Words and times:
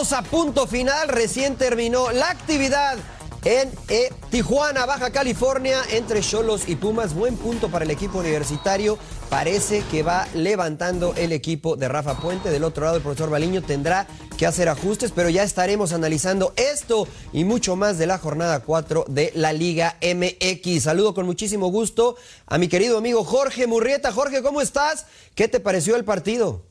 a 0.00 0.22
Punto 0.22 0.66
Final. 0.66 1.08
Recién 1.08 1.56
terminó 1.56 2.10
la 2.10 2.30
actividad 2.30 2.96
en 3.44 3.70
eh, 3.90 4.10
Tijuana, 4.30 4.86
Baja 4.86 5.10
California, 5.10 5.78
entre 5.90 6.22
Cholos 6.22 6.62
y 6.68 6.76
Pumas. 6.76 7.12
Buen 7.12 7.36
punto 7.36 7.70
para 7.70 7.84
el 7.84 7.90
equipo 7.90 8.20
universitario. 8.20 8.98
Parece 9.28 9.82
que 9.90 10.02
va 10.02 10.26
levantando 10.32 11.12
el 11.16 11.32
equipo 11.32 11.76
de 11.76 11.88
Rafa 11.88 12.18
Puente. 12.18 12.50
Del 12.50 12.64
otro 12.64 12.86
lado, 12.86 12.96
el 12.96 13.02
profesor 13.02 13.28
Baliño 13.28 13.60
tendrá 13.60 14.06
que 14.38 14.46
hacer 14.46 14.70
ajustes, 14.70 15.12
pero 15.14 15.28
ya 15.28 15.42
estaremos 15.42 15.92
analizando 15.92 16.54
esto 16.56 17.06
y 17.34 17.44
mucho 17.44 17.76
más 17.76 17.98
de 17.98 18.06
la 18.06 18.16
jornada 18.16 18.60
4 18.60 19.04
de 19.06 19.32
la 19.34 19.52
Liga 19.52 19.98
MX. 20.00 20.82
Saludo 20.82 21.12
con 21.12 21.26
muchísimo 21.26 21.68
gusto 21.68 22.16
a 22.46 22.56
mi 22.56 22.68
querido 22.68 22.96
amigo 22.96 23.22
Jorge 23.22 23.66
Murrieta. 23.66 24.12
Jorge, 24.12 24.42
¿cómo 24.42 24.62
estás? 24.62 25.04
¿Qué 25.34 25.46
te 25.46 25.60
pareció 25.60 25.94
el 25.96 26.06
partido? 26.06 26.69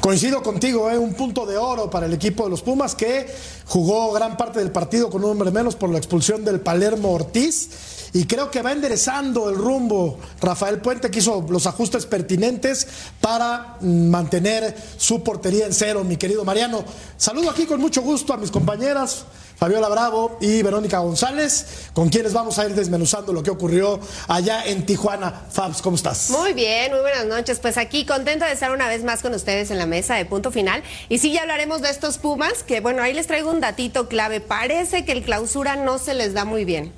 Coincido 0.00 0.42
contigo, 0.42 0.90
¿eh? 0.90 0.98
un 0.98 1.14
punto 1.14 1.46
de 1.46 1.56
oro 1.56 1.90
para 1.90 2.06
el 2.06 2.14
equipo 2.14 2.44
de 2.44 2.50
los 2.50 2.62
Pumas 2.62 2.94
que 2.94 3.26
jugó 3.66 4.12
gran 4.12 4.36
parte 4.36 4.58
del 4.58 4.70
partido 4.70 5.10
con 5.10 5.24
un 5.24 5.30
hombre 5.30 5.50
menos 5.50 5.76
por 5.76 5.90
la 5.90 5.98
expulsión 5.98 6.44
del 6.44 6.60
Palermo 6.60 7.12
Ortiz 7.12 8.10
y 8.14 8.26
creo 8.26 8.50
que 8.50 8.60
va 8.60 8.72
enderezando 8.72 9.48
el 9.48 9.56
rumbo 9.56 10.18
Rafael 10.40 10.80
Puente 10.80 11.10
que 11.10 11.20
hizo 11.20 11.46
los 11.48 11.66
ajustes 11.66 12.04
pertinentes 12.04 12.86
para 13.20 13.78
mantener 13.80 14.76
su 14.98 15.22
portería 15.22 15.66
en 15.66 15.72
cero, 15.72 16.04
mi 16.04 16.16
querido 16.16 16.44
Mariano. 16.44 16.84
Saludo 17.16 17.50
aquí 17.50 17.64
con 17.64 17.80
mucho 17.80 18.02
gusto 18.02 18.34
a 18.34 18.36
mis 18.36 18.50
compañeras 18.50 19.24
Fabiola 19.62 19.88
Bravo 19.88 20.38
y 20.40 20.60
Verónica 20.60 20.98
González, 20.98 21.90
con 21.92 22.08
quienes 22.08 22.32
vamos 22.32 22.58
a 22.58 22.66
ir 22.66 22.74
desmenuzando 22.74 23.32
lo 23.32 23.44
que 23.44 23.50
ocurrió 23.52 24.00
allá 24.26 24.64
en 24.64 24.84
Tijuana. 24.84 25.32
Fabs, 25.52 25.80
¿cómo 25.80 25.94
estás? 25.94 26.30
Muy 26.30 26.52
bien, 26.52 26.90
muy 26.90 27.00
buenas 27.00 27.26
noches. 27.26 27.60
Pues 27.60 27.76
aquí 27.78 28.04
contenta 28.04 28.48
de 28.48 28.54
estar 28.54 28.72
una 28.72 28.88
vez 28.88 29.04
más 29.04 29.22
con 29.22 29.32
ustedes 29.34 29.70
en 29.70 29.78
la 29.78 29.86
mesa 29.86 30.16
de 30.16 30.24
punto 30.24 30.50
final. 30.50 30.82
Y 31.08 31.18
sí, 31.18 31.32
ya 31.32 31.42
hablaremos 31.42 31.80
de 31.80 31.90
estos 31.90 32.18
Pumas, 32.18 32.64
que 32.64 32.80
bueno, 32.80 33.04
ahí 33.04 33.14
les 33.14 33.28
traigo 33.28 33.52
un 33.52 33.60
datito 33.60 34.08
clave. 34.08 34.40
Parece 34.40 35.04
que 35.04 35.12
el 35.12 35.22
clausura 35.22 35.76
no 35.76 35.98
se 35.98 36.14
les 36.14 36.34
da 36.34 36.44
muy 36.44 36.64
bien. 36.64 36.92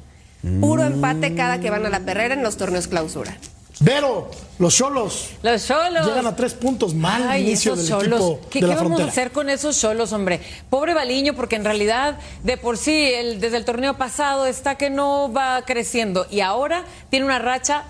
Puro 0.63 0.85
empate 0.85 1.35
cada 1.35 1.61
que 1.61 1.69
van 1.69 1.85
a 1.85 1.91
la 1.91 2.01
perrera 2.01 2.33
en 2.33 2.43
los 2.43 2.57
torneos 2.57 2.89
clausura. 2.89 3.37
Vero, 3.81 4.31
los 4.59 4.75
cholos. 4.77 5.31
Los 5.43 5.67
cholos. 5.67 6.07
Llegan 6.07 6.27
a 6.27 6.37
tres 6.37 6.55
puntos 6.55 6.95
mal 6.95 7.27
Ay, 7.29 7.43
inicio 7.43 7.75
del 7.75 7.87
cholos. 7.89 8.21
equipo 8.21 8.41
¿Qué, 8.51 8.61
de 8.61 8.61
qué 8.61 8.69
la 8.69 8.75
vamos 8.77 8.81
frontera. 8.89 9.09
a 9.09 9.11
hacer 9.11 9.33
con 9.33 9.51
esos 9.51 9.81
cholos, 9.81 10.13
hombre? 10.13 10.41
Pobre 10.71 10.95
Baliño, 10.95 11.35
porque 11.35 11.57
en 11.57 11.65
realidad, 11.65 12.19
de 12.45 12.57
por 12.57 12.79
sí, 12.79 12.93
el- 13.13 13.41
desde 13.41 13.57
el 13.57 13.65
torneo 13.65 13.95
pasado 13.99 14.47
está 14.47 14.77
que 14.77 14.91
no 14.91 15.33
va 15.33 15.63
creciendo 15.67 16.27
y 16.31 16.41
ahora 16.41 16.85
tiene 17.11 17.27
una 17.27 17.39
racha. 17.41 17.83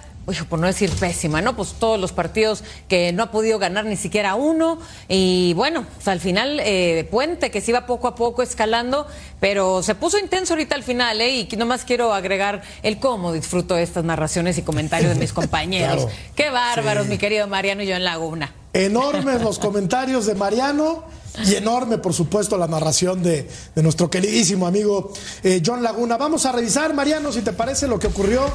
Por 0.48 0.58
no 0.58 0.66
decir 0.66 0.90
pésima, 0.90 1.40
¿no? 1.42 1.54
Pues 1.56 1.74
todos 1.78 2.00
los 2.00 2.12
partidos 2.12 2.64
que 2.88 3.12
no 3.12 3.22
ha 3.24 3.30
podido 3.30 3.58
ganar 3.58 3.84
ni 3.84 3.96
siquiera 3.96 4.34
uno. 4.34 4.78
Y 5.08 5.52
bueno, 5.54 5.84
pues 5.94 6.08
al 6.08 6.20
final, 6.20 6.60
eh, 6.60 7.06
Puente, 7.10 7.50
que 7.50 7.60
se 7.60 7.70
iba 7.70 7.86
poco 7.86 8.08
a 8.08 8.14
poco 8.14 8.42
escalando, 8.42 9.06
pero 9.40 9.82
se 9.82 9.94
puso 9.94 10.18
intenso 10.18 10.54
ahorita 10.54 10.74
al 10.74 10.82
final, 10.82 11.20
¿eh? 11.20 11.46
Y 11.50 11.56
nomás 11.56 11.84
quiero 11.84 12.12
agregar 12.14 12.62
el 12.82 12.98
cómo 12.98 13.32
disfruto 13.32 13.74
de 13.74 13.82
estas 13.82 14.04
narraciones 14.04 14.56
y 14.58 14.62
comentarios 14.62 15.12
de 15.14 15.20
mis 15.20 15.32
compañeros. 15.34 16.04
Claro. 16.04 16.10
Qué 16.34 16.50
bárbaros, 16.50 17.04
Sí. 17.04 17.10
mi 17.10 17.18
querido 17.18 17.46
Mariano 17.46 17.82
y 17.82 17.86
yo 17.86 17.94
en 17.96 18.04
Laguna. 18.04 18.52
Enormes 18.72 19.42
los 19.42 19.58
comentarios 19.60 20.26
de 20.26 20.34
Mariano 20.34 21.04
y 21.46 21.54
enorme, 21.56 21.98
por 21.98 22.14
supuesto, 22.14 22.56
la 22.56 22.66
narración 22.68 23.22
de, 23.22 23.48
de 23.74 23.82
nuestro 23.82 24.08
queridísimo 24.08 24.66
amigo 24.66 25.12
eh, 25.42 25.60
John 25.64 25.82
Laguna. 25.82 26.16
Vamos 26.16 26.46
a 26.46 26.52
revisar, 26.52 26.94
Mariano, 26.94 27.32
si 27.32 27.42
te 27.42 27.52
parece 27.52 27.86
lo 27.88 27.98
que 27.98 28.06
ocurrió 28.06 28.46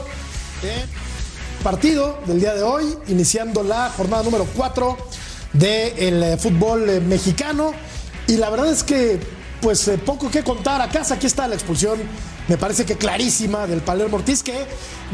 partido 1.64 2.18
del 2.26 2.40
día 2.40 2.54
de 2.54 2.64
hoy, 2.64 2.98
iniciando 3.08 3.64
la 3.64 3.90
jornada 3.90 4.24
número 4.24 4.48
4 4.56 4.98
del 5.54 6.24
eh, 6.24 6.38
fútbol 6.38 6.90
eh, 6.90 7.00
mexicano. 7.00 7.74
Y 8.28 8.38
la 8.38 8.50
verdad 8.50 8.72
es 8.72 8.84
que, 8.84 9.20
pues, 9.62 9.88
eh, 9.88 9.98
poco 9.98 10.30
que 10.30 10.44
contar 10.44 10.82
a 10.82 10.90
casa. 10.90 11.16
Aquí 11.16 11.28
está 11.28 11.48
la 11.48 11.56
expulsión, 11.56 12.00
me 12.48 12.58
parece 12.58 12.86
que 12.86 12.96
clarísima, 12.96 13.68
del 13.68 13.82
Palermo 13.82 14.18
Ortiz, 14.18 14.42
que 14.42 14.66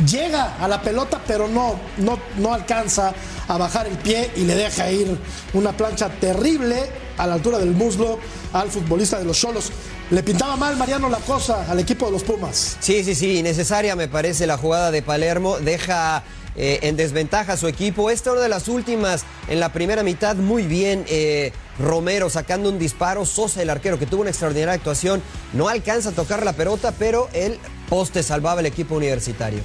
llega 0.10 0.58
a 0.60 0.68
la 0.68 0.82
pelota, 0.82 1.22
pero 1.26 1.48
no, 1.48 1.80
no, 1.98 2.20
no 2.38 2.54
alcanza 2.54 3.14
a 3.48 3.58
bajar 3.58 3.88
el 3.88 3.98
pie 3.98 4.32
y 4.36 4.42
le 4.42 4.56
deja 4.56 4.92
ir 4.92 5.18
una 5.54 5.76
plancha 5.76 6.10
terrible 6.10 6.90
a 7.18 7.26
la 7.28 7.36
altura 7.36 7.58
del 7.58 7.72
muslo 7.72 8.20
al 8.54 8.70
futbolista 8.70 9.18
de 9.18 9.26
los 9.26 9.40
Cholos. 9.40 9.72
Le 10.12 10.22
pintaba 10.22 10.56
mal 10.56 10.78
Mariano 10.78 11.10
la 11.10 11.18
cosa 11.18 11.66
al 11.70 11.80
equipo 11.80 12.06
de 12.06 12.12
los 12.12 12.24
Pumas. 12.24 12.78
Sí, 12.80 13.04
sí, 13.04 13.16
sí, 13.16 13.40
innecesaria 13.40 13.96
me 13.96 14.08
parece 14.08 14.46
la 14.46 14.56
jugada 14.58 14.92
de 14.92 15.02
Palermo. 15.02 15.58
Deja 15.58 16.24
eh, 16.56 16.80
en 16.84 16.96
desventaja 16.96 17.54
a 17.54 17.58
su 17.58 17.68
equipo. 17.68 18.12
Esta 18.12 18.32
una 18.32 18.42
de 18.42 18.50
las 18.50 18.68
últimas 18.68 19.26
en 19.48 19.60
la 19.60 19.70
primera 19.74 20.04
mitad, 20.04 20.36
muy 20.36 20.64
bien. 20.64 21.06
eh, 21.08 21.52
Romero 21.80 22.30
sacando 22.30 22.70
un 22.70 22.80
disparo. 22.80 23.26
Sosa, 23.26 23.62
el 23.62 23.70
arquero, 23.70 24.00
que 24.00 24.06
tuvo 24.06 24.22
una 24.22 24.30
extraordinaria 24.30 24.76
actuación, 24.76 25.22
no 25.54 25.68
alcanza 25.68 26.10
a 26.10 26.12
tocar 26.14 26.46
la 26.46 26.54
pelota, 26.54 26.94
pero 26.98 27.28
el 27.34 27.60
poste 27.90 28.24
salvaba 28.24 28.60
el 28.60 28.68
equipo 28.68 28.96
universitario. 28.96 29.62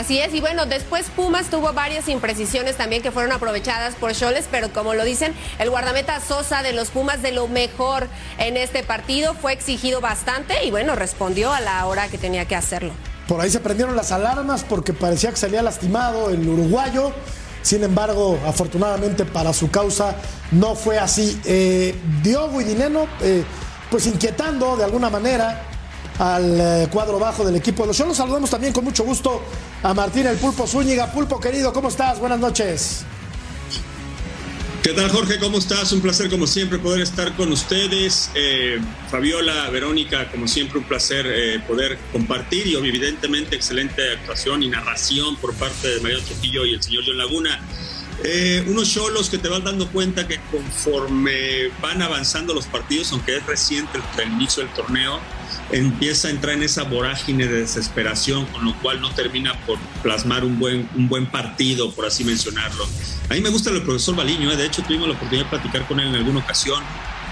Así 0.00 0.18
es, 0.18 0.32
y 0.32 0.40
bueno, 0.40 0.64
después 0.64 1.10
Pumas 1.14 1.50
tuvo 1.50 1.74
varias 1.74 2.08
imprecisiones 2.08 2.74
también 2.78 3.02
que 3.02 3.10
fueron 3.10 3.32
aprovechadas 3.32 3.94
por 3.96 4.14
Choles, 4.14 4.48
pero 4.50 4.72
como 4.72 4.94
lo 4.94 5.04
dicen, 5.04 5.34
el 5.58 5.68
guardameta 5.68 6.20
Sosa 6.20 6.62
de 6.62 6.72
los 6.72 6.88
Pumas 6.88 7.20
de 7.20 7.32
lo 7.32 7.48
mejor 7.48 8.08
en 8.38 8.56
este 8.56 8.82
partido 8.82 9.34
fue 9.34 9.52
exigido 9.52 10.00
bastante 10.00 10.64
y 10.64 10.70
bueno, 10.70 10.96
respondió 10.96 11.52
a 11.52 11.60
la 11.60 11.84
hora 11.84 12.08
que 12.08 12.16
tenía 12.16 12.46
que 12.46 12.56
hacerlo. 12.56 12.94
Por 13.28 13.42
ahí 13.42 13.50
se 13.50 13.60
prendieron 13.60 13.94
las 13.94 14.10
alarmas 14.10 14.64
porque 14.64 14.94
parecía 14.94 15.28
que 15.32 15.36
salía 15.36 15.60
lastimado 15.60 16.30
el 16.30 16.48
uruguayo. 16.48 17.12
Sin 17.60 17.84
embargo, 17.84 18.38
afortunadamente 18.46 19.26
para 19.26 19.52
su 19.52 19.70
causa 19.70 20.16
no 20.50 20.76
fue 20.76 20.98
así. 20.98 21.38
Eh, 21.44 21.94
Diogo 22.22 22.58
y 22.62 22.64
Dineno, 22.64 23.06
eh, 23.20 23.44
pues 23.90 24.06
inquietando 24.06 24.78
de 24.78 24.84
alguna 24.84 25.10
manera 25.10 25.66
al 26.18 26.58
eh, 26.58 26.88
cuadro 26.90 27.18
bajo 27.18 27.44
del 27.44 27.56
equipo 27.56 27.82
de 27.82 27.88
los 27.88 27.98
Cholos. 27.98 28.16
Saludamos 28.16 28.48
también 28.48 28.72
con 28.72 28.82
mucho 28.82 29.04
gusto 29.04 29.42
a 29.82 29.94
Martín 29.94 30.26
el 30.26 30.36
Pulpo 30.36 30.66
Zúñiga. 30.66 31.10
Pulpo 31.12 31.40
querido, 31.40 31.72
¿cómo 31.72 31.88
estás? 31.88 32.18
Buenas 32.18 32.38
noches. 32.38 33.04
¿Qué 34.82 34.94
tal 34.94 35.10
Jorge? 35.10 35.38
¿Cómo 35.38 35.58
estás? 35.58 35.92
Un 35.92 36.00
placer 36.00 36.30
como 36.30 36.46
siempre 36.46 36.78
poder 36.78 37.02
estar 37.02 37.36
con 37.36 37.52
ustedes. 37.52 38.30
Eh, 38.34 38.80
Fabiola, 39.10 39.68
Verónica, 39.68 40.30
como 40.30 40.48
siempre 40.48 40.78
un 40.78 40.84
placer 40.84 41.26
eh, 41.26 41.60
poder 41.66 41.98
compartir 42.12 42.66
y 42.66 42.76
evidentemente 42.76 43.56
excelente 43.56 44.14
actuación 44.14 44.62
y 44.62 44.68
narración 44.68 45.36
por 45.36 45.54
parte 45.54 45.88
de 45.88 46.00
Mariano 46.00 46.24
Trujillo 46.24 46.64
y 46.64 46.74
el 46.74 46.82
señor 46.82 47.04
John 47.06 47.18
Laguna. 47.18 47.60
Eh, 48.24 48.64
unos 48.68 48.90
cholos 48.92 49.28
que 49.30 49.38
te 49.38 49.48
van 49.48 49.64
dando 49.64 49.86
cuenta 49.88 50.26
que 50.26 50.40
conforme 50.50 51.68
van 51.82 52.00
avanzando 52.00 52.54
los 52.54 52.66
partidos, 52.66 53.12
aunque 53.12 53.36
es 53.36 53.46
reciente 53.46 53.98
el 54.18 54.32
inicio 54.32 54.62
del 54.62 54.72
torneo, 54.72 55.20
empieza 55.72 56.28
a 56.28 56.30
entrar 56.30 56.54
en 56.56 56.62
esa 56.62 56.82
vorágine 56.84 57.46
de 57.46 57.60
desesperación, 57.60 58.46
con 58.46 58.64
lo 58.64 58.74
cual 58.80 59.00
no 59.00 59.10
termina 59.10 59.54
por 59.66 59.78
plasmar 60.02 60.44
un 60.44 60.58
buen, 60.58 60.88
un 60.96 61.08
buen 61.08 61.26
partido, 61.26 61.92
por 61.92 62.06
así 62.06 62.24
mencionarlo. 62.24 62.88
A 63.28 63.34
mí 63.34 63.40
me 63.40 63.50
gusta 63.50 63.70
el 63.70 63.82
profesor 63.82 64.16
Baliño, 64.16 64.50
¿eh? 64.50 64.56
de 64.56 64.66
hecho 64.66 64.82
tuvimos 64.82 65.08
la 65.08 65.14
oportunidad 65.14 65.44
de 65.46 65.50
platicar 65.50 65.86
con 65.86 66.00
él 66.00 66.08
en 66.08 66.16
alguna 66.16 66.40
ocasión 66.40 66.82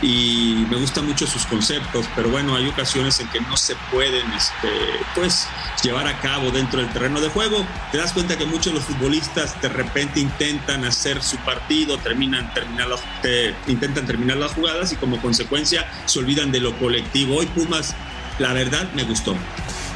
y 0.01 0.65
me 0.71 0.77
gustan 0.77 1.07
mucho 1.07 1.27
sus 1.27 1.45
conceptos, 1.47 2.07
pero 2.15 2.29
bueno, 2.31 2.55
hay 2.55 2.69
ocasiones 2.69 3.19
en 3.19 3.27
que 3.31 3.41
no 3.41 3.57
se 3.57 3.75
pueden 3.91 4.31
este, 4.33 4.69
pues, 5.17 5.49
llevar 5.83 6.07
a 6.07 6.21
cabo 6.21 6.53
dentro 6.53 6.81
del 6.81 6.89
terreno 6.93 7.21
de 7.21 7.29
juego. 7.31 7.67
Te 7.91 7.99
das 7.99 8.13
cuenta 8.13 8.39
que 8.39 8.47
muchos 8.47 8.67
de 8.67 8.75
los 8.75 8.85
futbolistas 8.85 9.61
de 9.61 9.69
repente 9.69 10.21
intentan 10.21 10.85
hacer 10.85 11.21
su 11.21 11.37
partido, 11.39 11.99
terminan, 11.99 12.55
terminar 12.55 12.87
te- 13.23 13.57
intentan 13.67 14.07
terminar 14.07 14.37
las 14.37 14.53
jugadas 14.53 14.93
y 14.93 14.97
como 14.97 15.21
consecuencia 15.21 15.91
se 16.07 16.21
olvidan 16.21 16.53
de 16.53 16.61
lo 16.61 16.79
colectivo. 16.79 17.35
Hoy 17.39 17.47
Pumas, 17.47 17.97
la 18.39 18.53
verdad, 18.53 18.91
me 18.95 19.05
gustó. 19.05 19.35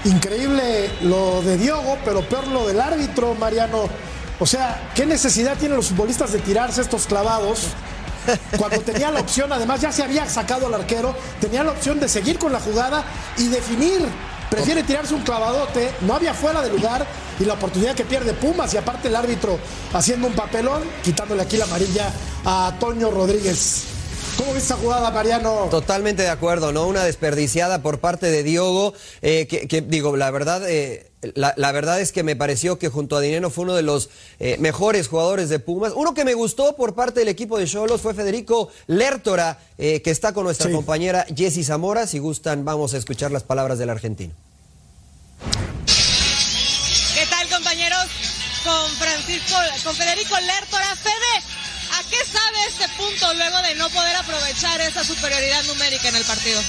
Increíble 0.05 0.91
lo 1.03 1.43
de 1.43 1.57
Diogo, 1.59 1.97
pero 2.05 2.23
peor 2.23 2.49
lo 2.49 2.67
del 2.67 2.81
árbitro, 2.81 3.35
Mariano. 3.35 3.89
O 4.41 4.47
sea, 4.47 4.91
¿qué 4.95 5.07
necesidad 5.07 5.57
tienen 5.57 5.77
los 5.77 5.89
futbolistas 5.89 6.33
de 6.33 6.41
tirarse 6.41 6.81
estos 6.81 7.07
clavados? 7.07 7.69
Cuando 8.57 8.81
tenía 8.81 9.11
la 9.11 9.21
opción, 9.21 9.53
además 9.53 9.81
ya 9.81 9.93
se 9.93 10.03
había 10.03 10.29
sacado 10.29 10.67
al 10.67 10.75
arquero, 10.75 11.15
tenía 11.41 11.63
la 11.63 11.73
opción 11.73 12.01
de 12.01 12.09
seguir 12.09 12.39
con 12.39 12.53
la 12.53 12.61
jugada 12.61 13.05
y 13.37 13.49
definir. 13.49 14.01
Prefiere 14.51 14.83
tirarse 14.83 15.15
un 15.15 15.23
clavadote, 15.23 15.95
no 16.03 16.15
había 16.15 16.35
fuera 16.35 16.61
de 16.61 16.69
lugar 16.69 17.07
y 17.41 17.45
la 17.45 17.55
oportunidad 17.55 17.95
que 17.95 18.05
pierde 18.05 18.35
Pumas 18.35 18.75
y 18.75 18.77
aparte 18.77 19.09
el 19.09 19.17
árbitro 19.17 19.59
haciendo 19.95 20.27
un 20.27 20.35
papelón, 20.35 20.83
quitándole 21.03 21.43
aquí 21.43 21.57
la 21.57 21.65
amarilla 21.65 22.13
a 22.45 22.75
Toño 22.79 23.11
Rodríguez. 23.11 23.92
¿Cómo 24.43 24.55
viste 24.55 24.75
esa 24.75 24.83
jugada, 24.83 25.09
Mariano? 25.13 25.69
Totalmente 25.71 26.23
de 26.23 26.29
acuerdo, 26.29 26.73
¿no? 26.73 26.89
Una 26.89 27.05
desperdiciada 27.05 27.81
por 27.81 28.01
parte 28.01 28.27
de 28.29 28.43
Diogo, 28.43 28.93
eh, 29.21 29.47
que, 29.47 29.69
que, 29.69 29.83
digo, 29.83 30.17
la 30.17 30.33
verdad, 30.33 30.69
eh, 30.69 31.13
la, 31.37 31.55
la 31.57 31.71
verdad 31.71 32.01
es 32.01 32.11
que 32.11 32.25
me 32.25 32.35
pareció 32.35 32.77
que 32.77 32.89
junto 32.89 33.17
a 33.17 33.21
Dineno 33.21 33.51
fue 33.51 33.63
uno 33.63 33.75
de 33.75 33.83
los 33.83 34.11
eh, 34.41 34.57
mejores 34.59 35.07
jugadores 35.07 35.49
de 35.49 35.61
Pumas. 35.61 35.93
Uno 35.95 36.13
que 36.13 36.25
me 36.25 36.35
gustó 36.35 36.75
por 36.75 36.97
parte 36.97 37.21
del 37.21 37.29
equipo 37.29 37.57
de 37.57 37.67
Cholos 37.69 38.01
fue 38.01 38.15
Federico 38.15 38.69
Lertora, 38.89 39.61
eh, 39.79 40.03
que 40.03 40.11
está 40.11 40.33
con 40.33 40.43
nuestra 40.43 40.67
Sí. 40.71 40.75
compañera 40.75 41.25
Jessy 41.37 41.63
Zamora. 41.63 42.09
Si 42.09 42.19
gustan, 42.19 42.65
vamos 42.65 42.95
a 42.95 42.99
escuchar 42.99 43.31
las 43.31 43.45
palabras 43.45 43.79
del 43.79 43.91
argentino. 43.91 44.35
¿Qué 47.15 47.27
tal 47.31 47.49
compañeros? 47.49 48.07
con 48.65 48.91
Francisco, 48.97 49.57
con 49.83 49.95
Federico 49.97 50.37
Lertora. 50.39 50.95
Fede, 50.95 51.43
¿a 52.03 52.11
qué 52.11 52.17
sabe 52.31 52.59
este 52.69 52.89
punto 52.97 53.35
luego 53.35 53.63
de 53.63 53.75
no 53.77 53.89
poder 53.91 54.17
aprovechar 54.17 54.81
esa 54.81 55.05
superioridad 55.05 55.65
numérica 55.65 56.09
en 56.09 56.17
el 56.17 56.25
partido? 56.25 56.61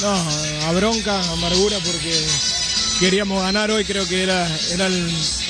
No, 0.00 0.68
a 0.68 0.72
bronca, 0.72 1.20
amargura 1.30 1.78
porque 1.80 2.26
queríamos 3.00 3.42
ganar 3.42 3.70
hoy, 3.70 3.84
creo 3.84 4.06
que 4.06 4.22
era, 4.22 4.46
era 4.72 4.88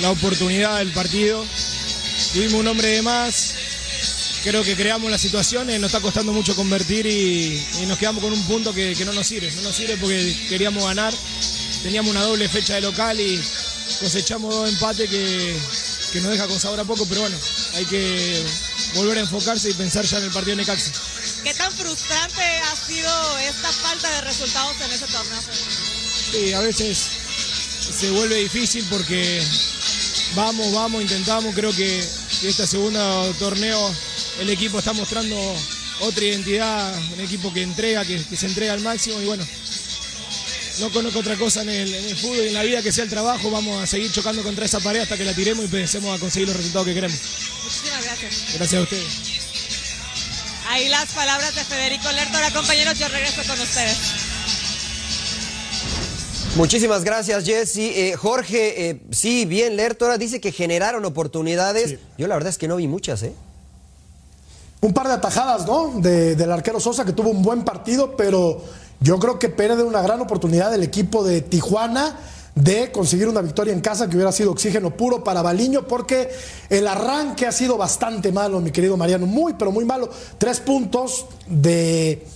la 0.00 0.10
oportunidad 0.10 0.78
del 0.78 0.92
partido. 0.92 1.44
Tuvimos 2.32 2.60
un 2.60 2.68
hombre 2.68 2.88
de 2.88 3.02
más, 3.02 3.54
creo 4.42 4.62
que 4.62 4.76
creamos 4.76 5.10
las 5.10 5.20
situaciones, 5.20 5.80
nos 5.80 5.88
está 5.88 6.00
costando 6.00 6.32
mucho 6.32 6.54
convertir 6.54 7.06
y, 7.06 7.86
nos 7.86 7.98
quedamos 7.98 8.22
con 8.22 8.32
un 8.32 8.42
punto 8.44 8.72
que, 8.72 8.94
no 9.04 9.12
nos 9.12 9.26
sirve. 9.26 9.50
No 9.52 9.62
nos 9.62 9.74
sirve 9.74 9.96
porque 9.96 10.46
queríamos 10.48 10.84
ganar, 10.84 11.12
teníamos 11.82 12.10
una 12.10 12.22
doble 12.22 12.48
fecha 12.48 12.74
de 12.74 12.82
local 12.82 13.18
y 13.18 13.40
cosechamos 14.00 14.54
dos 14.54 14.68
empates 14.68 15.08
que, 15.08 15.56
nos 16.20 16.32
deja 16.32 16.46
con 16.46 16.58
sabor 16.58 16.80
a 16.80 16.84
poco, 16.84 17.06
pero 17.06 17.22
bueno, 17.22 17.36
hay 17.74 17.84
que 17.84 18.44
volver 18.94 19.18
a 19.18 19.20
enfocarse 19.22 19.70
y 19.70 19.74
pensar 19.74 20.04
ya 20.04 20.18
en 20.18 20.24
el 20.24 20.30
partido 20.30 20.56
de 20.56 20.62
Necaxa. 20.62 20.92
¿Qué 21.42 21.54
tan 21.54 21.72
frustrante 21.72 22.42
ha 22.42 22.76
sido 22.76 23.38
esta 23.38 23.70
falta 23.72 24.10
de 24.10 24.20
resultados 24.22 24.76
en 24.80 24.92
ese 24.92 25.06
torneo? 25.06 25.40
Sí, 26.32 26.52
a 26.52 26.60
veces 26.60 26.98
se 27.98 28.10
vuelve 28.10 28.36
difícil 28.36 28.84
porque 28.90 29.42
vamos, 30.34 30.72
vamos, 30.72 31.02
intentamos, 31.02 31.54
creo 31.54 31.70
que, 31.72 32.04
que 32.40 32.48
este 32.48 32.66
segundo 32.66 33.34
torneo 33.38 33.94
el 34.40 34.50
equipo 34.50 34.78
está 34.78 34.92
mostrando 34.92 35.36
otra 36.00 36.24
identidad, 36.24 36.94
un 37.12 37.20
equipo 37.20 37.52
que 37.52 37.62
entrega, 37.62 38.04
que, 38.04 38.18
se 38.18 38.46
entrega 38.46 38.72
al 38.72 38.80
máximo 38.80 39.20
y 39.20 39.26
bueno, 39.26 39.46
no 40.80 40.90
conozco 40.90 41.20
otra 41.20 41.36
cosa 41.36 41.62
en 41.62 41.68
el, 41.68 42.16
fútbol 42.16 42.38
y 42.44 42.48
en 42.48 42.54
la 42.54 42.62
vida 42.62 42.82
que 42.82 42.92
sea 42.92 43.04
el 43.04 43.10
trabajo, 43.10 43.50
vamos 43.50 43.82
a 43.82 43.86
seguir 43.86 44.10
chocando 44.10 44.42
contra 44.42 44.64
esa 44.64 44.80
pared 44.80 45.00
hasta 45.00 45.16
que 45.16 45.24
la 45.24 45.34
tiremos 45.34 45.64
y 45.64 45.68
pensemos 45.68 46.16
a 46.16 46.20
conseguir 46.20 46.48
los 46.48 46.56
resultados 46.56 46.86
que 46.86 46.94
queremos. 46.94 47.18
Muchísimas 47.62 48.04
gracias. 48.04 48.44
Gracias 48.54 48.80
a 48.80 48.82
ustedes. 48.82 49.06
Ahí 50.68 50.88
las 50.88 51.12
palabras 51.12 51.54
de 51.54 51.64
Federico 51.64 52.10
Lertora, 52.10 52.50
compañeros, 52.50 52.98
yo 52.98 53.08
regreso 53.08 53.42
con 53.46 53.60
ustedes. 53.60 53.96
Muchísimas 56.56 57.04
gracias, 57.04 57.44
Jesse. 57.44 57.78
Eh, 57.78 58.14
Jorge, 58.16 58.90
eh, 58.90 59.00
sí, 59.10 59.44
bien, 59.44 59.76
Lertora 59.76 60.18
dice 60.18 60.40
que 60.40 60.52
generaron 60.52 61.04
oportunidades. 61.04 61.98
Yo 62.16 62.26
la 62.26 62.34
verdad 62.34 62.50
es 62.50 62.58
que 62.58 62.68
no 62.68 62.76
vi 62.76 62.88
muchas, 62.88 63.22
¿eh? 63.22 63.34
un 64.84 64.92
par 64.92 65.06
de 65.08 65.14
atajadas, 65.14 65.66
¿no? 65.66 65.92
del 66.00 66.52
arquero 66.52 66.78
Sosa, 66.78 67.06
que 67.06 67.12
tuvo 67.12 67.30
un 67.30 67.42
buen 67.42 67.64
partido, 67.64 68.16
pero 68.16 68.62
yo 69.04 69.18
creo 69.18 69.38
que 69.38 69.50
pierde 69.50 69.82
una 69.82 70.00
gran 70.00 70.22
oportunidad 70.22 70.70
del 70.70 70.82
equipo 70.82 71.22
de 71.22 71.42
Tijuana 71.42 72.18
de 72.54 72.90
conseguir 72.90 73.28
una 73.28 73.42
victoria 73.42 73.74
en 73.74 73.82
casa 73.82 74.08
que 74.08 74.16
hubiera 74.16 74.32
sido 74.32 74.50
oxígeno 74.50 74.96
puro 74.96 75.22
para 75.22 75.42
Baliño, 75.42 75.86
porque 75.86 76.30
el 76.70 76.88
arranque 76.88 77.46
ha 77.46 77.52
sido 77.52 77.76
bastante 77.76 78.32
malo, 78.32 78.60
mi 78.60 78.70
querido 78.70 78.96
Mariano, 78.96 79.26
muy, 79.26 79.52
pero 79.58 79.70
muy 79.70 79.84
malo. 79.84 80.08
Tres 80.38 80.60
puntos 80.60 81.26
de... 81.46 82.26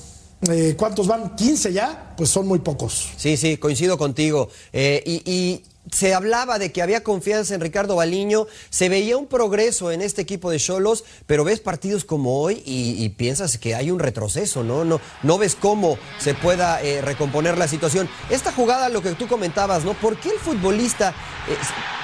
Eh, 0.42 0.74
¿Cuántos 0.78 1.06
van? 1.06 1.34
¿15 1.36 1.72
ya? 1.72 2.14
Pues 2.16 2.28
son 2.28 2.46
muy 2.46 2.58
pocos. 2.58 3.12
Sí, 3.16 3.38
sí, 3.38 3.56
coincido 3.56 3.96
contigo. 3.96 4.50
Eh, 4.72 5.02
y 5.06 5.62
se 5.92 6.14
hablaba 6.14 6.58
de 6.58 6.72
que 6.72 6.82
había 6.82 7.02
confianza 7.02 7.54
en 7.54 7.60
Ricardo 7.60 7.96
Baliño, 7.96 8.46
se 8.70 8.88
veía 8.88 9.16
un 9.16 9.26
progreso 9.26 9.90
en 9.92 10.02
este 10.02 10.22
equipo 10.22 10.50
de 10.50 10.58
Cholos, 10.58 11.04
pero 11.26 11.44
ves 11.44 11.60
partidos 11.60 12.04
como 12.04 12.40
hoy 12.40 12.62
y, 12.64 13.08
piensas 13.18 13.58
que 13.58 13.74
hay 13.74 13.90
un 13.90 13.98
retroceso, 13.98 14.62
¿no? 14.62 14.84
No, 14.84 15.00
no 15.22 15.38
ves 15.38 15.56
cómo 15.56 15.98
se 16.18 16.34
pueda 16.34 16.80
eh, 16.82 17.00
recomponer 17.00 17.58
la 17.58 17.66
situación. 17.66 18.08
Esta 18.30 18.52
jugada, 18.52 18.88
lo 18.88 19.02
que 19.02 19.12
tú 19.12 19.26
comentabas, 19.26 19.84
¿no? 19.84 19.94
¿Por 19.94 20.18
qué 20.18 20.30
el 20.30 20.38
futbolista 20.38 21.10
eh, 21.10 21.56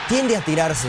tiende 0.09 0.37
a 0.37 0.45
tirarse? 0.45 0.89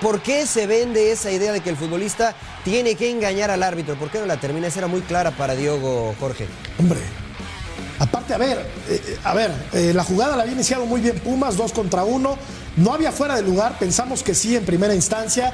¿Por, 0.00 0.22
qué 0.22 0.46
se 0.46 0.66
vende 0.66 1.12
esa 1.12 1.30
idea 1.30 1.52
de 1.52 1.60
que 1.60 1.70
el 1.70 1.76
futbolista 1.76 2.34
tiene 2.64 2.94
que 2.94 3.10
engañar 3.10 3.50
al 3.50 3.62
árbitro? 3.62 3.98
¿Por 3.98 4.10
qué 4.10 4.20
no 4.20 4.26
la 4.26 4.40
termina? 4.40 4.68
Esa 4.68 4.80
era 4.80 4.88
muy 4.88 5.02
clara 5.02 5.32
para 5.32 5.54
Diogo 5.54 6.14
Jorge. 6.18 6.46
Hombre, 6.78 7.00
Aparte, 7.98 8.34
a 8.34 8.38
ver, 8.38 8.58
eh, 8.88 9.02
eh, 9.06 9.18
a 9.24 9.34
ver, 9.34 9.50
eh, 9.72 9.92
la 9.94 10.04
jugada 10.04 10.36
la 10.36 10.42
había 10.42 10.54
iniciado 10.54 10.86
muy 10.86 11.00
bien 11.00 11.18
Pumas, 11.18 11.56
dos 11.56 11.72
contra 11.72 12.04
uno. 12.04 12.38
No 12.76 12.94
había 12.94 13.10
fuera 13.10 13.34
de 13.34 13.42
lugar, 13.42 13.76
pensamos 13.78 14.22
que 14.22 14.34
sí 14.34 14.56
en 14.56 14.64
primera 14.64 14.94
instancia. 14.94 15.52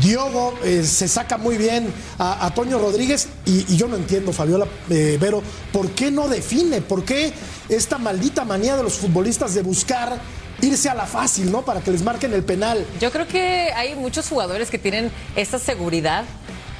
Diogo 0.00 0.54
se 0.62 1.08
saca 1.08 1.36
muy 1.36 1.58
bien 1.58 1.92
a, 2.18 2.50
Toño 2.54 2.78
Rodríguez 2.78 3.28
y, 3.44 3.76
yo 3.76 3.86
no 3.86 3.96
entiendo, 3.96 4.32
Fabiola 4.32 4.66
Vero, 4.88 5.42
¿por 5.74 5.90
qué 5.90 6.10
no 6.10 6.26
define? 6.26 6.80
¿Por 6.80 7.04
qué 7.04 7.34
esta 7.68 7.98
maldita 7.98 8.46
manía 8.46 8.78
de 8.78 8.82
los 8.82 8.94
futbolistas 8.94 9.52
de 9.52 9.60
buscar 9.60 10.18
irse 10.62 10.88
a 10.88 10.94
la 10.94 11.04
fácil, 11.04 11.52
¿no? 11.52 11.66
Para 11.66 11.82
que 11.82 11.90
les 11.90 12.02
marquen 12.02 12.32
el 12.32 12.42
penal. 12.42 12.86
Yo 12.98 13.12
creo 13.12 13.28
que 13.28 13.72
hay 13.76 13.94
muchos 13.94 14.26
jugadores 14.26 14.70
que 14.70 14.78
tienen 14.78 15.10
esa 15.36 15.58
seguridad 15.58 16.24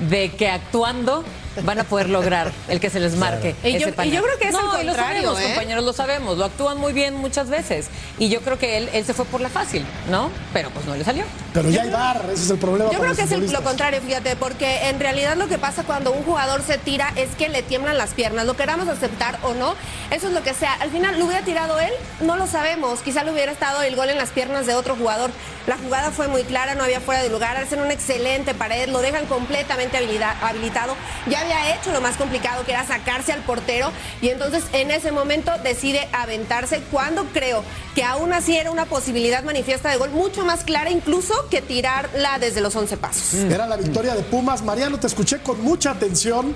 de 0.09 0.33
que 0.33 0.49
actuando 0.49 1.25
van 1.63 1.81
a 1.81 1.85
poder 1.85 2.09
lograr 2.09 2.53
el 2.69 2.81
que 2.81 2.91
se 2.91 3.01
les 3.01 3.17
marque. 3.17 3.55
Y, 3.63 3.79
yo, 3.79 3.89
y, 4.03 4.11
yo, 4.11 4.23
creo 4.23 4.39
que 4.39 4.49
es 4.49 4.53
no, 4.53 4.83
lo 4.83 4.95
sabemos, 4.95 5.41
¿eh? 5.41 5.45
compañeros, 5.47 5.85
lo 5.85 5.93
sabemos, 5.93 6.39
lo 6.39 6.45
actúan 6.45 6.79
muy 6.79 6.93
bien 6.93 7.15
muchas 7.15 7.49
veces. 7.49 7.89
Y 8.19 8.29
yo 8.29 8.41
creo 8.41 8.59
que 8.59 8.79
él, 8.79 8.91
él 8.93 9.05
se 9.05 9.15
fue 9.15 9.25
por 9.25 9.41
la 9.41 9.49
fácil, 9.49 9.85
¿no? 10.11 10.31
Pero 10.53 10.71
pues 10.71 10.87
no 10.87 10.95
le 10.97 11.05
salió. 11.05 11.25
Pero 11.53 11.71
ya 11.71 11.83
hay 11.83 11.91
bar, 11.91 12.23
ese 12.33 12.45
es 12.45 12.51
el 12.51 12.59
problema. 12.59 12.91
Yo 12.93 12.99
creo 12.99 13.15
que 13.15 13.23
es 13.23 13.53
lo 13.53 13.63
contrario, 13.63 14.01
fíjate, 14.01 14.37
porque 14.37 14.89
en 14.89 14.99
realidad 14.99 15.37
lo 15.37 15.49
que 15.49 15.59
pasa 15.59 15.85
cuando 15.85 16.13
un 16.13 16.25
jugador 16.25 16.63
se 16.63 16.79
tira 16.79 17.13
es 17.17 17.31
que 17.37 17.49
le 17.49 17.63
tiemblan 17.63 17.97
las 17.99 18.11
piernas, 18.11 18.47
lo 18.47 18.55
queramos 18.57 18.89
aceptar 18.89 19.39
o 19.43 19.55
no, 19.55 19.75
eso 20.11 20.29
es 20.29 20.33
lo 20.33 20.43
que 20.43 20.55
sea. 20.55 20.75
Al 20.75 20.91
final, 20.91 21.19
¿lo 21.19 21.27
hubiera 21.27 21.45
tirado 21.45 21.79
él? 21.81 21.93
No 22.21 22.37
lo 22.37 22.47
sabemos. 22.47 23.01
Quizá 23.01 23.25
le 23.25 23.33
hubiera 23.33 23.53
estado 23.53 23.83
el 23.83 23.97
gol 23.97 24.11
en 24.11 24.19
las 24.19 24.31
piernas 24.31 24.67
de 24.67 24.75
otro 24.75 24.97
jugador. 24.97 25.31
La 25.67 25.79
jugada 25.79 26.11
fue 26.11 26.29
muy 26.29 26.43
clara, 26.43 26.75
no 26.75 26.85
había 26.85 27.01
fuera 27.01 27.23
de 27.23 27.31
lugar, 27.31 27.57
hacen 27.57 27.81
una 27.81 27.93
excelente 27.93 28.55
pared, 28.55 28.89
lo 28.89 29.01
dejan 29.01 29.27
completamente 29.27 29.97
habilitado. 29.97 30.95
Ya 31.27 31.44
había 31.45 31.77
hecho 31.77 31.93
lo 31.93 32.01
más 32.01 32.17
complicado 32.17 32.65
que 32.65 32.73
era 32.73 32.87
sacarse 32.87 33.33
al 33.33 33.41
portero 33.43 33.93
y 34.21 34.29
entonces 34.29 34.65
en 34.73 34.91
ese 34.91 35.13
momento 35.13 35.53
decide 35.63 36.09
aventarse 36.13 36.83
cuando 36.91 37.25
creo 37.27 37.63
que 37.95 38.03
aún 38.03 38.33
así 38.33 38.57
era 38.57 38.71
una 38.71 38.87
posibilidad 38.87 39.45
manifiesta 39.45 39.91
de 39.91 39.97
gol 39.97 40.11
mucho 40.11 40.45
más 40.45 40.65
clara 40.65 40.91
incluso 40.91 41.49
que 41.51 41.63
tirarla 41.63 42.39
desde 42.39 42.61
los 42.61 42.75
11 42.75 42.97
pasos. 42.97 43.35
Era 43.35 43.67
la 43.67 43.77
victoria 43.77 44.15
de 44.15 44.23
Pumas. 44.23 44.63
Mariano, 44.63 44.99
te 44.99 45.07
escuché 45.07 45.39
con 45.39 45.63
mucha 45.63 45.91
atención. 45.91 46.55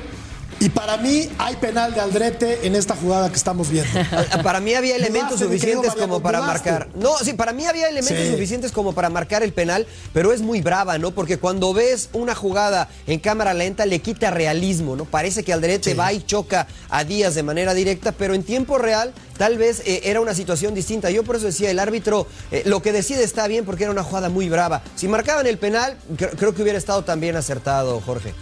Y 0.61 0.71
para 0.71 0.97
mí 0.97 1.29
hay 1.39 1.55
penal 1.57 1.95
de 1.95 2.01
Aldrete 2.01 2.67
en 2.67 2.75
esta 2.75 2.97
jugada 2.97 3.29
que 3.29 3.37
estamos 3.37 3.71
viendo. 3.71 3.91
para 4.43 4.59
mí 4.59 4.75
había 4.75 4.97
elementos 4.97 5.39
suficientes 5.39 5.95
como 5.95 6.21
para 6.21 6.41
marcar. 6.41 6.89
No, 6.97 7.17
sí, 7.19 7.35
para 7.35 7.53
mí 7.53 7.65
había 7.65 7.89
elementos 7.89 8.27
suficientes 8.27 8.73
como 8.73 8.93
para 8.93 9.09
marcar 9.09 9.45
el 9.45 9.53
penal, 9.53 9.87
pero 10.13 10.33
es 10.33 10.41
muy 10.41 10.61
brava, 10.61 10.99
¿no? 10.99 11.13
Porque 11.13 11.39
cuando 11.39 11.73
ves 11.73 12.09
una 12.13 12.35
jugada 12.35 12.89
en 13.07 13.21
cámara 13.21 13.55
lenta 13.55 13.87
le 13.87 14.01
quita 14.01 14.31
realismo, 14.31 14.97
¿no? 14.97 15.05
Parece 15.05 15.45
que 15.45 15.53
Aldrete 15.53 15.95
va 15.95 16.13
y 16.13 16.23
choca 16.23 16.67
a 16.89 17.05
Díaz 17.05 17.37
de 17.37 17.45
manera 17.45 17.73
directa, 17.73 18.11
pero 18.11 18.35
en 18.35 18.43
tiempo 18.43 18.79
real 18.79 19.13
tal 19.37 19.59
vez 19.59 19.83
eh, 19.87 20.01
era 20.05 20.21
una 20.21 20.35
situación 20.35 20.75
distinta. 20.75 21.11
Yo 21.11 21.23
por 21.23 21.37
eso 21.37 21.47
decía, 21.47 21.71
el 21.71 21.79
árbitro 21.79 22.27
eh, 22.51 22.63
lo 22.67 22.83
que 22.83 22.91
decide 22.91 23.23
está 23.23 23.47
bien 23.47 23.65
porque 23.65 23.85
era 23.85 23.93
una 23.93 24.03
jugada 24.03 24.29
muy 24.29 24.49
brava. 24.49 24.83
Si 24.97 25.07
marcaban 25.07 25.47
el 25.47 25.59
penal, 25.59 25.97
creo 26.17 26.53
que 26.53 26.63
hubiera 26.63 26.79
estado 26.79 27.05
también 27.05 27.37
acertado, 27.37 28.01
Jorge. 28.05 28.35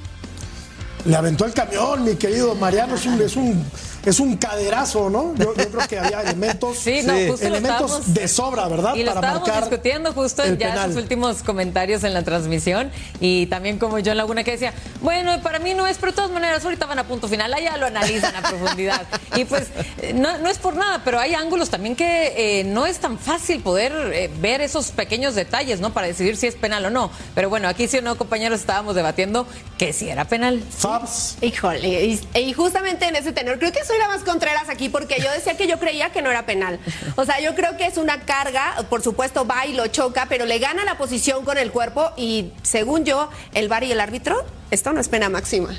Le 1.07 1.15
aventó 1.15 1.45
el 1.45 1.53
camión, 1.53 2.05
mi 2.05 2.17
querido 2.17 2.55
Mariano, 2.57 2.97
es 2.97 3.37
un, 3.37 3.65
es 4.07 4.21
un 4.21 4.37
caderazo, 4.37 5.11
¿no? 5.11 5.35
Yo, 5.35 5.53
creo 5.53 5.89
que 5.89 5.99
había 5.99 6.23
elementos, 6.23 6.79
sí, 6.83 7.01
no, 7.05 7.15
elementos 7.15 8.15
de 8.15 8.29
sobra, 8.29 8.69
¿verdad? 8.69 8.95
Y 8.95 9.03
lo 9.03 9.13
Para 9.15 9.39
estábamos 9.39 9.61
discutiendo 9.69 10.13
justo 10.13 10.45
en 10.45 10.59
ya 10.59 10.87
sus 10.87 10.97
últimos 10.97 11.43
comentarios 11.43 12.05
en 12.05 12.15
la 12.15 12.23
transmisión 12.23 12.91
y 13.21 13.47
también 13.47 13.79
como 13.79 13.97
John 14.05 14.17
Laguna 14.17 14.45
que 14.45 14.53
decía, 14.53 14.73
bueno, 15.01 15.43
para 15.43 15.59
mí 15.59 15.75
no 15.75 15.89
es, 15.89 15.99
pero 15.99 16.13
de 16.13 16.17
todas 16.17 16.31
maneras 16.31 16.65
ahorita 16.65 16.87
van 16.87 17.01
a 17.01 17.09
punto 17.09 17.27
final, 17.27 17.53
allá 17.53 17.77
lo 17.77 17.87
analizan 17.87 18.35
a 18.37 18.43
profundidad. 18.43 19.07
Y 19.35 19.45
pues 19.45 19.69
no, 20.15 20.39
no, 20.39 20.49
es 20.49 20.59
por 20.59 20.77
nada, 20.77 21.03
pero 21.05 21.19
hay 21.19 21.35
ángulos 21.35 21.69
también 21.71 21.97
que 21.97 22.61
eh, 22.61 22.65
no 22.65 22.87
es 22.87 22.99
tan 22.99 23.19
fácil 23.19 23.61
poder 23.61 23.93
eh, 24.13 24.31
ver 24.41 24.61
esos 24.61 24.93
pequeños 24.93 25.35
detalles, 25.35 25.81
¿no? 25.81 25.93
Para 25.93 26.07
decidir 26.07 26.37
si 26.37 26.47
es 26.47 26.55
penal 26.55 26.85
o 26.85 26.91
no. 26.91 27.11
Pero 27.35 27.51
bueno, 27.51 27.67
aquí 27.67 27.89
sí 27.89 27.99
o 27.99 28.03
no, 28.03 28.17
compañeros, 28.17 28.61
estábamos 28.61 28.95
debatiendo 28.95 29.49
que 29.79 29.93
si 29.93 30.09
era 30.09 30.27
penal. 30.27 30.63
Fabs. 30.71 31.39
Híjole, 31.43 32.05
y, 32.05 32.21
y 32.35 32.53
justamente 32.53 33.07
en 33.07 33.17
ese 33.17 33.33
tenor, 33.33 33.59
creo 33.59 33.73
que 33.73 33.81
eso 33.81 33.96
era 33.97 34.09
más 34.09 34.23
Contreras 34.23 34.69
aquí 34.69 34.89
porque 34.89 35.17
yo 35.21 35.31
decía 35.33 35.57
que 35.57 35.67
yo 35.67 35.79
creía 35.79 36.11
que 36.11 36.23
no 36.23 36.31
era 36.31 36.47
penal. 36.47 36.79
O 37.17 37.25
sea, 37.25 37.41
yo 37.41 37.55
creo 37.55 37.77
que 37.77 37.87
es 37.87 37.97
una 37.97 38.21
carga, 38.21 38.75
por 38.89 39.03
supuesto 39.03 39.47
va 39.47 39.67
y 39.67 39.73
lo 39.73 39.87
choca, 39.89 40.27
pero 40.29 40.47
le 40.47 40.59
gana 40.59 40.85
la 40.85 40.99
posición 40.99 41.45
con 41.45 41.59
el 41.59 41.71
cuerpo 41.71 42.11
y 42.17 42.53
según 42.63 43.05
yo, 43.05 43.31
el 43.55 43.69
VAR 43.69 43.85
y 43.85 43.93
el 43.93 44.01
árbitro, 44.01 44.45
esto 44.71 44.93
no 44.93 45.01
es 45.01 45.09
pena 45.09 45.29
máxima. 45.29 45.71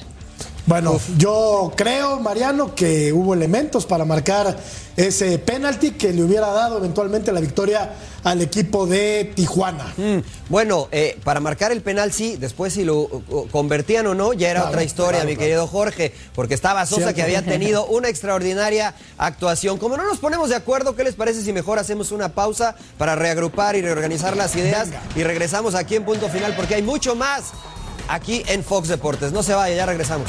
Bueno, 0.68 1.00
yo 1.18 1.72
creo, 1.78 2.20
Mariano, 2.20 2.76
que 2.76 3.14
hubo 3.14 3.34
elementos 3.34 3.86
para 3.86 4.04
marcar 4.04 4.58
ese 4.98 5.40
penalti 5.40 5.92
que 5.92 6.12
le 6.12 6.22
hubiera 6.24 6.48
dado 6.48 6.78
eventualmente 6.80 7.32
la 7.32 7.40
victoria 7.40 7.94
al 8.26 8.42
equipo 8.42 8.86
de 8.86 9.32
Tijuana. 9.34 9.94
Mm, 9.96 10.18
bueno, 10.50 10.90
eh, 10.92 11.18
para 11.24 11.40
marcar 11.40 11.72
el 11.72 11.82
penal 11.82 12.12
sí, 12.12 12.36
después 12.36 12.74
si 12.74 12.84
lo 12.84 13.08
convertían 13.50 14.08
o 14.08 14.14
no, 14.14 14.34
ya 14.34 14.50
era 14.50 14.60
Claro, 14.60 14.72
otra 14.74 14.84
historia, 14.84 15.12
claro, 15.20 15.30
mi 15.30 15.36
claro. 15.36 15.46
querido 15.46 15.68
Jorge, 15.68 16.14
porque 16.36 16.54
estaba 16.54 16.86
Sosa 16.86 16.98
Cierto. 16.98 17.16
que 17.16 17.22
había 17.22 17.42
tenido 17.46 17.86
una 17.86 18.10
extraordinaria 18.10 18.94
actuación. 19.18 19.78
Como 19.78 19.96
no 19.96 20.04
nos 20.04 20.18
ponemos 20.18 20.50
de 20.50 20.56
acuerdo, 20.58 20.98
¿qué 20.98 21.06
les 21.06 21.16
parece 21.16 21.44
si 21.44 21.54
mejor 21.54 21.80
hacemos 21.80 22.12
una 22.12 22.34
pausa 22.34 22.76
para 22.98 23.16
reagrupar 23.16 23.78
y 23.78 23.82
reorganizar 23.82 24.36
las 24.36 24.54
ideas 24.58 24.90
y 25.16 25.24
regresamos 25.24 25.76
aquí 25.76 25.96
en 25.96 26.04
punto 26.04 26.28
final 26.28 26.54
porque 26.58 26.76
hay 26.76 26.82
mucho 26.82 27.16
más 27.16 27.46
aquí 28.10 28.44
en 28.48 28.66
Fox 28.66 28.90
Deportes. 28.90 29.32
No 29.32 29.44
se 29.44 29.54
vaya, 29.54 29.74
ya 29.78 29.86
regresamos. 29.86 30.28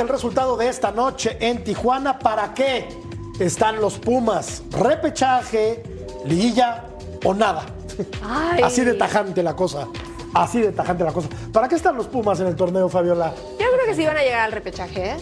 El 0.00 0.08
resultado 0.08 0.56
de 0.56 0.68
esta 0.68 0.90
noche 0.90 1.36
en 1.40 1.62
Tijuana, 1.62 2.18
¿para 2.18 2.54
qué 2.54 2.88
están 3.38 3.80
los 3.80 3.98
Pumas? 3.98 4.62
¿Repechaje, 4.70 5.82
liguilla 6.24 6.84
o 7.24 7.34
nada? 7.34 7.66
Ay. 8.22 8.62
Así 8.62 8.82
de 8.82 8.94
tajante 8.94 9.42
la 9.42 9.54
cosa. 9.54 9.86
Así 10.32 10.60
de 10.60 10.72
tajante 10.72 11.04
la 11.04 11.12
cosa. 11.12 11.28
¿Para 11.52 11.68
qué 11.68 11.74
están 11.74 11.96
los 11.96 12.06
Pumas 12.06 12.40
en 12.40 12.46
el 12.46 12.56
torneo, 12.56 12.88
Fabiola? 12.88 13.34
Yo 13.58 13.66
creo 13.74 13.86
que 13.86 13.94
sí 13.94 14.06
van 14.06 14.16
a 14.16 14.22
llegar 14.22 14.40
al 14.40 14.52
repechaje, 14.52 15.10
¿eh? 15.10 15.16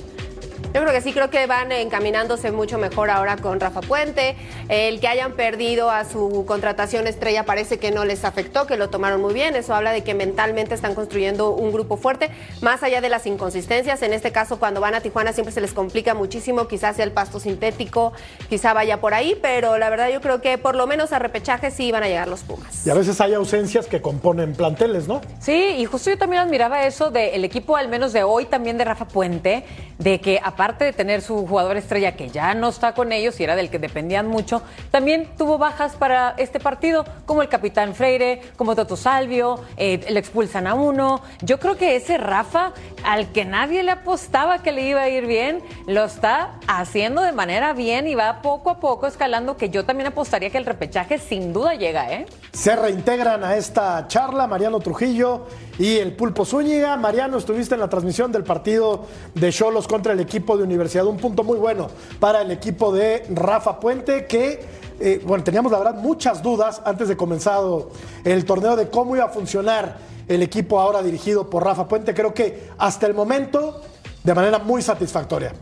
Yo 0.74 0.82
creo 0.82 0.92
que 0.92 1.00
sí, 1.00 1.14
creo 1.14 1.30
que 1.30 1.46
van 1.46 1.72
encaminándose 1.72 2.52
mucho 2.52 2.76
mejor 2.76 3.08
ahora 3.08 3.36
con 3.38 3.58
Rafa 3.58 3.80
Puente. 3.80 4.36
El 4.68 5.00
que 5.00 5.08
hayan 5.08 5.32
perdido 5.32 5.90
a 5.90 6.04
su 6.04 6.44
contratación 6.46 7.06
estrella 7.06 7.44
parece 7.44 7.78
que 7.78 7.90
no 7.90 8.04
les 8.04 8.24
afectó, 8.26 8.66
que 8.66 8.76
lo 8.76 8.90
tomaron 8.90 9.22
muy 9.22 9.32
bien. 9.32 9.56
Eso 9.56 9.74
habla 9.74 9.92
de 9.92 10.04
que 10.04 10.12
mentalmente 10.12 10.74
están 10.74 10.94
construyendo 10.94 11.52
un 11.52 11.72
grupo 11.72 11.96
fuerte, 11.96 12.30
más 12.60 12.82
allá 12.82 13.00
de 13.00 13.08
las 13.08 13.26
inconsistencias. 13.26 14.02
En 14.02 14.12
este 14.12 14.30
caso, 14.30 14.58
cuando 14.58 14.80
van 14.82 14.94
a 14.94 15.00
Tijuana 15.00 15.32
siempre 15.32 15.52
se 15.52 15.62
les 15.62 15.72
complica 15.72 16.12
muchísimo, 16.12 16.68
quizás 16.68 16.96
sea 16.96 17.06
el 17.06 17.12
pasto 17.12 17.40
sintético, 17.40 18.12
quizá 18.50 18.74
vaya 18.74 19.00
por 19.00 19.14
ahí, 19.14 19.38
pero 19.40 19.78
la 19.78 19.88
verdad 19.88 20.10
yo 20.10 20.20
creo 20.20 20.42
que 20.42 20.58
por 20.58 20.76
lo 20.76 20.86
menos 20.86 21.12
a 21.12 21.18
repechaje 21.18 21.70
sí 21.70 21.90
van 21.92 22.02
a 22.02 22.08
llegar 22.08 22.28
los 22.28 22.40
Pumas. 22.40 22.86
Y 22.86 22.90
a 22.90 22.94
veces 22.94 23.20
hay 23.22 23.32
ausencias 23.32 23.86
que 23.86 24.02
componen 24.02 24.52
planteles, 24.52 25.08
¿no? 25.08 25.22
Sí, 25.40 25.76
y 25.78 25.86
justo 25.86 26.10
yo 26.10 26.18
también 26.18 26.42
admiraba 26.42 26.84
eso 26.84 27.10
del 27.10 27.42
equipo, 27.42 27.76
al 27.76 27.88
menos 27.88 28.12
de 28.12 28.22
hoy, 28.22 28.44
también 28.44 28.76
de 28.76 28.84
Rafa 28.84 29.06
Puente, 29.06 29.64
de 29.98 30.20
que 30.20 30.40
aparte 30.58 30.84
de 30.86 30.92
tener 30.92 31.22
su 31.22 31.46
jugador 31.46 31.76
estrella 31.76 32.16
que 32.16 32.30
ya 32.30 32.52
no 32.52 32.70
está 32.70 32.92
con 32.92 33.12
ellos 33.12 33.38
y 33.38 33.44
era 33.44 33.54
del 33.54 33.70
que 33.70 33.78
dependían 33.78 34.26
mucho, 34.26 34.60
también 34.90 35.28
tuvo 35.38 35.56
bajas 35.56 35.94
para 35.94 36.34
este 36.36 36.58
partido, 36.58 37.04
como 37.26 37.42
el 37.42 37.48
capitán 37.48 37.94
Freire, 37.94 38.42
como 38.56 38.74
Toto 38.74 38.96
Salvio, 38.96 39.60
eh, 39.76 40.04
le 40.10 40.18
expulsan 40.18 40.66
a 40.66 40.74
uno. 40.74 41.22
Yo 41.42 41.60
creo 41.60 41.76
que 41.76 41.94
ese 41.94 42.18
Rafa, 42.18 42.72
al 43.04 43.30
que 43.30 43.44
nadie 43.44 43.84
le 43.84 43.92
apostaba 43.92 44.60
que 44.60 44.72
le 44.72 44.82
iba 44.82 45.00
a 45.00 45.08
ir 45.08 45.26
bien, 45.26 45.62
lo 45.86 46.04
está 46.04 46.58
haciendo 46.66 47.22
de 47.22 47.30
manera 47.30 47.72
bien 47.72 48.08
y 48.08 48.16
va 48.16 48.42
poco 48.42 48.70
a 48.70 48.80
poco 48.80 49.06
escalando, 49.06 49.56
que 49.56 49.70
yo 49.70 49.84
también 49.84 50.08
apostaría 50.08 50.50
que 50.50 50.58
el 50.58 50.66
repechaje 50.66 51.18
sin 51.18 51.52
duda 51.52 51.74
llega, 51.74 52.12
¿eh? 52.12 52.26
Se 52.50 52.74
reintegran 52.74 53.44
a 53.44 53.54
esta 53.54 54.08
charla 54.08 54.48
Mariano 54.48 54.80
Trujillo 54.80 55.46
y 55.78 55.98
el 55.98 56.16
Pulpo 56.16 56.44
Zúñiga. 56.44 56.96
Mariano, 56.96 57.38
estuviste 57.38 57.74
en 57.74 57.80
la 57.80 57.88
transmisión 57.88 58.32
del 58.32 58.42
partido 58.42 59.06
de 59.34 59.52
Cholos 59.52 59.86
contra 59.86 60.12
el 60.12 60.18
equipo 60.18 60.47
de 60.56 60.64
Universidad. 60.64 61.06
Un 61.06 61.16
punto 61.16 61.44
muy 61.44 61.58
bueno 61.58 61.88
para 62.18 62.42
el 62.42 62.50
equipo 62.50 62.92
de 62.92 63.24
Rafa 63.30 63.80
Puente, 63.80 64.26
que, 64.26 64.64
eh, 65.00 65.20
bueno, 65.24 65.44
teníamos 65.44 65.72
la 65.72 65.78
verdad 65.78 65.94
muchas 65.94 66.42
dudas 66.42 66.80
antes 66.84 67.08
de 67.08 67.16
comenzado 67.16 67.90
el 68.24 68.44
torneo 68.44 68.76
de 68.76 68.88
cómo 68.88 69.16
iba 69.16 69.26
a 69.26 69.28
funcionar 69.28 69.98
el 70.28 70.42
equipo 70.42 70.80
ahora 70.80 71.02
dirigido 71.02 71.48
por 71.48 71.64
Rafa 71.64 71.88
Puente. 71.88 72.14
Creo 72.14 72.34
que 72.34 72.70
hasta 72.78 73.06
el 73.06 73.14
momento, 73.14 73.80
de 74.22 74.34
manera 74.34 74.58
muy 74.58 74.82
satisfactoria. 74.82 75.52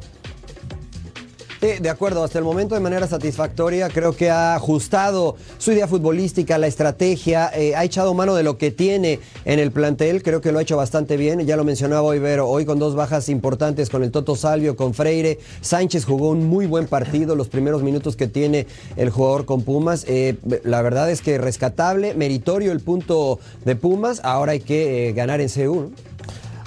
De 1.60 1.88
acuerdo, 1.88 2.22
hasta 2.22 2.38
el 2.38 2.44
momento 2.44 2.74
de 2.74 2.82
manera 2.82 3.06
satisfactoria 3.06 3.88
creo 3.88 4.14
que 4.14 4.28
ha 4.28 4.54
ajustado 4.54 5.36
su 5.56 5.72
idea 5.72 5.88
futbolística, 5.88 6.58
la 6.58 6.66
estrategia, 6.66 7.50
eh, 7.54 7.74
ha 7.74 7.82
echado 7.82 8.12
mano 8.12 8.34
de 8.34 8.42
lo 8.42 8.58
que 8.58 8.70
tiene 8.70 9.20
en 9.46 9.58
el 9.58 9.72
plantel, 9.72 10.22
creo 10.22 10.42
que 10.42 10.52
lo 10.52 10.58
ha 10.58 10.62
hecho 10.62 10.76
bastante 10.76 11.16
bien, 11.16 11.46
ya 11.46 11.56
lo 11.56 11.64
mencionaba 11.64 12.02
hoy 12.02 12.18
Vero, 12.18 12.46
hoy 12.46 12.66
con 12.66 12.78
dos 12.78 12.94
bajas 12.94 13.30
importantes 13.30 13.88
con 13.88 14.04
el 14.04 14.10
Toto 14.10 14.36
Salvio, 14.36 14.76
con 14.76 14.92
Freire, 14.92 15.38
Sánchez 15.62 16.04
jugó 16.04 16.28
un 16.28 16.46
muy 16.46 16.66
buen 16.66 16.86
partido, 16.88 17.34
los 17.34 17.48
primeros 17.48 17.82
minutos 17.82 18.16
que 18.16 18.26
tiene 18.26 18.66
el 18.96 19.08
jugador 19.08 19.46
con 19.46 19.62
Pumas, 19.62 20.04
eh, 20.08 20.36
la 20.62 20.82
verdad 20.82 21.10
es 21.10 21.22
que 21.22 21.38
rescatable, 21.38 22.12
meritorio 22.14 22.70
el 22.70 22.80
punto 22.80 23.40
de 23.64 23.76
Pumas, 23.76 24.20
ahora 24.24 24.52
hay 24.52 24.60
que 24.60 25.08
eh, 25.08 25.12
ganar 25.14 25.40
en 25.40 25.48
CU. 25.48 25.74
¿no? 25.74 26.16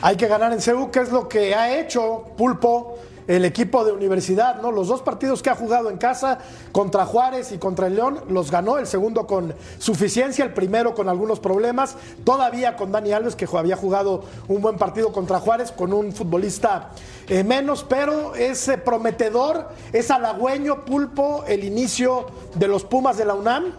Hay 0.01 0.15
que 0.15 0.27
ganar 0.27 0.53
en 0.53 0.61
CEU, 0.61 0.91
que 0.91 1.01
es 1.01 1.11
lo 1.11 1.27
que 1.27 1.53
ha 1.53 1.77
hecho 1.77 2.23
Pulpo, 2.37 2.97
el 3.29 3.45
equipo 3.45 3.85
de 3.85 3.91
universidad, 3.91 4.59
¿no? 4.59 4.71
Los 4.71 4.87
dos 4.87 5.03
partidos 5.03 5.43
que 5.43 5.51
ha 5.51 5.55
jugado 5.55 5.91
en 5.91 5.97
casa, 5.97 6.39
contra 6.71 7.05
Juárez 7.05 7.51
y 7.51 7.59
contra 7.59 7.85
el 7.85 7.95
León, 7.95 8.21
los 8.27 8.49
ganó, 8.49 8.79
el 8.79 8.87
segundo 8.87 9.27
con 9.27 9.53
suficiencia, 9.77 10.43
el 10.43 10.51
primero 10.51 10.95
con 10.95 11.07
algunos 11.09 11.39
problemas, 11.39 11.95
todavía 12.23 12.75
con 12.75 12.91
Dani 12.91 13.11
Alves, 13.11 13.35
que 13.35 13.47
había 13.55 13.75
jugado 13.75 14.23
un 14.47 14.61
buen 14.63 14.77
partido 14.77 15.11
contra 15.11 15.39
Juárez, 15.39 15.71
con 15.71 15.93
un 15.93 16.11
futbolista 16.11 16.89
eh, 17.27 17.43
menos, 17.43 17.85
pero 17.87 18.33
es 18.33 18.67
eh, 18.67 18.79
prometedor, 18.79 19.69
es 19.93 20.09
halagüeño, 20.09 20.83
Pulpo, 20.83 21.43
el 21.47 21.63
inicio 21.63 22.25
de 22.55 22.67
los 22.67 22.83
Pumas 22.83 23.17
de 23.17 23.25
la 23.25 23.35
UNAM. 23.35 23.73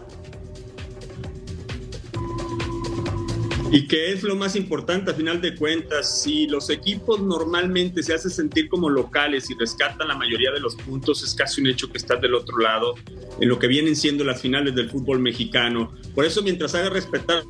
Y 3.73 3.87
que 3.87 4.11
es 4.11 4.21
lo 4.21 4.35
más 4.35 4.57
importante 4.57 5.11
a 5.11 5.13
final 5.13 5.39
de 5.39 5.55
cuentas, 5.55 6.21
si 6.21 6.45
los 6.45 6.69
equipos 6.69 7.21
normalmente 7.21 8.03
se 8.03 8.13
hacen 8.13 8.29
sentir 8.29 8.67
como 8.67 8.89
locales 8.89 9.49
y 9.49 9.53
rescatan 9.53 10.09
la 10.09 10.15
mayoría 10.15 10.51
de 10.51 10.59
los 10.59 10.75
puntos, 10.75 11.23
es 11.23 11.33
casi 11.33 11.61
un 11.61 11.67
hecho 11.67 11.89
que 11.89 11.97
estás 11.97 12.19
del 12.19 12.35
otro 12.35 12.57
lado 12.57 12.95
en 13.39 13.47
lo 13.47 13.57
que 13.57 13.67
vienen 13.67 13.95
siendo 13.95 14.25
las 14.25 14.41
finales 14.41 14.75
del 14.75 14.89
fútbol 14.89 15.19
mexicano. 15.19 15.93
Por 16.13 16.25
eso 16.25 16.43
mientras 16.43 16.75
haga 16.75 16.89
respetar 16.89 17.43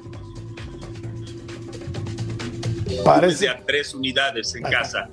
Parece. 3.04 3.50
a 3.50 3.66
tres 3.66 3.96
unidades 3.96 4.54
en 4.54 4.62
casa. 4.62 5.10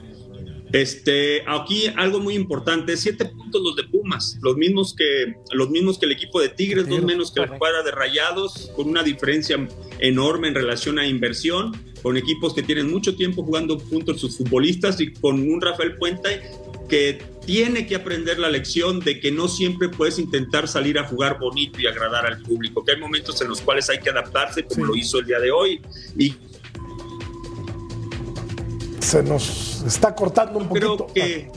Este, 0.73 1.43
aquí 1.47 1.87
algo 1.97 2.21
muy 2.21 2.35
importante, 2.35 2.95
siete 2.99 3.25
puntos 3.25 3.63
los 3.63 3.77
de 3.77 3.85
Pumas, 3.85 4.39
los 4.43 4.57
mismos 4.59 4.95
que 4.95 5.35
los 5.53 5.71
mismos 5.71 5.99
que 5.99 6.05
el 6.05 6.13
equipo 6.13 6.39
de 6.43 6.51
Tigres, 6.51 6.87
dos 6.87 7.03
menos 7.03 7.33
que 7.33 7.41
el 7.41 7.49
cuadra 7.57 7.83
de 7.83 7.91
Rayados, 7.93 8.71
con 8.77 8.89
una 8.89 9.03
diferencia 9.03 9.57
enorme 9.99 10.49
en 10.49 10.55
relación 10.55 10.99
a 10.99 11.07
inversión, 11.07 11.73
con 12.03 12.17
equipos 12.17 12.55
que 12.55 12.63
tienen 12.63 12.91
mucho 12.91 13.17
tiempo 13.17 13.43
jugando 13.43 13.79
juntos 13.79 14.21
sus 14.21 14.37
futbolistas 14.39 15.01
y 15.01 15.13
con 15.13 15.41
un 15.41 15.61
Rafael 15.61 15.97
Puente 15.97 16.43
que 16.89 17.21
tiene 17.45 17.87
que 17.87 17.97
aprender 17.97 18.39
la 18.39 18.49
lección 18.49 19.01
de 19.01 19.21
que 19.21 19.31
no 19.31 19.49
siempre 19.49 19.89
puedes 19.89 20.19
intentar 20.19 20.69
salir 20.69 20.99
a 20.99 21.05
jugar 21.05 21.39
bonito 21.39 21.81
y 21.81 21.87
agradar 21.87 22.27
al 22.27 22.43
público, 22.43 22.85
que 22.85 22.93
hay 22.93 23.01
momentos 23.01 23.41
en 23.43 23.49
los 23.49 23.61
cuales 23.61 23.89
hay 23.91 23.99
que 23.99 24.11
adaptarse, 24.11 24.65
como 24.65 24.87
lo 24.87 24.97
hizo 24.97 25.19
el 25.19 25.27
día 25.27 25.39
de 25.39 25.51
hoy, 25.51 25.81
y 26.17 26.35
Se 29.01 29.23
nos 29.23 29.83
está 29.87 30.15
cortando 30.15 30.59
un 30.59 30.69
creo 30.69 30.97
poquito. 30.97 31.15
que 31.15 31.51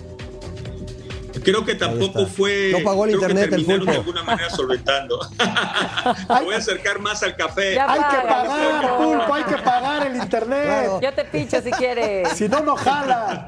creo 1.32 1.66
que 1.66 1.76
tampoco 1.76 2.26
fue 2.26 2.70
No 2.72 2.84
pagó 2.84 3.06
el 3.06 3.12
creo 3.12 3.20
que 3.28 3.32
internet 3.34 3.44
el 3.44 3.50
terminaron 3.66 3.86
de 3.86 3.94
pulpo. 3.94 4.00
alguna 4.12 4.24
manera 4.24 4.50
solventando 4.50 5.20
me 6.30 6.42
voy 6.44 6.56
a 6.56 6.58
acercar 6.58 7.00
más 7.00 7.22
al 7.24 7.36
café 7.36 7.76
Ya 7.76 7.92
Hay 7.92 8.00
que 8.00 8.06
Paga, 8.28 8.44
pagar, 8.44 8.98
Pulpo. 8.98 9.04
Pulpo, 9.20 9.34
hay 9.34 9.44
que 9.44 9.58
pagar 9.58 10.08
el 10.08 10.16
internet. 10.16 10.64
Claro. 10.66 11.02
Yo 11.02 11.14
te 11.14 11.26
picho 11.26 11.62
si 11.62 11.72
quieres. 11.72 12.30
Si 12.30 12.48
no, 12.50 12.60
no 12.62 12.76
jala. 12.76 13.48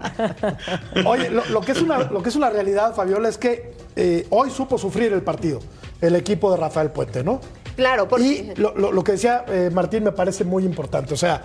Oye, 1.06 1.30
lo, 1.30 1.46
lo 1.46 1.62
que 1.62 1.72
es 1.74 1.82
una, 1.82 1.98
lo 2.00 2.22
que 2.24 2.30
es 2.30 2.36
una 2.36 2.50
realidad, 2.50 2.94
Fabiola, 2.96 3.30
es 3.30 3.38
que 3.38 3.74
eh, 3.96 4.25
hoy 4.30 4.50
supo 4.52 4.78
sufrir 4.78 5.13
el 5.13 5.22
partido, 5.22 5.60
el 6.02 6.16
equipo 6.16 6.52
de 6.52 6.58
Rafael 6.58 6.92
Puente, 6.92 7.24
¿no? 7.24 7.40
Claro, 7.75 8.08
porque... 8.08 8.25
Y 8.25 8.54
lo, 8.60 8.75
lo- 8.75 8.92
lo 8.92 9.04
que 9.04 9.13
decía 9.13 9.46
eh, 9.48 9.70
Martín 9.74 10.04
me 10.04 10.12
parece 10.12 10.44
muy 10.44 10.63
importante. 10.63 11.13
O 11.13 11.18
sea, 11.18 11.42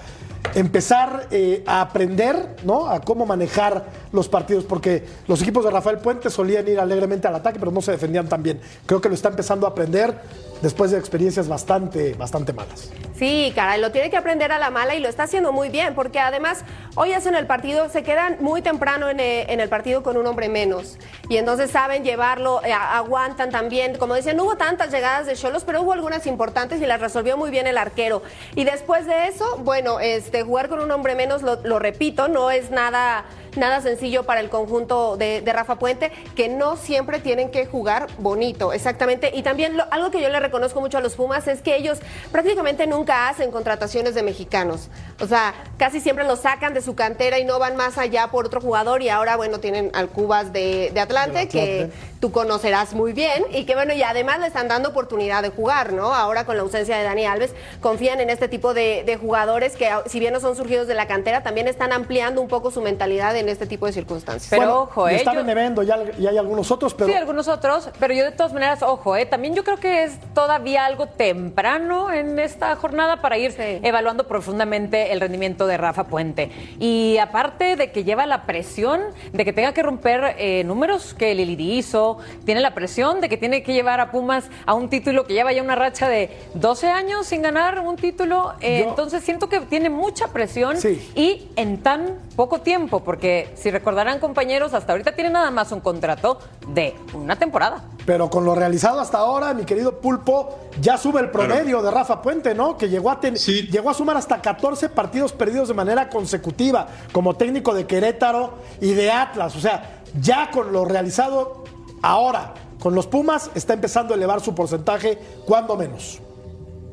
empezar 0.54 1.28
eh, 1.30 1.62
a 1.66 1.80
aprender, 1.80 2.56
¿no? 2.64 2.88
A 2.88 3.00
cómo 3.00 3.26
manejar 3.26 3.86
los 4.12 4.28
partidos, 4.28 4.64
porque 4.64 5.04
los 5.26 5.42
equipos 5.42 5.64
de 5.64 5.70
Rafael 5.70 5.98
Puente 5.98 6.30
solían 6.30 6.66
ir 6.68 6.80
alegremente 6.80 7.28
al 7.28 7.34
ataque, 7.34 7.58
pero 7.58 7.70
no 7.70 7.82
se 7.82 7.92
defendían 7.92 8.28
tan 8.28 8.42
bien. 8.42 8.60
Creo 8.86 9.00
que 9.00 9.08
lo 9.08 9.14
está 9.14 9.28
empezando 9.28 9.66
a 9.66 9.70
aprender 9.70 10.14
después 10.62 10.90
de 10.90 10.98
experiencias 10.98 11.48
bastante, 11.48 12.14
bastante 12.14 12.52
malas. 12.52 12.90
Sí, 13.16 13.52
caray, 13.54 13.80
lo 13.80 13.90
tiene 13.90 14.10
que 14.10 14.16
aprender 14.16 14.52
a 14.52 14.58
la 14.58 14.70
mala 14.70 14.94
y 14.94 15.00
lo 15.00 15.08
está 15.08 15.24
haciendo 15.24 15.52
muy 15.52 15.70
bien, 15.70 15.94
porque 15.94 16.20
además 16.20 16.64
hoy 16.94 17.12
hacen 17.12 17.34
el 17.34 17.46
partido, 17.46 17.88
se 17.88 18.02
quedan 18.02 18.36
muy 18.40 18.62
temprano 18.62 19.08
en, 19.08 19.20
eh, 19.20 19.46
el 19.48 19.68
partido 19.68 20.02
con 20.02 20.16
un 20.16 20.26
hombre 20.26 20.48
menos. 20.48 20.98
Y 21.28 21.36
entonces 21.36 21.70
saben 21.70 22.04
llevarlo, 22.04 22.62
eh, 22.64 22.72
aguantan 22.72 23.50
también. 23.50 23.96
Como 23.98 24.14
decían, 24.14 24.36
no 24.36 24.44
hubo 24.44 24.56
tantas 24.56 24.90
llegadas 24.92 25.26
de 25.26 25.34
Cholos, 25.34 25.64
pero 25.64 25.82
hubo 25.82 25.92
algunas 25.92 26.26
importantes 26.26 26.80
y 26.80 26.86
las 26.86 27.00
resolvió 27.00 27.36
muy 27.36 27.50
bien 27.50 27.66
el 27.66 27.76
arquero. 27.76 28.22
Y 28.54 28.64
después 28.64 29.06
de 29.06 29.26
eso, 29.26 29.58
bueno, 29.64 30.00
este, 30.00 30.37
jugar 30.42 30.68
con 30.68 30.80
un 30.80 30.90
hombre 30.90 31.14
menos, 31.14 31.42
lo, 31.42 31.60
lo 31.62 31.78
repito, 31.78 32.28
no 32.28 32.50
es 32.50 32.70
nada 32.70 33.24
nada 33.56 33.80
sencillo 33.80 34.24
para 34.24 34.40
el 34.40 34.50
conjunto 34.50 35.16
de, 35.16 35.40
de, 35.40 35.52
Rafa 35.52 35.78
Puente, 35.78 36.12
que 36.36 36.48
no 36.48 36.76
siempre 36.76 37.18
tienen 37.20 37.50
que 37.50 37.66
jugar 37.66 38.06
bonito, 38.18 38.72
exactamente. 38.72 39.30
Y 39.34 39.42
también 39.42 39.76
lo, 39.76 39.84
algo 39.90 40.10
que 40.10 40.20
yo 40.20 40.28
le 40.28 40.40
reconozco 40.40 40.80
mucho 40.80 40.98
a 40.98 41.00
los 41.00 41.14
Pumas 41.14 41.48
es 41.48 41.62
que 41.62 41.76
ellos 41.76 41.98
prácticamente 42.32 42.86
nunca 42.86 43.28
hacen 43.28 43.50
contrataciones 43.50 44.14
de 44.14 44.22
mexicanos. 44.22 44.88
O 45.20 45.26
sea, 45.26 45.54
casi 45.78 46.00
siempre 46.00 46.24
los 46.24 46.40
sacan 46.40 46.74
de 46.74 46.82
su 46.82 46.94
cantera 46.94 47.38
y 47.38 47.44
no 47.44 47.58
van 47.58 47.76
más 47.76 47.98
allá 47.98 48.28
por 48.28 48.46
otro 48.46 48.60
jugador. 48.60 49.02
Y 49.02 49.08
ahora, 49.08 49.36
bueno, 49.36 49.58
tienen 49.60 49.90
al 49.94 50.08
Cubas 50.08 50.52
de, 50.52 50.90
de 50.92 51.00
Atlante, 51.00 51.38
Atlante, 51.38 51.48
que 51.48 51.90
tú 52.20 52.30
conocerás 52.32 52.94
muy 52.94 53.12
bien. 53.12 53.44
Y 53.52 53.64
que, 53.64 53.74
bueno, 53.74 53.94
y 53.94 54.02
además 54.02 54.40
le 54.40 54.46
están 54.46 54.68
dando 54.68 54.90
oportunidad 54.90 55.42
de 55.42 55.50
jugar, 55.50 55.92
¿no? 55.92 56.14
Ahora 56.14 56.44
con 56.44 56.56
la 56.56 56.62
ausencia 56.62 56.96
de 56.96 57.04
Dani 57.04 57.26
Alves, 57.26 57.54
confían 57.80 58.20
en 58.20 58.30
este 58.30 58.48
tipo 58.48 58.74
de, 58.74 59.02
de 59.04 59.16
jugadores 59.16 59.76
que, 59.76 59.90
si 60.06 60.20
bien 60.20 60.32
no 60.32 60.40
son 60.40 60.56
surgidos 60.56 60.86
de 60.86 60.94
la 60.94 61.06
cantera, 61.06 61.42
también 61.42 61.68
están 61.68 61.92
ampliando 61.92 62.40
un 62.40 62.48
poco 62.48 62.70
su 62.70 62.80
mentalidad 62.80 63.36
en 63.36 63.47
este 63.52 63.66
tipo 63.66 63.86
de 63.86 63.92
circunstancias. 63.92 64.48
Pero 64.50 64.62
bueno, 64.62 64.80
ojo, 64.82 65.08
¿eh? 65.08 65.16
Están 65.16 65.34
Yo- 65.34 65.40
en 65.40 65.48
evento, 65.50 65.82
ya, 65.82 65.98
ya 66.18 66.30
hay 66.30 66.38
algunos 66.38 66.70
otros, 66.70 66.94
pero 66.94 67.08
Sí, 67.10 67.14
algunos 67.14 67.48
otros, 67.48 67.90
pero 67.98 68.14
yo 68.14 68.24
de 68.24 68.32
todas 68.32 68.52
maneras, 68.52 68.82
ojo, 68.82 69.16
eh, 69.16 69.26
también 69.26 69.54
yo 69.54 69.64
creo 69.64 69.78
que 69.78 70.04
es 70.04 70.18
todavía 70.34 70.84
algo 70.86 71.06
temprano 71.06 72.10
en 72.12 72.38
esta 72.38 72.74
jornada 72.76 73.20
para 73.20 73.38
ir 73.38 73.52
Sí. 73.52 73.80
evaluando 73.82 74.26
profundamente 74.26 75.12
el 75.12 75.20
rendimiento 75.20 75.66
de 75.66 75.76
Rafa 75.76 76.04
Puente. 76.04 76.50
Y 76.78 77.16
aparte 77.18 77.76
de 77.76 77.90
que 77.92 78.04
lleva 78.04 78.26
la 78.26 78.42
presión 78.44 79.00
de 79.32 79.44
que 79.44 79.52
tenga 79.52 79.72
que 79.72 79.82
romper 79.82 80.34
eh, 80.38 80.64
números 80.64 81.14
que 81.14 81.34
Lili 81.34 81.78
hizo, 81.78 82.18
tiene 82.44 82.60
la 82.60 82.74
presión 82.74 83.20
de 83.20 83.28
que 83.28 83.36
tiene 83.36 83.62
que 83.62 83.72
llevar 83.72 84.00
a 84.00 84.10
Pumas 84.10 84.44
a 84.66 84.74
un 84.74 84.88
título 84.88 85.24
que 85.26 85.34
lleva 85.34 85.52
ya 85.52 85.62
una 85.62 85.74
racha 85.74 86.08
de 86.08 86.30
12 86.54 86.88
años 86.88 87.26
sin 87.26 87.42
ganar 87.42 87.80
un 87.80 87.96
título. 87.96 88.52
eh, 88.60 88.80
Yo- 88.84 88.90
entonces 88.90 89.22
siento 89.22 89.48
que 89.48 89.60
tiene 89.60 89.90
mucha 89.90 90.28
presión 90.28 90.76
Sí. 90.76 91.10
y 91.14 91.48
en 91.56 91.78
tan 91.82 92.18
poco 92.36 92.60
tiempo, 92.60 93.00
porque 93.00 93.27
si 93.54 93.70
recordarán 93.70 94.18
compañeros, 94.20 94.74
hasta 94.74 94.92
ahorita 94.92 95.14
tiene 95.14 95.30
nada 95.30 95.50
más 95.50 95.72
un 95.72 95.80
contrato 95.80 96.38
de 96.68 96.94
una 97.14 97.36
temporada. 97.36 97.82
Pero 98.06 98.28
con 98.30 98.44
lo 98.44 98.54
realizado 98.54 99.00
hasta 99.00 99.18
ahora, 99.18 99.52
mi 99.54 99.64
querido 99.64 100.00
Pulpo, 100.00 100.58
ya 100.80 100.96
sube 100.98 101.20
el 101.20 101.30
promedio 101.30 101.82
de 101.82 101.90
Rafa 101.90 102.22
Puente, 102.22 102.54
¿no? 102.54 102.76
Que 102.76 102.88
llegó 102.88 103.10
a, 103.10 103.20
ten- 103.20 103.36
Sí. 103.36 103.62
llegó 103.70 103.90
a 103.90 103.94
sumar 103.94 104.16
hasta 104.16 104.40
14 104.40 104.88
partidos 104.88 105.32
perdidos 105.32 105.68
de 105.68 105.74
manera 105.74 106.08
consecutiva 106.08 106.86
como 107.12 107.34
técnico 107.34 107.74
de 107.74 107.86
Querétaro 107.86 108.54
y 108.80 108.92
de 108.94 109.10
Atlas. 109.10 109.54
O 109.56 109.60
sea, 109.60 110.02
ya 110.20 110.50
con 110.50 110.72
lo 110.72 110.84
realizado 110.84 111.64
ahora 112.02 112.54
con 112.78 112.94
los 112.94 113.06
Pumas, 113.08 113.50
está 113.56 113.72
empezando 113.74 114.14
a 114.14 114.16
elevar 114.16 114.40
su 114.40 114.54
porcentaje, 114.54 115.18
cuando 115.44 115.76
menos. 115.76 116.20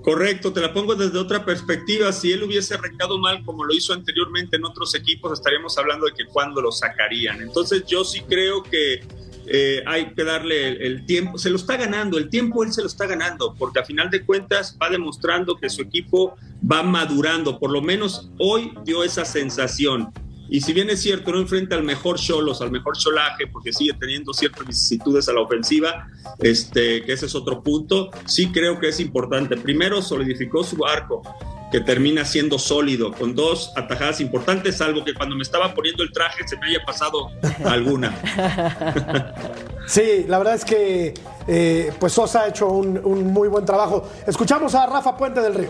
Correcto, 0.05 0.53
te 0.53 0.61
la 0.61 0.71
pongo 0.71 0.93
desde 0.93 1.17
otra 1.17 1.43
perspectiva. 1.43 2.11
Si 2.11 2.31
él 2.31 2.43
hubiese 2.43 2.75
arrancado 2.75 3.17
mal 3.17 3.43
como 3.43 3.63
lo 3.63 3.73
hizo 3.73 3.91
anteriormente 3.91 4.55
en 4.55 4.63
otros 4.63 4.93
equipos, 4.93 5.33
estaríamos 5.33 5.79
hablando 5.79 6.05
de 6.05 6.11
que 6.13 6.27
cuándo 6.27 6.61
lo 6.61 6.71
sacarían. 6.71 7.41
Entonces 7.41 7.85
yo 7.87 8.05
sí 8.05 8.21
creo 8.21 8.61
que 8.61 9.03
eh, 9.47 9.83
hay 9.87 10.13
que 10.13 10.23
darle 10.23 10.67
el, 10.67 10.81
el 10.83 11.05
tiempo. 11.07 11.39
Se 11.39 11.49
lo 11.49 11.55
está 11.55 11.75
ganando, 11.75 12.19
el 12.19 12.29
tiempo 12.29 12.63
él 12.63 12.71
se 12.71 12.81
lo 12.81 12.87
está 12.87 13.07
ganando, 13.07 13.55
porque 13.57 13.79
a 13.79 13.83
final 13.83 14.11
de 14.11 14.23
cuentas 14.23 14.77
va 14.79 14.91
demostrando 14.91 15.55
que 15.55 15.71
su 15.71 15.81
equipo 15.81 16.35
va 16.71 16.83
madurando. 16.83 17.57
Por 17.57 17.71
lo 17.71 17.81
menos 17.81 18.29
hoy 18.37 18.73
dio 18.83 19.03
esa 19.03 19.25
sensación. 19.25 20.13
Y 20.49 20.61
si 20.61 20.73
bien 20.73 20.89
es 20.89 21.01
cierto, 21.01 21.31
no 21.31 21.39
enfrenta 21.39 21.75
al 21.75 21.83
mejor 21.83 22.17
Cholos, 22.17 22.61
al 22.61 22.71
mejor 22.71 22.97
Cholaje, 22.97 23.47
porque 23.47 23.73
sigue 23.73 23.93
teniendo 23.93 24.33
ciertas 24.33 24.65
vicisitudes 24.65 25.27
a 25.27 25.33
la 25.33 25.41
ofensiva, 25.41 26.07
este, 26.39 27.03
que 27.03 27.13
ese 27.13 27.25
es 27.25 27.35
otro 27.35 27.63
punto, 27.63 28.11
sí 28.25 28.51
creo 28.51 28.79
que 28.79 28.89
es 28.89 28.99
importante. 28.99 29.57
Primero, 29.57 30.01
solidificó 30.01 30.63
su 30.63 30.85
arco, 30.85 31.23
que 31.71 31.81
termina 31.81 32.23
siendo 32.25 32.59
sólido, 32.59 33.11
con 33.11 33.35
dos 33.35 33.73
atajadas 33.75 34.21
importantes, 34.21 34.77
salvo 34.77 35.03
que 35.03 35.13
cuando 35.13 35.35
me 35.35 35.41
estaba 35.41 35.73
poniendo 35.73 36.03
el 36.03 36.11
traje 36.11 36.47
se 36.47 36.57
me 36.57 36.67
haya 36.67 36.83
pasado 36.85 37.31
alguna. 37.65 38.15
Sí, 39.87 40.25
la 40.27 40.39
verdad 40.39 40.55
es 40.55 40.65
que 40.65 41.13
eh, 41.47 41.93
pues 41.99 42.11
Sosa 42.11 42.41
ha 42.41 42.47
hecho 42.47 42.67
un, 42.67 42.99
un 43.03 43.31
muy 43.31 43.47
buen 43.47 43.65
trabajo. 43.65 44.09
Escuchamos 44.25 44.73
a 44.73 44.87
Rafa 44.87 45.15
Puente 45.15 45.41
del 45.41 45.53
Río. 45.53 45.69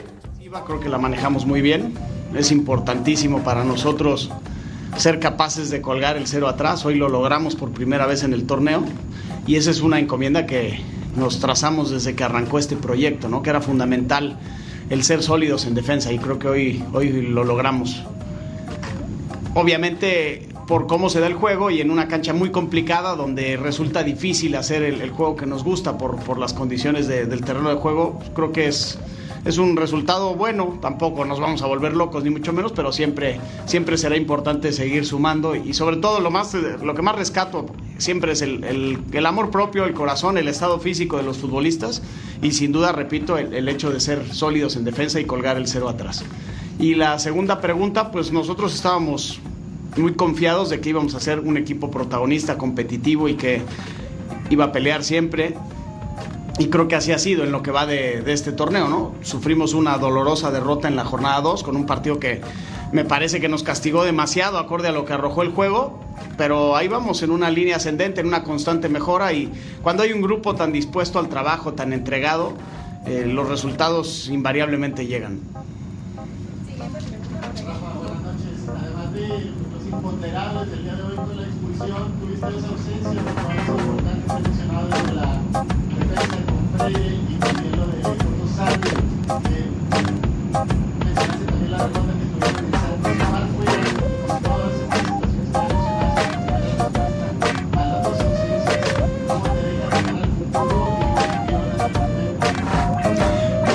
Creo 0.66 0.80
que 0.80 0.88
la 0.88 0.98
manejamos 0.98 1.46
muy 1.46 1.62
bien. 1.62 1.94
Es 2.34 2.52
importantísimo 2.52 3.44
para 3.44 3.66
nosotros 3.66 4.30
ser 4.98 5.20
capaces 5.20 5.70
de 5.70 5.82
colgar 5.82 6.18
el 6.18 6.28
cero 6.28 6.48
atrás. 6.48 6.86
Hoy 6.86 6.96
lo 6.96 7.10
logramos 7.10 7.56
por 7.56 7.72
primera 7.72 8.06
vez 8.06 8.24
en 8.24 8.34
el 8.34 8.46
torneo 8.46 8.84
y 9.48 9.56
esa 9.56 9.72
es 9.72 9.82
una 9.82 10.00
encomienda 10.00 10.46
que 10.46 10.80
nos 11.16 11.40
trazamos 11.40 11.92
desde 11.92 12.16
que 12.16 12.24
arrancó 12.24 12.60
este 12.60 12.76
proyecto, 12.76 13.30
¿no? 13.30 13.42
que 13.42 13.50
era 13.50 13.62
fundamental 13.62 14.38
el 14.90 15.04
ser 15.04 15.24
sólidos 15.24 15.66
en 15.66 15.74
defensa 15.76 16.12
y 16.12 16.20
creo 16.20 16.40
que 16.40 16.48
hoy, 16.48 16.84
hoy 16.94 17.22
lo 17.22 17.44
logramos. 17.44 18.04
Obviamente 19.54 20.50
por 20.68 20.88
cómo 20.88 21.10
se 21.10 21.20
da 21.20 21.28
el 21.28 21.36
juego 21.36 21.70
y 21.70 21.80
en 21.80 21.92
una 21.92 22.08
cancha 22.08 22.34
muy 22.34 22.50
complicada 22.50 23.16
donde 23.16 23.56
resulta 23.56 24.04
difícil 24.04 24.56
hacer 24.56 24.82
el, 24.82 25.10
juego 25.12 25.36
que 25.36 25.46
nos 25.46 25.64
gusta 25.64 25.98
por, 25.98 26.16
por 26.18 26.40
las 26.40 26.54
condiciones 26.54 27.08
de- 27.08 27.26
del 27.28 27.42
terreno 27.42 27.70
de 27.70 27.76
juego, 27.76 28.20
creo 28.34 28.52
que 28.52 28.68
es, 28.68 28.98
es 29.46 29.60
un 29.60 29.78
resultado 29.78 30.34
bueno, 30.36 30.80
tampoco 30.82 31.24
nos 31.24 31.40
vamos 31.40 31.62
a 31.62 31.68
volver 31.68 31.94
locos 31.94 32.24
ni 32.24 32.32
mucho 32.32 32.52
menos, 32.52 32.72
pero 32.72 32.92
siempre, 32.92 33.40
siempre 33.66 33.98
será 33.98 34.18
importante 34.18 34.72
seguir 34.74 35.06
sumando 35.06 35.56
y 35.56 35.74
sobre 35.76 35.98
todo 35.98 36.20
lo, 36.20 36.32
más, 36.32 36.54
lo 36.56 36.96
que 36.96 37.02
más 37.04 37.16
rescato 37.16 37.68
siempre 38.00 38.32
es 38.32 38.42
el, 38.42 38.64
el- 38.64 39.26
amor 39.26 39.52
propio, 39.52 39.86
el 39.86 39.94
corazón, 39.94 40.38
el 40.38 40.48
estado 40.48 40.80
físico 40.80 41.18
de 41.18 41.24
los 41.24 41.38
futbolistas 41.38 42.02
y 42.42 42.52
sin 42.52 42.72
duda, 42.72 42.92
repito, 42.92 43.38
el, 43.38 43.54
el 43.54 43.70
hecho 43.70 43.92
de 43.92 44.00
ser 44.00 44.34
sólidos 44.34 44.76
en 44.76 44.84
defensa 44.84 45.20
y 45.20 45.26
colgar 45.26 45.58
el 45.58 45.68
cero 45.68 45.90
atrás. 45.90 46.24
Y 46.80 46.96
la 46.96 47.18
segunda 47.20 47.62
pregunta, 47.62 48.12
pues 48.12 48.32
nosotros 48.32 48.74
estábamos 48.76 49.40
muy 49.98 50.14
confiados 50.14 50.70
de 50.70 50.82
que 50.82 50.90
íbamos 50.90 51.16
a 51.16 51.20
ser 51.20 51.40
un 51.40 51.56
equipo 51.58 51.90
protagonista, 51.90 52.58
competitivo 52.58 53.30
y 53.30 53.36
que 53.36 53.62
iba 54.50 54.66
a 54.66 54.72
pelear 54.72 55.04
siempre. 55.04 55.56
Y 56.58 56.68
creo 56.70 56.88
que 56.88 56.96
así 56.96 57.12
ha 57.12 57.20
sido 57.20 57.44
en 57.44 57.52
lo 57.52 57.62
que 57.62 57.72
va 57.72 57.86
de, 57.86 58.24
este 58.32 58.54
torneo, 58.54 58.88
¿no? 58.88 59.14
Sufrimos 59.22 59.74
una 59.74 59.98
dolorosa 59.98 60.52
derrota 60.52 60.88
en 60.88 60.96
la 60.96 61.04
jornada 61.04 61.42
2 61.42 61.64
con 61.64 61.76
un 61.76 61.86
partido 61.86 62.18
que 62.18 62.40
me 62.94 63.04
parece 63.04 63.42
que 63.42 63.50
nos 63.50 63.64
castigó 63.64 64.06
demasiado 64.06 64.58
acorde 64.58 64.88
a 64.88 64.94
lo 64.94 65.04
que 65.04 65.12
arrojó 65.12 65.42
el 65.42 65.50
juego, 65.50 66.00
pero 66.38 66.78
ahí 66.78 66.88
vamos 66.88 67.24
en 67.24 67.32
una 67.32 67.50
línea 67.50 67.76
ascendente, 67.76 68.22
en 68.22 68.28
una 68.28 68.44
constante 68.44 68.88
mejora 68.88 69.34
y 69.34 69.52
cuando 69.82 70.04
hay 70.04 70.14
un 70.14 70.22
grupo 70.22 70.56
tan 70.56 70.72
dispuesto 70.72 71.20
al 71.20 71.28
trabajo, 71.28 71.74
tan 71.74 71.92
entregado, 71.92 72.54
eh, 73.06 73.26
los 73.28 73.50
resultados 73.50 74.30
invariablemente 74.30 75.06
llegan. 75.08 75.42
Imponderables 79.86 80.72
del 80.72 80.84
día 80.84 80.96
de 80.96 81.04
hoy 81.04 81.16
con 81.16 81.38
la 81.38 81.44
expulsión, 81.44 82.20
tuviste 82.20 82.48
esa 82.48 82.68
ausencia, 82.68 83.22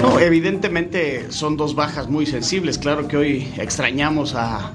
No, 0.03 0.19
evidentemente 0.19 1.31
son 1.31 1.57
dos 1.57 1.75
bajas 1.75 2.09
muy 2.09 2.27
sensibles. 2.27 2.79
Claro 2.79 3.09
que 3.09 3.17
hoy 3.17 3.53
extrañamos 3.57 4.35
a, 4.35 4.73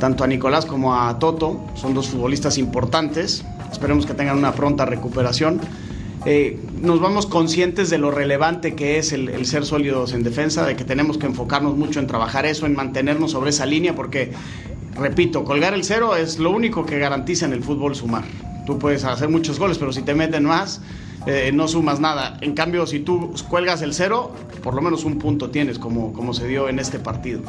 tanto 0.00 0.24
a 0.24 0.26
Nicolás 0.26 0.66
como 0.66 0.94
a 0.94 1.18
Toto. 1.18 1.60
Son 1.74 1.94
dos 1.94 2.08
futbolistas 2.08 2.58
importantes. 2.58 3.44
Esperemos 3.70 4.06
que 4.06 4.14
tengan 4.14 4.38
una 4.38 4.52
pronta 4.52 4.84
recuperación. 4.84 5.60
Eh, 6.24 6.56
nos 6.80 7.00
vamos 7.00 7.26
conscientes 7.26 7.90
de 7.90 7.98
lo 7.98 8.12
relevante 8.12 8.76
que 8.76 8.98
es 8.98 9.12
el, 9.12 9.28
el 9.28 9.44
ser 9.44 9.64
sólidos 9.64 10.12
en 10.12 10.22
defensa, 10.22 10.64
de 10.64 10.76
que 10.76 10.84
tenemos 10.84 11.18
que 11.18 11.26
enfocarnos 11.26 11.76
mucho 11.76 11.98
en 11.98 12.06
trabajar 12.06 12.46
eso, 12.46 12.64
en 12.66 12.76
mantenernos 12.76 13.32
sobre 13.32 13.50
esa 13.50 13.66
línea, 13.66 13.96
porque, 13.96 14.30
repito, 14.94 15.44
colgar 15.44 15.74
el 15.74 15.82
cero 15.82 16.14
es 16.14 16.38
lo 16.38 16.50
único 16.50 16.86
que 16.86 16.98
garantiza 16.98 17.46
en 17.46 17.52
el 17.52 17.62
fútbol 17.64 17.96
sumar. 17.96 18.22
Tú 18.66 18.78
puedes 18.78 19.02
hacer 19.04 19.28
muchos 19.28 19.58
goles, 19.58 19.78
pero 19.78 19.92
si 19.92 20.02
te 20.02 20.14
meten 20.14 20.44
más, 20.44 20.80
eh, 21.26 21.50
no 21.52 21.68
sumas 21.68 22.00
nada. 22.00 22.36
En 22.40 22.54
cambio, 22.54 22.86
si 22.86 23.00
tú 23.00 23.32
cuelgas 23.48 23.82
el 23.82 23.94
cero, 23.94 24.32
por 24.62 24.74
lo 24.74 24.82
menos 24.82 25.04
un 25.04 25.18
punto 25.18 25.50
tienes, 25.50 25.78
como, 25.78 26.12
como 26.12 26.34
se 26.34 26.48
dio 26.48 26.68
en 26.68 26.78
este 26.78 26.98
partido. 26.98 27.42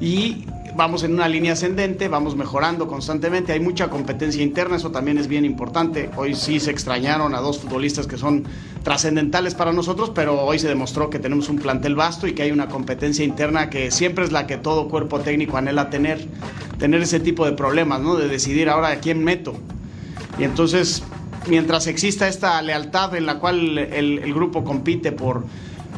Y 0.00 0.46
vamos 0.74 1.02
en 1.02 1.14
una 1.14 1.28
línea 1.28 1.52
ascendente, 1.52 2.08
vamos 2.08 2.36
mejorando 2.36 2.86
constantemente, 2.86 3.52
hay 3.52 3.60
mucha 3.60 3.88
competencia 3.88 4.42
interna, 4.42 4.76
eso 4.76 4.90
también 4.90 5.18
es 5.18 5.28
bien 5.28 5.44
importante. 5.44 6.10
Hoy 6.16 6.34
sí 6.34 6.60
se 6.60 6.70
extrañaron 6.70 7.34
a 7.34 7.40
dos 7.40 7.58
futbolistas 7.58 8.06
que 8.06 8.16
son 8.16 8.44
trascendentales 8.82 9.54
para 9.54 9.72
nosotros, 9.72 10.10
pero 10.14 10.40
hoy 10.42 10.58
se 10.58 10.68
demostró 10.68 11.10
que 11.10 11.18
tenemos 11.18 11.48
un 11.48 11.58
plantel 11.58 11.94
vasto 11.94 12.26
y 12.26 12.32
que 12.32 12.42
hay 12.42 12.50
una 12.50 12.68
competencia 12.68 13.24
interna 13.24 13.70
que 13.70 13.90
siempre 13.90 14.24
es 14.24 14.32
la 14.32 14.46
que 14.46 14.56
todo 14.56 14.88
cuerpo 14.88 15.20
técnico 15.20 15.56
anhela 15.56 15.90
tener, 15.90 16.26
tener 16.78 17.02
ese 17.02 17.20
tipo 17.20 17.44
de 17.44 17.52
problemas, 17.52 18.00
¿no? 18.00 18.16
De 18.16 18.28
decidir 18.28 18.68
ahora 18.68 18.88
a 18.88 18.96
quién 18.96 19.22
meto. 19.22 19.54
Y 20.38 20.44
entonces, 20.44 21.02
mientras 21.46 21.86
exista 21.86 22.28
esta 22.28 22.60
lealtad 22.62 23.14
en 23.14 23.26
la 23.26 23.38
cual 23.38 23.78
el, 23.78 24.34
grupo 24.34 24.64
compite 24.64 25.12
por 25.12 25.44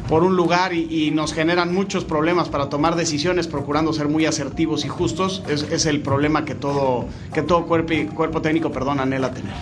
por 0.07 0.23
un 0.23 0.35
lugar 0.35 0.73
y, 0.73 1.07
y, 1.07 1.11
nos 1.11 1.33
generan 1.33 1.73
muchos 1.73 2.03
problemas 2.03 2.49
para 2.49 2.67
tomar 2.67 2.95
decisiones 2.95 3.47
procurando 3.47 3.93
ser 3.93 4.09
muy 4.09 4.25
asertivos 4.25 4.83
y 4.83 4.89
justos, 4.89 5.41
es, 5.47 5.63
es 5.63 5.85
el 5.85 6.01
problema 6.01 6.43
que 6.43 6.55
todo, 6.55 7.05
que 7.33 7.41
todo 7.41 7.65
cuerpo, 7.65 7.93
cuerpo 8.13 8.41
técnico 8.41 8.69
perdón, 8.69 8.99
anhela 8.99 9.31
tener. 9.31 9.53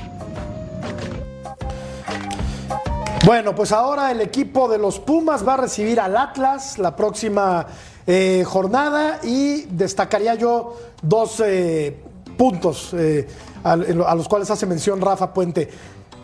Bueno, 3.24 3.54
pues 3.54 3.72
ahora 3.72 4.12
el 4.12 4.20
equipo 4.20 4.67
de 4.67 4.80
los 4.80 5.00
Pumas 5.00 5.48
va 5.48 5.54
a 5.54 5.58
recibir 5.58 6.00
al 6.00 6.17
Atlas 6.17 6.80
la 6.80 6.96
próxima 6.96 7.67
eh, 8.08 8.44
jornada 8.48 9.20
y 9.22 9.62
destacaría 9.70 10.34
yo 10.34 10.76
dos 11.04 11.39
eh, 11.46 11.96
puntos 12.36 12.96
eh, 12.98 13.28
a, 13.63 13.74
a 13.74 14.15
los 14.15 14.28
cuales 14.28 14.50
hace 14.52 14.65
mención 14.65 15.02
Rafa 15.02 15.34
Puente 15.34 15.69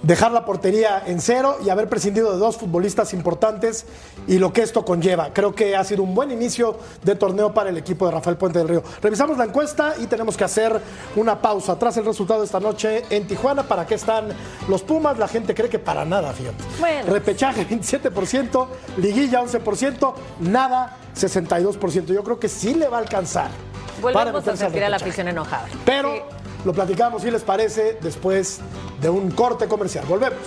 dejar 0.01 0.31
la 0.31 0.45
portería 0.45 1.03
en 1.05 1.19
cero 1.19 1.57
y 1.63 1.69
haber 1.69 1.89
prescindido 1.89 2.31
de 2.31 2.37
dos 2.37 2.57
futbolistas 2.57 3.13
importantes 3.13 3.85
y 4.27 4.37
lo 4.37 4.53
que 4.53 4.61
esto 4.61 4.85
conlleva. 4.85 5.33
Creo 5.33 5.55
que 5.55 5.75
ha 5.75 5.83
sido 5.83 6.03
un 6.03 6.13
buen 6.13 6.31
inicio 6.31 6.77
de 7.03 7.15
torneo 7.15 7.53
para 7.53 7.69
el 7.69 7.77
equipo 7.77 8.05
de 8.05 8.11
Rafael 8.11 8.37
Puente 8.37 8.59
del 8.59 8.67
Río. 8.67 8.83
Revisamos 9.01 9.37
la 9.37 9.45
encuesta 9.45 9.95
y 9.99 10.07
tenemos 10.07 10.37
que 10.37 10.43
hacer 10.43 10.79
una 11.15 11.41
pausa. 11.41 11.77
Tras 11.79 11.97
el 11.97 12.05
resultado 12.05 12.41
de 12.41 12.45
esta 12.45 12.59
noche 12.59 13.05
en 13.09 13.27
Tijuana, 13.27 13.63
¿para 13.63 13.85
qué 13.85 13.95
están 13.95 14.29
los 14.67 14.83
Pumas? 14.83 15.17
La 15.17 15.27
gente 15.27 15.55
cree 15.55 15.69
que 15.69 15.79
para 15.79 16.05
nada, 16.05 16.31
fíjate. 16.33 16.63
Bueno. 16.79 17.11
Repechaje 17.11 17.67
27%, 17.69 18.67
liguilla 18.97 19.41
11%, 19.41 20.13
nada 20.41 20.97
62%. 21.15 22.05
Yo 22.05 22.23
creo 22.23 22.39
que 22.39 22.49
sí 22.49 22.75
le 22.75 22.87
va 22.87 22.97
a 22.97 23.01
alcanzar. 23.01 23.49
Volvemos 24.01 24.47
a 24.47 24.55
sentir 24.55 24.83
a 24.83 24.89
la 24.89 24.97
afición 24.97 25.27
enojada. 25.27 25.65
Pero 25.83 26.13
sí. 26.13 26.21
Lo 26.67 26.73
platicamos, 26.73 27.21
si 27.21 27.31
les 27.31 27.43
parece, 27.43 27.97
después 28.01 28.59
de 29.01 29.09
un 29.09 29.31
corte 29.31 29.67
comercial. 29.69 30.05
Volvemos. 30.05 30.37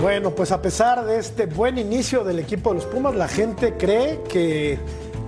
Bueno, 0.00 0.30
pues 0.30 0.50
a 0.50 0.62
pesar 0.62 1.04
de 1.04 1.18
este 1.18 1.44
buen 1.44 1.76
inicio 1.76 2.24
del 2.24 2.38
equipo 2.38 2.70
de 2.70 2.76
los 2.76 2.86
Pumas, 2.86 3.14
la 3.14 3.28
gente 3.28 3.76
cree 3.76 4.22
que 4.22 4.78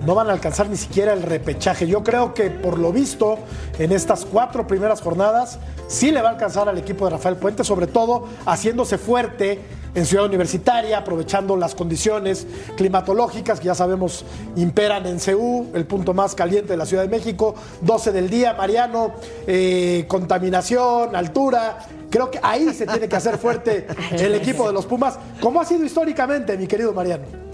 no 0.05 0.15
van 0.15 0.29
a 0.29 0.33
alcanzar 0.33 0.69
ni 0.69 0.77
siquiera 0.77 1.13
el 1.13 1.23
repechaje. 1.23 1.87
Yo 1.87 2.03
creo 2.03 2.35
que 2.35 2.51
por 2.51 2.79
lo 2.79 2.93
visto 2.93 3.39
en 3.79 3.93
estas 3.93 4.25
cuatro 4.25 4.67
primeras 4.67 5.01
jornadas 5.01 5.59
sí 5.87 6.11
le 6.11 6.23
va 6.23 6.31
a 6.31 6.33
alcanzar 6.33 6.69
al 6.69 6.79
equipo 6.79 7.05
de 7.05 7.13
Rafael 7.13 7.37
Puente, 7.37 7.65
sobre 7.65 7.87
todo 7.87 8.27
haciéndose 8.47 8.99
fuerte 8.99 9.61
en 9.95 10.07
Ciudad 10.07 10.25
Universitaria, 10.25 10.99
aprovechando 10.99 11.57
las 11.57 11.75
condiciones 11.75 12.47
climatológicas 12.77 13.61
que 13.61 13.67
ya 13.67 13.75
sabemos 13.75 14.25
imperan 14.57 15.07
en 15.07 15.21
CEU, 15.21 15.67
el 15.75 15.85
punto 15.85 16.15
más 16.15 16.35
caliente 16.35 16.71
de 16.71 16.77
la 16.79 16.87
Ciudad 16.87 17.03
de 17.03 17.09
México, 17.09 17.55
12 17.83 18.13
del 18.13 18.31
día, 18.31 18.55
Mariano, 18.55 19.13
eh, 19.47 20.07
contaminación, 20.09 21.15
altura. 21.15 21.79
Creo 22.11 22.31
que 22.31 22.41
ahí 22.43 22.73
se 22.73 22.87
tiene 22.87 23.09
que 23.09 23.17
hacer 23.17 23.37
fuerte 23.37 23.87
el 24.13 24.35
equipo 24.35 24.67
de 24.67 24.73
los 24.73 24.87
Pumas, 24.87 25.19
como 25.41 25.61
ha 25.61 25.65
sido 25.65 25.85
históricamente, 25.85 26.57
mi 26.57 26.67
querido 26.67 26.93
Mariano. 26.93 27.52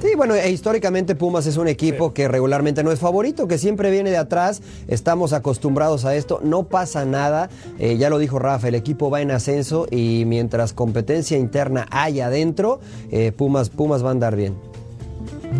Sí, 0.00 0.14
bueno, 0.16 0.34
e 0.34 0.50
históricamente 0.50 1.14
Pumas 1.14 1.46
es 1.46 1.58
un 1.58 1.68
equipo 1.68 2.08
sí. 2.08 2.14
que 2.14 2.28
regularmente 2.28 2.82
no 2.82 2.90
es 2.90 2.98
favorito, 3.00 3.46
que 3.46 3.58
siempre 3.58 3.90
viene 3.90 4.08
de 4.10 4.16
atrás. 4.16 4.62
Estamos 4.88 5.34
acostumbrados 5.34 6.06
a 6.06 6.14
esto, 6.14 6.40
no 6.42 6.64
pasa 6.64 7.04
nada. 7.04 7.50
Eh, 7.78 7.98
ya 7.98 8.08
lo 8.08 8.18
dijo 8.18 8.38
Rafa, 8.38 8.68
el 8.68 8.76
equipo 8.76 9.10
va 9.10 9.20
en 9.20 9.30
ascenso 9.30 9.86
y 9.90 10.24
mientras 10.26 10.72
competencia 10.72 11.36
interna 11.36 11.86
hay 11.90 12.20
adentro, 12.20 12.80
eh, 13.10 13.32
Pumas, 13.32 13.68
Pumas 13.68 14.02
va 14.02 14.08
a 14.08 14.12
andar 14.12 14.36
bien. 14.36 14.56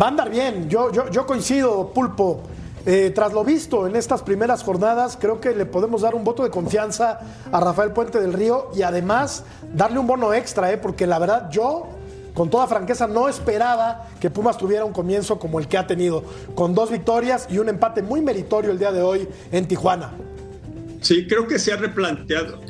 Va 0.01 0.07
a 0.07 0.09
andar 0.09 0.31
bien, 0.31 0.67
yo, 0.67 0.91
yo, 0.91 1.09
yo 1.11 1.27
coincido, 1.27 1.91
Pulpo. 1.93 2.41
Eh, 2.87 3.11
tras 3.13 3.31
lo 3.31 3.43
visto 3.43 3.85
en 3.85 3.95
estas 3.95 4.23
primeras 4.23 4.63
jornadas, 4.63 5.15
creo 5.21 5.39
que 5.39 5.53
le 5.53 5.67
podemos 5.67 6.01
dar 6.01 6.15
un 6.15 6.23
voto 6.23 6.41
de 6.41 6.49
confianza 6.49 7.19
a 7.51 7.59
Rafael 7.59 7.91
Puente 7.91 8.19
del 8.19 8.33
Río 8.33 8.71
y 8.75 8.81
además 8.81 9.43
darle 9.75 9.99
un 9.99 10.07
bono 10.07 10.33
extra, 10.33 10.71
eh, 10.71 10.77
porque 10.77 11.05
la 11.05 11.19
verdad 11.19 11.51
yo 11.51 11.89
con 12.33 12.49
toda 12.49 12.67
franqueza, 12.67 13.07
no 13.07 13.27
esperaba 13.27 14.07
que 14.19 14.29
Pumas 14.29 14.57
tuviera 14.57 14.85
un 14.85 14.93
comienzo 14.93 15.39
como 15.39 15.59
el 15.59 15.67
que 15.67 15.77
ha 15.77 15.87
tenido, 15.87 16.23
con 16.55 16.73
dos 16.73 16.91
victorias 16.91 17.47
y 17.49 17.57
un 17.57 17.69
empate 17.69 18.01
muy 18.01 18.21
meritorio 18.21 18.71
el 18.71 18.79
día 18.79 18.91
de 18.91 19.01
hoy 19.01 19.27
en 19.51 19.67
Tijuana. 19.67 20.11
Sí, 21.01 21.25
creo 21.25 21.47
que 21.47 21.57
se 21.57 21.73
ha 21.73 21.77
replanteado, 21.77 22.61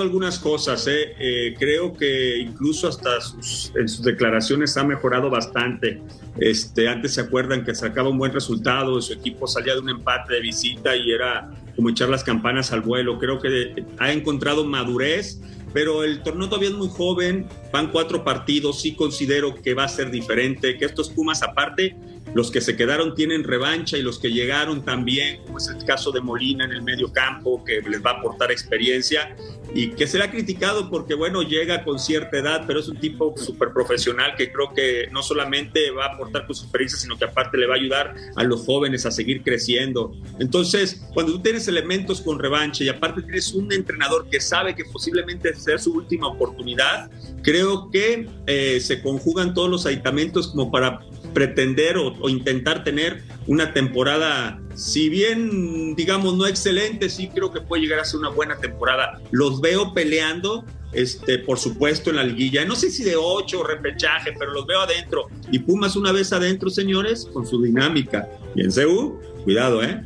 algunas 0.00 0.38
cosas. 0.38 0.86
¿eh? 0.86 1.14
Eh, 1.18 1.54
creo 1.58 1.92
que 1.92 2.38
incluso 2.38 2.88
hasta 2.88 3.20
sus, 3.20 3.70
en 3.76 3.86
sus 3.86 4.02
declaraciones 4.02 4.78
ha 4.78 4.84
mejorado 4.84 5.28
bastante. 5.28 6.00
Este, 6.38 6.88
antes 6.88 7.12
se 7.12 7.20
acuerdan 7.20 7.62
que 7.62 7.74
sacaba 7.74 8.08
un 8.08 8.16
buen 8.16 8.32
resultado, 8.32 9.00
su 9.02 9.12
equipo 9.12 9.46
salía 9.46 9.74
de 9.74 9.80
un 9.80 9.90
empate 9.90 10.32
de 10.32 10.40
visita 10.40 10.96
y 10.96 11.12
era 11.12 11.50
como 11.76 11.90
echar 11.90 12.08
las 12.08 12.24
campanas 12.24 12.72
al 12.72 12.80
vuelo. 12.80 13.18
Creo 13.18 13.38
que 13.38 13.84
ha 13.98 14.10
encontrado 14.10 14.64
madurez 14.64 15.38
pero 15.74 16.04
el 16.04 16.22
torneo 16.22 16.48
todavía 16.48 16.70
es 16.70 16.76
muy 16.76 16.88
joven, 16.88 17.48
van 17.72 17.90
cuatro 17.90 18.22
partidos, 18.22 18.80
sí 18.80 18.94
considero 18.94 19.56
que 19.56 19.74
va 19.74 19.84
a 19.84 19.88
ser 19.88 20.10
diferente, 20.10 20.78
que 20.78 20.84
estos 20.84 21.10
Pumas 21.10 21.42
aparte, 21.42 21.96
los 22.34 22.50
que 22.50 22.60
se 22.60 22.76
quedaron 22.76 23.14
tienen 23.14 23.44
revancha 23.44 23.96
y 23.96 24.02
los 24.02 24.18
que 24.18 24.30
llegaron 24.30 24.84
también, 24.84 25.40
como 25.44 25.58
es 25.58 25.68
el 25.68 25.84
caso 25.84 26.10
de 26.10 26.20
Molina 26.20 26.64
en 26.64 26.72
el 26.72 26.82
medio 26.82 27.12
campo, 27.12 27.64
que 27.64 27.80
les 27.80 28.04
va 28.04 28.10
a 28.10 28.14
aportar 28.18 28.50
experiencia 28.50 29.34
y 29.72 29.90
que 29.90 30.06
será 30.06 30.30
criticado 30.30 30.90
porque, 30.90 31.14
bueno, 31.14 31.42
llega 31.42 31.84
con 31.84 31.98
cierta 31.98 32.38
edad, 32.38 32.64
pero 32.66 32.80
es 32.80 32.88
un 32.88 32.98
tipo 32.98 33.34
súper 33.36 33.72
profesional 33.72 34.34
que 34.36 34.52
creo 34.52 34.72
que 34.74 35.08
no 35.12 35.22
solamente 35.22 35.90
va 35.90 36.06
a 36.06 36.14
aportar 36.14 36.46
con 36.46 36.54
su 36.54 36.64
experiencia, 36.64 36.98
sino 36.98 37.16
que 37.16 37.24
aparte 37.24 37.56
le 37.56 37.66
va 37.66 37.74
a 37.74 37.78
ayudar 37.78 38.14
a 38.36 38.42
los 38.44 38.64
jóvenes 38.64 39.06
a 39.06 39.10
seguir 39.10 39.42
creciendo. 39.42 40.12
Entonces, 40.38 41.06
cuando 41.14 41.32
tú 41.32 41.40
tienes 41.40 41.68
elementos 41.68 42.20
con 42.20 42.38
revancha 42.38 42.84
y 42.84 42.88
aparte 42.88 43.22
tienes 43.22 43.52
un 43.54 43.72
entrenador 43.72 44.28
que 44.28 44.40
sabe 44.40 44.74
que 44.74 44.84
posiblemente 44.84 45.54
sea 45.54 45.78
su 45.78 45.94
última 45.94 46.28
oportunidad, 46.28 47.10
creo 47.42 47.90
que 47.90 48.28
eh, 48.46 48.80
se 48.80 49.02
conjugan 49.02 49.54
todos 49.54 49.70
los 49.70 49.86
aditamentos 49.86 50.48
como 50.48 50.70
para 50.70 51.00
pretender 51.34 51.98
o, 51.98 52.14
o, 52.20 52.28
intentar 52.28 52.84
tener 52.84 53.22
una 53.46 53.74
temporada, 53.74 54.60
si 54.74 55.08
bien 55.08 55.94
digamos 55.94 56.34
no 56.36 56.46
excelente, 56.46 57.08
sí 57.10 57.28
creo 57.28 57.52
que 57.52 57.60
puede 57.60 57.82
llegar 57.82 58.00
a 58.00 58.04
ser 58.04 58.20
una 58.20 58.30
buena 58.30 58.56
temporada. 58.56 59.20
Los 59.30 59.60
veo 59.60 59.92
peleando, 59.92 60.64
este, 60.92 61.38
por 61.38 61.58
supuesto, 61.58 62.10
en 62.10 62.16
la 62.16 62.24
liguilla. 62.24 62.64
No 62.64 62.76
sé 62.76 62.90
si 62.90 63.04
de 63.04 63.16
ocho 63.16 63.62
repechaje, 63.62 64.32
pero 64.38 64.52
los 64.52 64.66
veo 64.66 64.80
adentro. 64.80 65.26
Y 65.50 65.58
Pumas 65.58 65.96
una 65.96 66.12
vez 66.12 66.32
adentro, 66.32 66.70
señores, 66.70 67.28
con 67.32 67.46
su 67.46 67.62
dinámica. 67.62 68.28
Y 68.54 68.62
en 68.62 68.70
CU, 68.70 69.20
cuidado, 69.44 69.82
¿eh? 69.82 70.04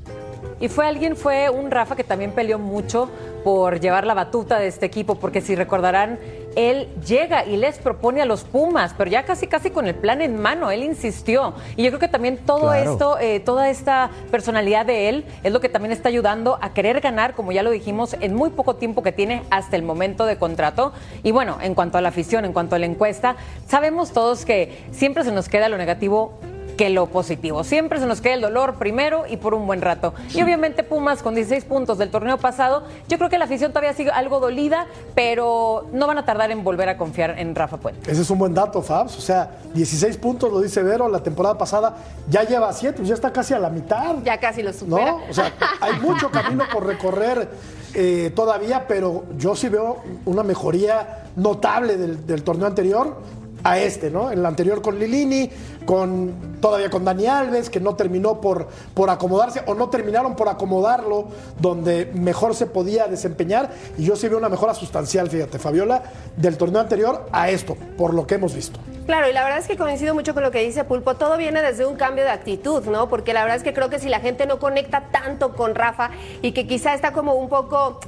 Y 0.60 0.68
fue 0.68 0.86
alguien, 0.86 1.16
fue 1.16 1.50
un 1.50 1.70
Rafa 1.70 1.94
que 1.94 2.02
también 2.02 2.32
peleó 2.32 2.58
mucho 2.58 3.08
por 3.44 3.80
llevar 3.80 4.06
la 4.06 4.14
batuta 4.14 4.58
de 4.58 4.66
este 4.66 4.86
equipo, 4.86 5.14
porque 5.14 5.40
si 5.40 5.54
recordarán, 5.54 6.18
él 6.56 6.88
llega 7.06 7.44
y 7.44 7.56
les 7.56 7.78
propone 7.78 8.22
a 8.22 8.24
los 8.24 8.44
Pumas, 8.44 8.94
pero 8.96 9.10
ya 9.10 9.24
casi 9.24 9.46
casi 9.46 9.70
con 9.70 9.86
el 9.86 9.94
plan 9.94 10.20
en 10.22 10.40
mano, 10.40 10.70
él 10.70 10.82
insistió. 10.82 11.54
Y 11.76 11.84
yo 11.84 11.90
creo 11.90 12.00
que 12.00 12.08
también 12.08 12.38
todo 12.38 12.70
claro. 12.70 12.92
esto, 12.92 13.18
eh, 13.18 13.40
toda 13.40 13.70
esta 13.70 14.10
personalidad 14.30 14.86
de 14.86 15.08
él 15.08 15.24
es 15.42 15.52
lo 15.52 15.60
que 15.60 15.68
también 15.68 15.92
está 15.92 16.08
ayudando 16.08 16.58
a 16.60 16.72
querer 16.72 17.00
ganar, 17.00 17.34
como 17.34 17.52
ya 17.52 17.62
lo 17.62 17.70
dijimos, 17.70 18.16
en 18.20 18.34
muy 18.34 18.50
poco 18.50 18.76
tiempo 18.76 19.02
que 19.02 19.12
tiene 19.12 19.42
hasta 19.50 19.76
el 19.76 19.82
momento 19.82 20.26
de 20.26 20.36
contrato. 20.36 20.92
Y 21.22 21.30
bueno, 21.30 21.58
en 21.60 21.74
cuanto 21.74 21.98
a 21.98 22.00
la 22.00 22.08
afición, 22.08 22.44
en 22.44 22.52
cuanto 22.52 22.74
a 22.74 22.78
la 22.78 22.86
encuesta, 22.86 23.36
sabemos 23.66 24.12
todos 24.12 24.44
que 24.44 24.84
siempre 24.90 25.24
se 25.24 25.32
nos 25.32 25.48
queda 25.48 25.68
lo 25.68 25.78
negativo 25.78 26.38
que 26.78 26.88
lo 26.90 27.06
positivo. 27.06 27.64
Siempre 27.64 27.98
se 27.98 28.06
nos 28.06 28.20
queda 28.20 28.34
el 28.34 28.40
dolor 28.40 28.76
primero 28.76 29.24
y 29.28 29.36
por 29.36 29.52
un 29.52 29.66
buen 29.66 29.82
rato. 29.82 30.14
Y 30.32 30.40
obviamente 30.40 30.84
Pumas 30.84 31.22
con 31.24 31.34
16 31.34 31.64
puntos 31.64 31.98
del 31.98 32.10
torneo 32.10 32.38
pasado, 32.38 32.84
yo 33.08 33.18
creo 33.18 33.28
que 33.28 33.36
la 33.36 33.46
afición 33.46 33.72
todavía 33.72 33.92
sigue 33.92 34.10
algo 34.10 34.38
dolida, 34.38 34.86
pero 35.14 35.88
no 35.92 36.06
van 36.06 36.18
a 36.18 36.24
tardar 36.24 36.52
en 36.52 36.62
volver 36.62 36.88
a 36.88 36.96
confiar 36.96 37.36
en 37.36 37.54
Rafa 37.56 37.78
Puente. 37.78 38.10
Ese 38.10 38.22
es 38.22 38.30
un 38.30 38.38
buen 38.38 38.54
dato, 38.54 38.80
Fabs. 38.80 39.18
O 39.18 39.20
sea, 39.20 39.50
16 39.74 40.16
puntos, 40.18 40.52
lo 40.52 40.60
dice 40.60 40.82
Vero, 40.84 41.08
la 41.08 41.20
temporada 41.20 41.58
pasada 41.58 41.96
ya 42.30 42.44
lleva 42.44 42.72
7, 42.72 42.94
pues 42.96 43.08
ya 43.08 43.14
está 43.14 43.32
casi 43.32 43.54
a 43.54 43.58
la 43.58 43.70
mitad. 43.70 44.14
Ya 44.24 44.38
casi 44.38 44.62
lo 44.62 44.72
supera. 44.72 45.10
¿no? 45.10 45.20
O 45.28 45.34
sea, 45.34 45.52
hay 45.80 45.98
mucho 46.00 46.30
camino 46.30 46.64
por 46.72 46.86
recorrer 46.86 47.48
eh, 47.94 48.30
todavía, 48.36 48.86
pero 48.86 49.24
yo 49.36 49.56
sí 49.56 49.68
veo 49.68 50.04
una 50.26 50.44
mejoría 50.44 51.24
notable 51.34 51.96
del, 51.96 52.24
del 52.24 52.44
torneo 52.44 52.68
anterior 52.68 53.16
a 53.64 53.78
este, 53.78 54.10
¿no? 54.10 54.30
El 54.30 54.44
anterior 54.44 54.82
con 54.82 54.98
Lilini, 54.98 55.50
con 55.84 56.58
todavía 56.60 56.90
con 56.90 57.04
Dani 57.04 57.26
Alves, 57.26 57.70
que 57.70 57.80
no 57.80 57.94
terminó 57.96 58.40
por, 58.40 58.68
por 58.94 59.10
acomodarse 59.10 59.62
o 59.66 59.74
no 59.74 59.88
terminaron 59.88 60.36
por 60.36 60.48
acomodarlo 60.48 61.28
donde 61.58 62.10
mejor 62.14 62.54
se 62.54 62.66
podía 62.66 63.06
desempeñar. 63.06 63.70
Y 63.96 64.04
yo 64.04 64.16
sí 64.16 64.28
veo 64.28 64.38
una 64.38 64.48
mejora 64.48 64.74
sustancial, 64.74 65.28
fíjate, 65.30 65.58
Fabiola, 65.58 66.02
del 66.36 66.56
torneo 66.56 66.80
anterior 66.80 67.26
a 67.32 67.50
esto, 67.50 67.76
por 67.96 68.14
lo 68.14 68.26
que 68.26 68.36
hemos 68.36 68.54
visto. 68.54 68.78
Claro, 69.06 69.28
y 69.30 69.32
la 69.32 69.42
verdad 69.42 69.60
es 69.60 69.66
que 69.66 69.78
coincido 69.78 70.14
mucho 70.14 70.34
con 70.34 70.42
lo 70.42 70.50
que 70.50 70.62
dice 70.62 70.84
Pulpo. 70.84 71.14
Todo 71.14 71.38
viene 71.38 71.62
desde 71.62 71.86
un 71.86 71.96
cambio 71.96 72.24
de 72.24 72.30
actitud, 72.30 72.84
¿no? 72.84 73.08
Porque 73.08 73.32
la 73.32 73.40
verdad 73.40 73.56
es 73.56 73.62
que 73.62 73.72
creo 73.72 73.88
que 73.88 73.98
si 73.98 74.10
la 74.10 74.20
gente 74.20 74.46
no 74.46 74.58
conecta 74.58 75.04
tanto 75.10 75.54
con 75.54 75.74
Rafa 75.74 76.10
y 76.42 76.52
que 76.52 76.66
quizá 76.66 76.92
está 76.92 77.12
como 77.12 77.32
un 77.32 77.48
poco 77.48 78.00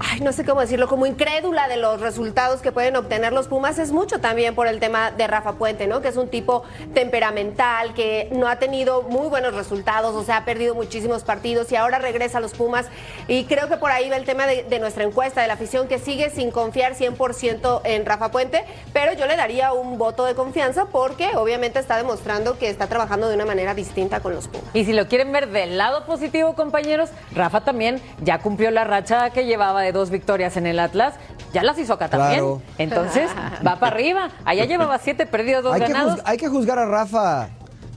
ay, 0.00 0.20
no 0.20 0.32
sé 0.32 0.44
cómo 0.44 0.60
decirlo, 0.60 0.88
como 0.88 1.06
incrédula 1.06 1.68
de 1.68 1.76
los 1.76 2.00
resultados 2.00 2.60
que 2.60 2.72
pueden 2.72 2.96
obtener 2.96 3.32
los 3.32 3.48
Pumas 3.48 3.78
es 3.78 3.92
mucho 3.92 4.20
también 4.20 4.54
por 4.54 4.66
el 4.66 4.80
tema 4.80 5.10
de 5.10 5.26
Rafa 5.26 5.54
Puente, 5.54 5.86
¿no? 5.86 6.00
Que 6.00 6.08
es 6.08 6.16
un 6.16 6.28
tipo 6.28 6.62
temperamental, 6.94 7.94
que 7.94 8.28
no 8.32 8.48
ha 8.48 8.56
tenido 8.56 9.02
muy 9.02 9.28
buenos 9.28 9.54
resultados, 9.54 10.14
o 10.14 10.24
sea, 10.24 10.38
ha 10.38 10.44
perdido 10.44 10.74
muchísimos 10.74 11.24
partidos 11.24 11.72
y 11.72 11.76
ahora 11.76 11.98
regresa 11.98 12.38
a 12.38 12.40
los 12.40 12.54
Pumas. 12.54 12.86
Y 13.26 13.44
creo 13.44 13.68
que 13.68 13.76
por 13.76 13.90
ahí 13.90 14.08
va 14.08 14.16
el 14.16 14.24
tema 14.24 14.46
de, 14.46 14.78
nuestra 14.78 15.04
encuesta, 15.04 15.42
de 15.42 15.48
la 15.48 15.54
afición 15.54 15.88
que 15.88 15.98
sigue 15.98 16.30
sin 16.30 16.50
confiar 16.50 16.94
100% 16.94 17.80
en 17.84 18.06
Rafa 18.06 18.30
Puente, 18.30 18.64
pero 18.92 19.12
yo 19.14 19.26
le 19.26 19.36
daría 19.36 19.72
un 19.72 19.98
voto 19.98 20.24
de 20.24 20.34
confianza 20.34 20.86
porque 20.86 21.36
obviamente 21.36 21.78
está 21.78 21.96
demostrando 21.96 22.58
que 22.58 22.70
está 22.70 22.86
trabajando 22.86 23.28
de 23.28 23.34
una 23.34 23.44
manera 23.44 23.74
distinta 23.74 24.20
con 24.20 24.34
los 24.34 24.46
Pumas. 24.46 24.68
Y 24.74 24.84
si 24.84 24.92
lo 24.92 25.08
quieren 25.08 25.32
ver 25.32 25.48
del 25.48 25.78
lado 25.78 26.06
positivo, 26.06 26.54
compañeros, 26.54 27.10
Rafa 27.34 27.62
también 27.62 28.00
ya 28.22 28.38
cumplió 28.38 28.70
la 28.70 28.84
racha 28.84 29.30
que 29.30 29.44
llevaba 29.44 29.82
de 29.82 29.87
dos 29.92 30.10
victorias 30.10 30.56
en 30.56 30.66
el 30.66 30.78
Atlas. 30.78 31.14
Ya 31.52 31.62
las 31.62 31.78
hizo 31.78 31.94
acá 31.94 32.08
también. 32.08 32.40
Claro. 32.40 32.62
Entonces, 32.78 33.30
va 33.66 33.76
para 33.78 33.94
arriba. 33.94 34.30
Allá 34.44 34.64
llevaba 34.64 34.98
siete 34.98 35.26
perdidos, 35.26 35.62
dos 35.64 35.74
Hay 35.74 35.80
que, 35.82 35.92
ganados. 35.92 36.14
juz- 36.14 36.22
hay 36.24 36.36
que 36.36 36.48
juzgar 36.48 36.78
a 36.78 36.86
Rafa. 36.86 37.48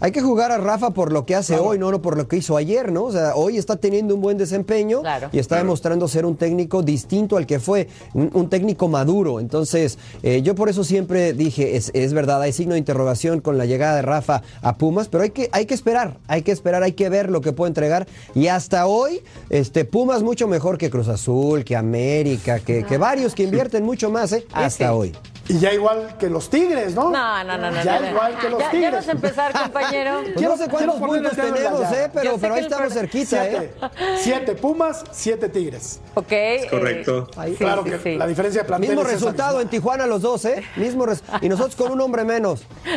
Hay 0.02 0.12
que 0.12 0.22
jugar 0.22 0.52
a 0.52 0.58
Rafa 0.58 0.90
por 0.90 1.12
lo 1.14 1.26
que 1.28 1.36
hace 1.36 1.58
hoy, 1.58 1.78
no 1.78 1.92
no 1.92 2.02
por 2.02 2.18
lo 2.18 2.28
que 2.28 2.36
hizo 2.38 2.58
ayer, 2.58 2.92
¿no? 2.92 3.04
O 3.06 3.12
sea, 3.12 3.36
hoy 3.36 3.58
está 3.58 3.76
teniendo 3.76 4.16
un 4.16 4.22
buen 4.22 4.36
desempeño 4.36 5.02
Claro. 5.02 5.30
y 5.32 5.38
está 5.38 5.58
demostrando 5.58 6.08
ser 6.08 6.26
un 6.26 6.36
técnico 6.38 6.82
distinto 6.82 7.38
al 7.38 7.46
que 7.46 7.60
fue, 7.60 7.88
un, 8.16 8.32
un 8.34 8.50
técnico 8.50 8.88
maduro. 8.88 9.40
Entonces, 9.40 10.00
eh, 10.24 10.42
yo 10.42 10.56
por 10.56 10.70
eso 10.70 10.84
siempre 10.84 11.34
dije, 11.34 11.76
es, 11.76 11.92
es 11.94 12.14
verdad, 12.14 12.42
hay 12.42 12.52
signo 12.52 12.74
de 12.74 12.80
interrogación 12.80 13.42
con 13.42 13.60
la 13.60 13.66
llegada 13.66 13.96
de 13.98 14.02
Rafa 14.02 14.42
a 14.64 14.76
Pumas, 14.76 15.08
pero 15.08 15.24
hay 15.24 15.30
que, 15.30 15.50
hay 15.52 15.68
que 15.68 15.76
esperar, 15.76 16.18
hay 16.28 16.42
que 16.42 16.52
esperar, 16.52 16.82
hay 16.82 16.94
que 16.94 17.08
ver 17.10 17.30
lo 17.30 17.42
que 17.42 17.54
puede 17.54 17.68
entregar. 17.70 18.08
Y 18.34 18.48
hasta 18.48 18.88
hoy, 18.88 19.22
este, 19.52 19.86
Pumas 19.86 20.24
mucho 20.24 20.48
mejor 20.48 20.80
que 20.80 20.90
Cruz 20.90 21.10
Azul, 21.10 21.64
que 21.64 21.76
América, 21.76 22.60
que, 22.60 22.84
que 22.84 22.98
varios 22.98 23.36
que 23.36 23.44
invierten 23.44 23.84
mucho 23.84 24.10
más, 24.10 24.32
¿eh? 24.34 24.48
Hasta 24.52 24.88
sí. 24.88 24.92
hoy. 24.92 25.14
Y 25.52 25.60
ya 25.60 25.74
igual 25.74 26.16
que 26.18 26.30
los 26.30 26.50
Tigres, 26.50 26.96
¿no? 26.96 27.10
No, 27.10 27.44
no, 27.44 27.58
no, 27.58 27.72
no. 27.72 27.84
Ya 27.84 27.96
no, 28.00 28.06
no. 28.06 28.12
igual 28.12 28.38
que 28.40 28.50
los 28.50 28.60
ya, 28.60 28.72
Tigres. 28.72 28.90
ya 28.92 28.98
vas 28.98 29.08
a 29.08 29.12
empezar, 29.12 29.52
compañero. 29.54 30.22
Pues 30.34 30.46
no 30.48 30.56
sé 30.58 30.70
cuántos 30.70 30.96
puntos 30.96 31.32
tenemos. 31.36 31.92
¿eh? 31.92 32.10
Pero, 32.14 32.54
ahí 32.54 32.62
estamos 32.62 32.88
pro- 32.88 32.90
cerquita, 33.02 33.26
Siete. 33.44 33.74
¿eh? 33.82 33.90
Siete 34.18 34.56
Pumas, 34.56 35.04
siete 35.12 35.50
Tigres. 35.50 36.00
Ok. 36.14 36.32
Es 36.32 36.64
eh, 36.64 36.68
correcto. 36.70 37.28
Ahí- 37.36 37.52
Sí, 37.52 37.58
claro 37.58 37.84
sí, 37.84 37.90
que 37.90 38.00
sí. 38.00 38.16
la 38.18 38.28
diferencia 38.28 38.62
de 38.62 38.68
plantel 38.68 38.90
Mismo 38.92 39.02
es 39.02 39.08
esa 39.10 39.16
resultado 39.18 39.50
misma. 39.58 39.62
en 39.64 39.70
Tijuana 39.70 40.06
los 40.08 40.22
dos, 40.22 40.46
¿eh? 40.46 40.64
Mismo 40.78 41.06
res- 41.06 41.22
y 41.42 41.50
nosotros 41.50 41.76
con 41.76 41.92
un 41.92 42.00
hombre 42.00 42.24
menos. 42.24 42.62
Es, 42.86 42.96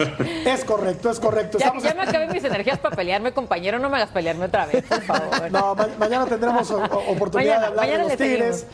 es- 0.00 0.46
es 0.46 0.64
correcto, 0.64 1.10
es 1.10 1.20
correcto. 1.20 1.58
Ya, 1.58 1.72
me 1.94 2.02
acabé 2.04 2.26
mis 2.28 2.42
energías 2.44 2.78
para 2.78 2.96
pelearme, 2.96 3.32
compañero. 3.34 3.78
No 3.78 3.90
me 3.90 3.96
hagas 3.98 4.08
pelearme 4.10 4.46
otra 4.46 4.64
vez, 4.64 4.82
por 4.84 5.02
favor. 5.02 5.50
No, 5.52 5.74
ma- 5.74 5.88
mañana 5.98 6.24
tendremos 6.24 6.70
o- 6.70 6.78
o- 6.78 7.12
oportunidad 7.12 7.56
Mañana, 7.56 7.60
de 7.60 7.80
hablar 7.92 7.98
de 8.02 8.08
los 8.08 8.16
Tigres, 8.16 8.66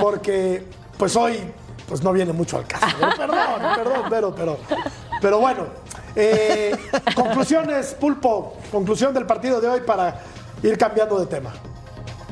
porque 0.00 0.64
pues 0.96 1.14
hoy 1.14 1.38
pues 1.88 2.02
no 2.02 2.12
viene 2.12 2.32
mucho 2.32 2.58
al 2.58 2.66
caso. 2.66 2.86
¿no? 3.00 3.10
Perdón, 3.16 3.38
perdón, 3.76 4.02
pero, 4.10 4.34
pero, 4.34 4.58
pero 5.20 5.38
bueno. 5.38 5.66
Eh, 6.14 6.74
conclusiones, 7.14 7.94
Pulpo, 8.00 8.56
conclusión 8.70 9.12
del 9.12 9.26
partido 9.26 9.60
de 9.60 9.68
hoy 9.68 9.80
para 9.84 10.22
ir 10.62 10.78
cambiando 10.78 11.18
de 11.18 11.26
tema. 11.26 11.52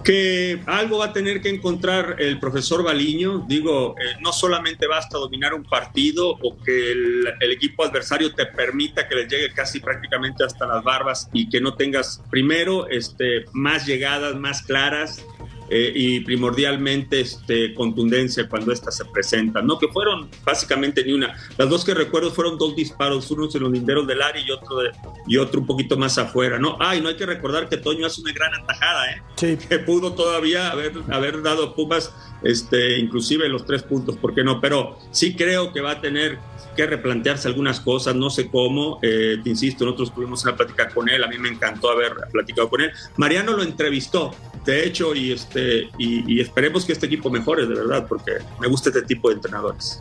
que 0.02 0.62
algo 0.66 0.98
va 0.98 1.06
a 1.06 1.12
tener 1.12 1.40
que 1.40 1.48
encontrar 1.48 2.16
el 2.18 2.38
profesor 2.38 2.82
Baliño. 2.82 3.44
Digo, 3.46 3.94
eh, 3.98 4.16
no 4.20 4.32
solamente 4.32 4.86
basta 4.86 5.16
dominar 5.18 5.54
un 5.54 5.64
partido 5.64 6.30
o 6.30 6.56
que 6.62 6.92
el, 6.92 7.34
el 7.40 7.52
equipo 7.52 7.84
adversario 7.84 8.34
te 8.34 8.46
permita 8.46 9.08
que 9.08 9.14
les 9.14 9.28
llegue 9.28 9.52
casi 9.52 9.80
prácticamente 9.80 10.44
hasta 10.44 10.66
las 10.66 10.84
barbas 10.84 11.28
y 11.32 11.48
que 11.48 11.60
no 11.60 11.74
tengas 11.74 12.22
primero 12.30 12.86
este, 12.88 13.46
más 13.52 13.86
llegadas, 13.86 14.34
más 14.34 14.62
claras. 14.62 15.24
Eh, 15.70 15.92
y 15.94 16.20
primordialmente 16.20 17.20
este, 17.20 17.72
contundencia 17.74 18.48
cuando 18.48 18.72
éstas 18.72 18.96
se 18.96 19.04
presentan, 19.06 19.66
¿no? 19.66 19.78
Que 19.78 19.88
fueron 19.88 20.28
básicamente 20.44 21.04
ni 21.04 21.12
una. 21.12 21.34
Las 21.56 21.68
dos 21.68 21.84
que 21.84 21.94
recuerdo 21.94 22.30
fueron 22.30 22.58
dos 22.58 22.76
disparos, 22.76 23.30
uno 23.30 23.48
en 23.52 23.62
los 23.62 23.72
linderos 23.72 24.06
del 24.06 24.22
área 24.22 24.42
y 24.44 24.50
otro, 24.50 24.78
de- 24.80 24.90
y 25.26 25.36
otro 25.36 25.60
un 25.60 25.66
poquito 25.66 25.96
más 25.96 26.18
afuera, 26.18 26.58
¿no? 26.58 26.76
Ah, 26.80 26.96
y 26.96 27.00
no 27.00 27.08
hay 27.08 27.16
que 27.16 27.26
recordar 27.26 27.68
que 27.68 27.76
Toño 27.76 28.06
hace 28.06 28.20
una 28.20 28.32
gran 28.32 28.54
atajada, 28.54 29.10
¿eh? 29.12 29.22
Sí. 29.36 29.56
que 29.68 29.78
pudo 29.78 30.12
todavía 30.12 30.70
haber, 30.70 30.92
haber 31.10 31.42
dado 31.42 31.74
Pumas 31.74 32.14
este, 32.42 32.98
inclusive 32.98 33.48
los 33.48 33.64
tres 33.64 33.82
puntos, 33.82 34.16
¿por 34.16 34.34
qué 34.34 34.44
no? 34.44 34.60
Pero 34.60 34.98
sí 35.10 35.34
creo 35.34 35.72
que 35.72 35.80
va 35.80 35.92
a 35.92 36.00
tener 36.00 36.38
que 36.74 36.86
replantearse 36.86 37.48
algunas 37.48 37.80
cosas, 37.80 38.14
no 38.14 38.30
sé 38.30 38.48
cómo, 38.48 38.98
eh, 39.02 39.38
te 39.42 39.50
insisto, 39.50 39.84
nosotros 39.84 40.14
tuvimos 40.14 40.42
una 40.44 40.56
plática 40.56 40.88
con 40.88 41.08
él, 41.08 41.22
a 41.22 41.28
mí 41.28 41.38
me 41.38 41.48
encantó 41.48 41.90
haber 41.90 42.12
platicado 42.30 42.68
con 42.68 42.80
él. 42.80 42.90
Mariano 43.16 43.52
lo 43.52 43.62
entrevistó, 43.62 44.32
de 44.64 44.86
hecho, 44.86 45.14
y, 45.14 45.32
este, 45.32 45.88
y, 45.98 46.34
y 46.34 46.40
esperemos 46.40 46.84
que 46.84 46.92
este 46.92 47.06
equipo 47.06 47.30
mejore, 47.30 47.66
de 47.66 47.74
verdad, 47.74 48.06
porque 48.08 48.32
me 48.60 48.68
gusta 48.68 48.90
este 48.90 49.02
tipo 49.02 49.28
de 49.28 49.36
entrenadores. 49.36 50.00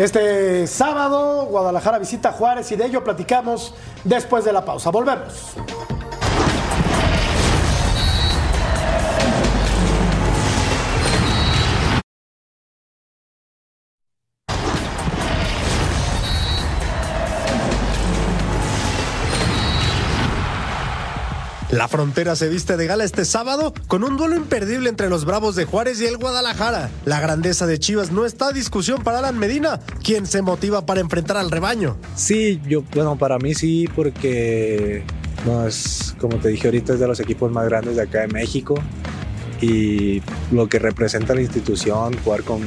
Este 0.00 0.66
sábado, 0.66 1.44
Guadalajara 1.44 1.98
visita 1.98 2.32
Juárez 2.32 2.72
y 2.72 2.76
de 2.76 2.86
ello 2.86 3.04
platicamos 3.04 3.74
después 4.02 4.46
de 4.46 4.52
la 4.52 4.64
pausa. 4.64 4.88
Volvemos. 4.90 5.54
La 21.80 21.88
frontera 21.88 22.36
se 22.36 22.50
viste 22.50 22.76
de 22.76 22.86
gala 22.86 23.04
este 23.04 23.24
sábado 23.24 23.72
con 23.86 24.04
un 24.04 24.18
duelo 24.18 24.36
imperdible 24.36 24.90
entre 24.90 25.08
los 25.08 25.24
Bravos 25.24 25.56
de 25.56 25.64
Juárez 25.64 25.98
y 26.02 26.04
el 26.04 26.18
Guadalajara. 26.18 26.90
La 27.06 27.20
grandeza 27.20 27.66
de 27.66 27.78
Chivas 27.78 28.12
no 28.12 28.26
está 28.26 28.48
a 28.48 28.52
discusión 28.52 29.02
para 29.02 29.20
Alan 29.20 29.38
Medina, 29.38 29.80
quien 30.04 30.26
se 30.26 30.42
motiva 30.42 30.84
para 30.84 31.00
enfrentar 31.00 31.38
al 31.38 31.50
rebaño. 31.50 31.96
Sí, 32.16 32.60
yo, 32.68 32.82
bueno, 32.94 33.16
para 33.16 33.38
mí 33.38 33.54
sí, 33.54 33.88
porque 33.96 35.04
no 35.46 35.66
es, 35.66 36.14
como 36.20 36.36
te 36.36 36.50
dije 36.50 36.68
ahorita, 36.68 36.92
es 36.92 37.00
de 37.00 37.08
los 37.08 37.18
equipos 37.18 37.50
más 37.50 37.64
grandes 37.64 37.96
de 37.96 38.02
acá 38.02 38.20
de 38.20 38.28
México 38.28 38.74
y 39.62 40.20
lo 40.52 40.68
que 40.68 40.78
representa 40.78 41.34
la 41.34 41.40
institución, 41.40 42.14
jugar 42.22 42.42
con, 42.42 42.60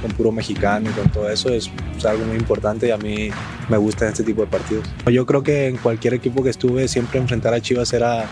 con 0.00 0.12
puro 0.12 0.30
mexicano 0.30 0.90
y 0.90 0.92
con 0.92 1.10
todo 1.10 1.28
eso 1.28 1.48
es, 1.48 1.68
es 1.98 2.04
algo 2.04 2.24
muy 2.24 2.36
importante 2.36 2.86
y 2.86 2.90
a 2.92 2.98
mí 2.98 3.30
me 3.68 3.76
gusta 3.78 4.08
este 4.08 4.22
tipo 4.22 4.42
de 4.42 4.46
partidos. 4.46 4.84
Yo 5.10 5.26
creo 5.26 5.42
que 5.42 5.66
en 5.66 5.76
cualquier 5.76 6.14
equipo 6.14 6.44
que 6.44 6.50
estuve 6.50 6.86
siempre 6.86 7.18
enfrentar 7.18 7.52
a 7.52 7.60
Chivas 7.60 7.92
era, 7.92 8.26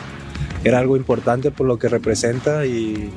era 0.64 0.78
algo 0.78 0.96
importante 0.96 1.50
por 1.50 1.66
lo 1.66 1.78
que 1.78 1.88
representa 1.88 2.66
y, 2.66 3.10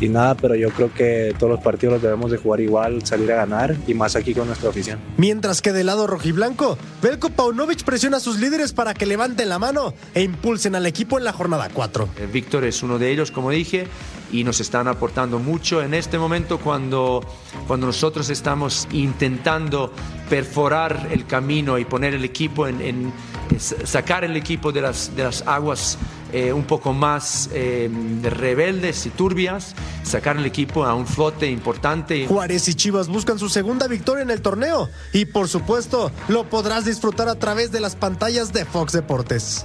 y 0.00 0.08
nada, 0.08 0.34
pero 0.36 0.54
yo 0.54 0.70
creo 0.70 0.92
que 0.94 1.34
todos 1.38 1.50
los 1.52 1.60
partidos 1.60 1.94
los 1.94 2.02
debemos 2.02 2.30
de 2.30 2.36
jugar 2.38 2.60
igual, 2.60 3.04
salir 3.04 3.32
a 3.32 3.36
ganar 3.36 3.74
y 3.86 3.94
más 3.94 4.14
aquí 4.16 4.32
con 4.34 4.46
nuestra 4.46 4.70
afición. 4.70 4.98
Mientras 5.16 5.60
que 5.60 5.72
del 5.72 5.86
lado 5.86 6.06
rojiblanco, 6.06 6.78
Belko 7.02 7.30
Paunovic 7.30 7.82
presiona 7.82 8.18
a 8.18 8.20
sus 8.20 8.38
líderes 8.38 8.72
para 8.72 8.94
que 8.94 9.06
levanten 9.06 9.48
la 9.48 9.58
mano 9.58 9.94
e 10.14 10.22
impulsen 10.22 10.74
al 10.74 10.86
equipo 10.86 11.18
en 11.18 11.24
la 11.24 11.32
jornada 11.32 11.68
4. 11.72 12.08
Eh, 12.18 12.28
Víctor 12.32 12.64
es 12.64 12.82
uno 12.82 12.98
de 12.98 13.10
ellos, 13.10 13.30
como 13.32 13.50
dije, 13.50 13.86
y 14.30 14.44
nos 14.44 14.60
están 14.60 14.88
aportando 14.88 15.38
mucho 15.38 15.82
en 15.82 15.94
este 15.94 16.18
momento 16.18 16.58
cuando, 16.58 17.24
cuando 17.66 17.86
nosotros 17.86 18.28
estamos 18.30 18.86
intentando 18.92 19.90
perforar 20.28 21.08
el 21.10 21.26
camino 21.26 21.78
y 21.78 21.84
poner 21.84 22.14
el 22.14 22.24
equipo 22.24 22.66
en, 22.68 22.80
en- 22.82 23.12
sacar 23.58 24.24
el 24.24 24.36
equipo 24.36 24.70
de 24.70 24.82
las, 24.82 25.16
de 25.16 25.24
las 25.24 25.42
aguas 25.46 25.96
eh, 26.32 26.52
un 26.52 26.64
poco 26.64 26.92
más 26.92 27.48
eh, 27.52 27.90
rebeldes 28.22 29.06
y 29.06 29.10
turbias, 29.10 29.74
sacar 30.02 30.36
el 30.36 30.44
equipo 30.44 30.84
a 30.84 30.94
un 30.94 31.06
flote 31.06 31.50
importante. 31.50 32.26
Juárez 32.26 32.68
y 32.68 32.74
Chivas 32.74 33.08
buscan 33.08 33.38
su 33.38 33.48
segunda 33.48 33.88
victoria 33.88 34.22
en 34.22 34.30
el 34.30 34.42
torneo 34.42 34.88
y 35.12 35.24
por 35.24 35.48
supuesto 35.48 36.10
lo 36.28 36.44
podrás 36.44 36.84
disfrutar 36.84 37.28
a 37.28 37.36
través 37.36 37.72
de 37.72 37.80
las 37.80 37.96
pantallas 37.96 38.52
de 38.52 38.64
Fox 38.64 38.92
Deportes. 38.92 39.64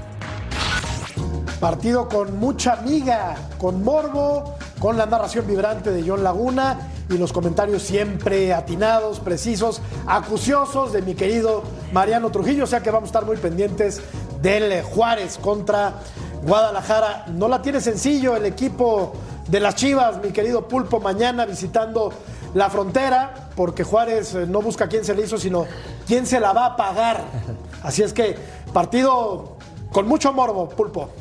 Partido 1.60 2.10
con 2.10 2.40
mucha 2.40 2.78
miga, 2.78 3.36
con 3.58 3.84
morbo, 3.84 4.56
con 4.80 4.98
la 4.98 5.06
narración 5.06 5.48
vibrante 5.48 5.92
de 5.92 6.08
John 6.08 6.24
Laguna 6.24 6.90
y 7.10 7.18
los 7.18 7.32
comentarios 7.32 7.84
siempre 7.84 8.54
atinados, 8.54 9.20
precisos, 9.20 9.82
acuciosos 10.06 10.92
de 10.92 11.02
mi 11.02 11.16
querido 11.16 11.64
Mariano 11.94 12.32
Trujillo. 12.32 12.66
O 12.66 12.68
sea 12.68 12.82
que 12.82 12.92
vamos 12.92 13.08
a 13.08 13.12
estar 13.12 13.26
muy 13.26 13.38
pendientes 13.38 14.02
del 14.42 14.82
Juárez 14.84 15.38
contra 15.38 16.02
Guadalajara. 16.44 17.26
No 17.34 17.48
la 17.48 17.62
tiene 17.62 17.82
sencillo 17.82 18.36
el 18.36 18.46
equipo 18.46 19.14
de 19.48 19.60
las 19.60 19.76
Chivas, 19.76 20.22
mi 20.24 20.32
querido 20.32 20.68
Pulpo, 20.68 21.00
mañana 21.00 21.46
visitando 21.46 22.14
la 22.54 22.70
frontera, 22.70 23.50
porque 23.56 23.84
Juárez 23.84 24.36
eh, 24.36 24.46
no 24.48 24.62
busca 24.62 24.88
quién 24.88 25.04
se 25.04 25.16
le 25.16 25.24
hizo, 25.24 25.38
sino 25.38 25.66
quién 26.08 26.26
se 26.26 26.40
la 26.40 26.54
va 26.54 26.68
a 26.68 26.76
pagar. 26.76 27.24
Así 27.84 28.04
es 28.04 28.14
que 28.14 28.36
partido 28.74 29.58
con 29.92 30.08
mucho 30.08 30.32
morbo, 30.34 30.70
pulpo. 30.70 31.14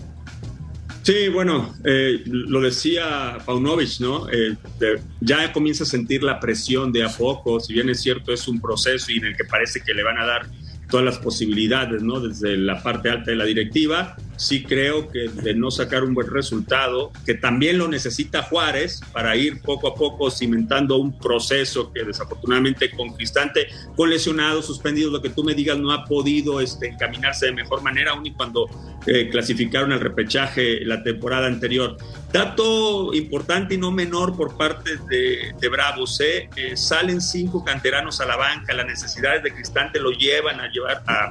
Sí, 1.02 1.28
bueno, 1.28 1.74
eh, 1.84 2.22
lo 2.26 2.60
decía 2.60 3.38
Paunovic, 3.44 3.98
¿no? 3.98 4.28
Eh, 4.30 4.56
de- 4.78 5.02
ya 5.20 5.52
comienza 5.52 5.82
a 5.82 5.86
sentir 5.86 6.22
la 6.22 6.38
presión 6.38 6.92
de 6.92 7.04
a 7.04 7.08
poco, 7.08 7.58
si 7.58 7.72
bien 7.72 7.88
es 7.90 8.00
cierto, 8.00 8.32
es 8.32 8.46
un 8.46 8.60
proceso 8.60 9.10
y 9.10 9.18
en 9.18 9.24
el 9.24 9.36
que 9.36 9.44
parece 9.44 9.80
que 9.80 9.94
le 9.94 10.04
van 10.04 10.18
a 10.18 10.26
dar 10.26 10.46
todas 10.88 11.04
las 11.04 11.18
posibilidades, 11.18 12.02
¿no? 12.02 12.20
Desde 12.20 12.56
la 12.56 12.80
parte 12.82 13.10
alta 13.10 13.32
de 13.32 13.36
la 13.36 13.44
directiva, 13.44 14.16
sí 14.36 14.64
creo 14.64 15.08
que 15.08 15.28
de 15.28 15.54
no 15.54 15.70
sacar 15.70 16.04
un 16.04 16.14
buen 16.14 16.28
resultado, 16.28 17.12
que 17.24 17.34
también 17.34 17.78
lo 17.78 17.88
necesita 17.88 18.42
Juárez 18.42 19.00
para 19.12 19.36
ir 19.36 19.60
poco 19.62 19.88
a 19.88 19.94
poco 19.94 20.30
cimentando 20.30 20.96
un 20.96 21.18
proceso 21.18 21.92
que 21.92 22.04
desafortunadamente 22.04 22.90
con 22.90 23.12
Cristante, 23.14 23.68
con 23.96 24.10
lesionados, 24.10 24.66
suspendidos, 24.66 25.12
lo 25.12 25.22
que 25.22 25.30
tú 25.30 25.44
me 25.44 25.54
digas, 25.54 25.78
no 25.78 25.92
ha 25.92 26.04
podido 26.04 26.60
este, 26.60 26.88
encaminarse 26.88 27.46
de 27.46 27.52
mejor 27.52 27.82
manera, 27.82 28.12
aun 28.12 28.26
y 28.26 28.32
cuando 28.32 28.68
eh, 29.06 29.28
clasificaron 29.30 29.92
el 29.92 30.00
repechaje 30.00 30.84
la 30.84 31.02
temporada 31.02 31.46
anterior. 31.46 31.96
Dato 32.32 33.12
importante 33.12 33.74
y 33.74 33.78
no 33.78 33.90
menor 33.90 34.36
por 34.36 34.56
parte 34.56 34.96
de, 35.08 35.52
de 35.60 35.68
Bravos, 35.68 36.20
¿eh? 36.20 36.48
Eh, 36.56 36.76
salen 36.76 37.20
cinco 37.20 37.64
canteranos 37.64 38.20
a 38.20 38.26
la 38.26 38.36
banca, 38.36 38.72
las 38.72 38.86
necesidades 38.86 39.42
de 39.42 39.52
Cristante 39.52 40.00
lo 40.00 40.10
llevan 40.12 40.60
a 40.60 40.70
llevar 40.70 41.02
a, 41.06 41.30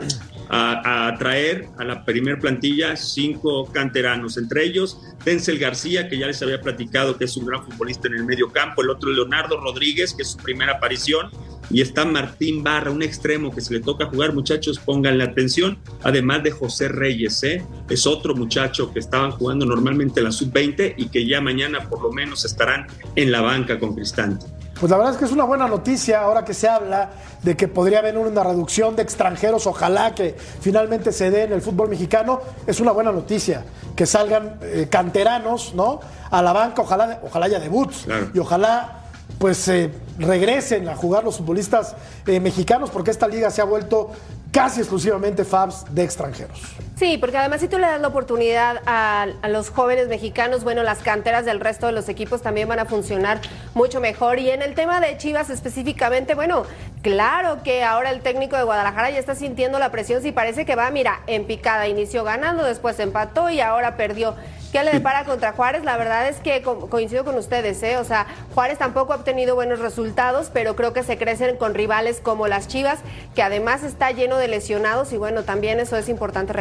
a, 0.53 1.15
traer 1.17 1.69
a 1.77 1.85
la 1.85 2.03
primer 2.03 2.39
plantilla 2.39 2.97
cinco 2.97 3.65
canteranos, 3.71 4.37
entre 4.37 4.65
ellos 4.65 4.99
Denzel 5.23 5.57
García, 5.57 6.09
que 6.09 6.17
ya 6.17 6.27
les 6.27 6.41
había 6.41 6.59
platicado 6.59 7.17
que 7.17 7.23
es 7.23 7.37
un 7.37 7.45
gran 7.45 7.63
futbolista 7.63 8.09
en 8.09 8.15
el 8.15 8.25
medio 8.25 8.51
campo, 8.51 8.81
el 8.81 8.89
otro 8.89 9.11
Leonardo 9.11 9.61
Rodríguez, 9.61 10.13
que 10.13 10.23
es 10.23 10.31
su 10.31 10.37
primera 10.37 10.73
aparición, 10.73 11.29
y 11.69 11.79
está 11.79 12.03
Martín 12.03 12.63
Barra, 12.63 12.91
un 12.91 13.01
extremo 13.01 13.55
que 13.55 13.61
se 13.61 13.73
le 13.73 13.79
toca 13.79 14.07
jugar, 14.07 14.33
muchachos, 14.33 14.77
pónganle 14.77 15.23
atención, 15.23 15.79
además 16.03 16.43
de 16.43 16.51
José 16.51 16.89
Reyes, 16.89 17.41
¿eh? 17.43 17.65
es 17.89 18.05
otro 18.05 18.35
muchacho 18.35 18.91
que 18.91 18.99
estaban 18.99 19.31
jugando 19.31 19.65
normalmente 19.65 20.19
en 20.19 20.25
la 20.25 20.31
sub-20 20.33 20.95
y 20.97 21.07
que 21.07 21.25
ya 21.25 21.39
mañana 21.39 21.87
por 21.87 22.01
lo 22.01 22.11
menos 22.11 22.43
estarán 22.43 22.87
en 23.15 23.31
la 23.31 23.39
banca 23.39 23.79
con 23.79 23.95
Cristante. 23.95 24.45
Pues 24.81 24.89
la 24.89 24.97
verdad 24.97 25.13
es 25.13 25.19
que 25.19 25.25
es 25.25 25.31
una 25.31 25.43
buena 25.43 25.67
noticia 25.67 26.21
ahora 26.21 26.43
que 26.43 26.55
se 26.55 26.67
habla 26.67 27.11
de 27.43 27.55
que 27.55 27.67
podría 27.67 27.99
haber 27.99 28.17
una 28.17 28.43
reducción 28.43 28.95
de 28.95 29.03
extranjeros, 29.03 29.67
ojalá 29.67 30.15
que 30.15 30.35
finalmente 30.59 31.11
se 31.11 31.29
dé 31.29 31.43
en 31.43 31.53
el 31.53 31.61
fútbol 31.61 31.87
mexicano, 31.87 32.41
es 32.65 32.79
una 32.79 32.91
buena 32.91 33.11
noticia 33.11 33.63
que 33.95 34.07
salgan 34.07 34.57
eh, 34.63 34.87
canteranos, 34.89 35.75
¿no? 35.75 35.99
A 36.31 36.41
la 36.41 36.51
banca, 36.51 36.81
ojalá, 36.81 37.19
ojalá 37.23 37.45
haya 37.45 37.59
debuts 37.59 38.05
Claro. 38.05 38.29
y 38.33 38.39
ojalá 38.39 39.01
pues 39.37 39.67
eh, 39.67 39.91
regresen 40.17 40.89
a 40.89 40.95
jugar 40.95 41.23
los 41.23 41.37
futbolistas 41.37 41.95
eh, 42.25 42.39
mexicanos 42.39 42.89
porque 42.89 43.11
esta 43.11 43.27
liga 43.27 43.51
se 43.51 43.61
ha 43.61 43.65
vuelto 43.65 44.09
casi 44.51 44.79
exclusivamente 44.79 45.45
Fabs 45.45 45.85
de 45.91 46.03
extranjeros. 46.03 46.59
Sí, 47.01 47.17
porque 47.17 47.35
además 47.39 47.61
si 47.61 47.67
tú 47.67 47.79
le 47.79 47.87
das 47.87 47.99
la 47.99 48.09
oportunidad 48.09 48.79
a, 48.85 49.25
a 49.41 49.49
los 49.49 49.71
jóvenes 49.71 50.07
mexicanos, 50.07 50.63
bueno, 50.63 50.83
las 50.83 50.99
canteras 50.99 51.45
del 51.45 51.59
resto 51.59 51.87
de 51.87 51.93
los 51.93 52.07
equipos 52.09 52.43
también 52.43 52.67
van 52.67 52.77
a 52.77 52.85
funcionar 52.85 53.41
mucho 53.73 53.99
mejor. 53.99 54.37
Y 54.37 54.51
en 54.51 54.61
el 54.61 54.75
tema 54.75 54.99
de 54.99 55.17
Chivas 55.17 55.49
específicamente, 55.49 56.35
bueno, 56.35 56.63
claro 57.01 57.63
que 57.63 57.83
ahora 57.83 58.11
el 58.11 58.21
técnico 58.21 58.55
de 58.55 58.61
Guadalajara 58.61 59.09
ya 59.09 59.17
está 59.17 59.33
sintiendo 59.33 59.79
la 59.79 59.89
presión, 59.89 60.21
si 60.21 60.31
parece 60.31 60.63
que 60.63 60.75
va, 60.75 60.91
mira, 60.91 61.21
en 61.25 61.47
picada, 61.47 61.87
inició 61.87 62.23
ganando, 62.23 62.63
después 62.63 62.99
empató 62.99 63.49
y 63.49 63.61
ahora 63.61 63.97
perdió. 63.97 64.35
¿Qué 64.71 64.81
le 64.85 64.91
depara 64.93 65.25
contra 65.25 65.51
Juárez? 65.51 65.83
La 65.83 65.97
verdad 65.97 66.29
es 66.29 66.37
que 66.37 66.61
co- 66.61 66.89
coincido 66.89 67.25
con 67.25 67.35
ustedes, 67.35 67.83
¿eh? 67.83 67.97
O 67.97 68.05
sea, 68.05 68.25
Juárez 68.55 68.77
tampoco 68.77 69.11
ha 69.11 69.17
obtenido 69.17 69.53
buenos 69.53 69.79
resultados, 69.79 70.49
pero 70.53 70.77
creo 70.77 70.93
que 70.93 71.03
se 71.03 71.17
crecen 71.17 71.57
con 71.57 71.73
rivales 71.73 72.21
como 72.21 72.47
las 72.47 72.69
Chivas, 72.69 72.99
que 73.35 73.43
además 73.43 73.83
está 73.83 74.11
lleno 74.11 74.37
de 74.37 74.47
lesionados 74.47 75.11
y 75.11 75.17
bueno, 75.17 75.43
también 75.43 75.81
eso 75.81 75.97
es 75.97 76.07
importante 76.07 76.53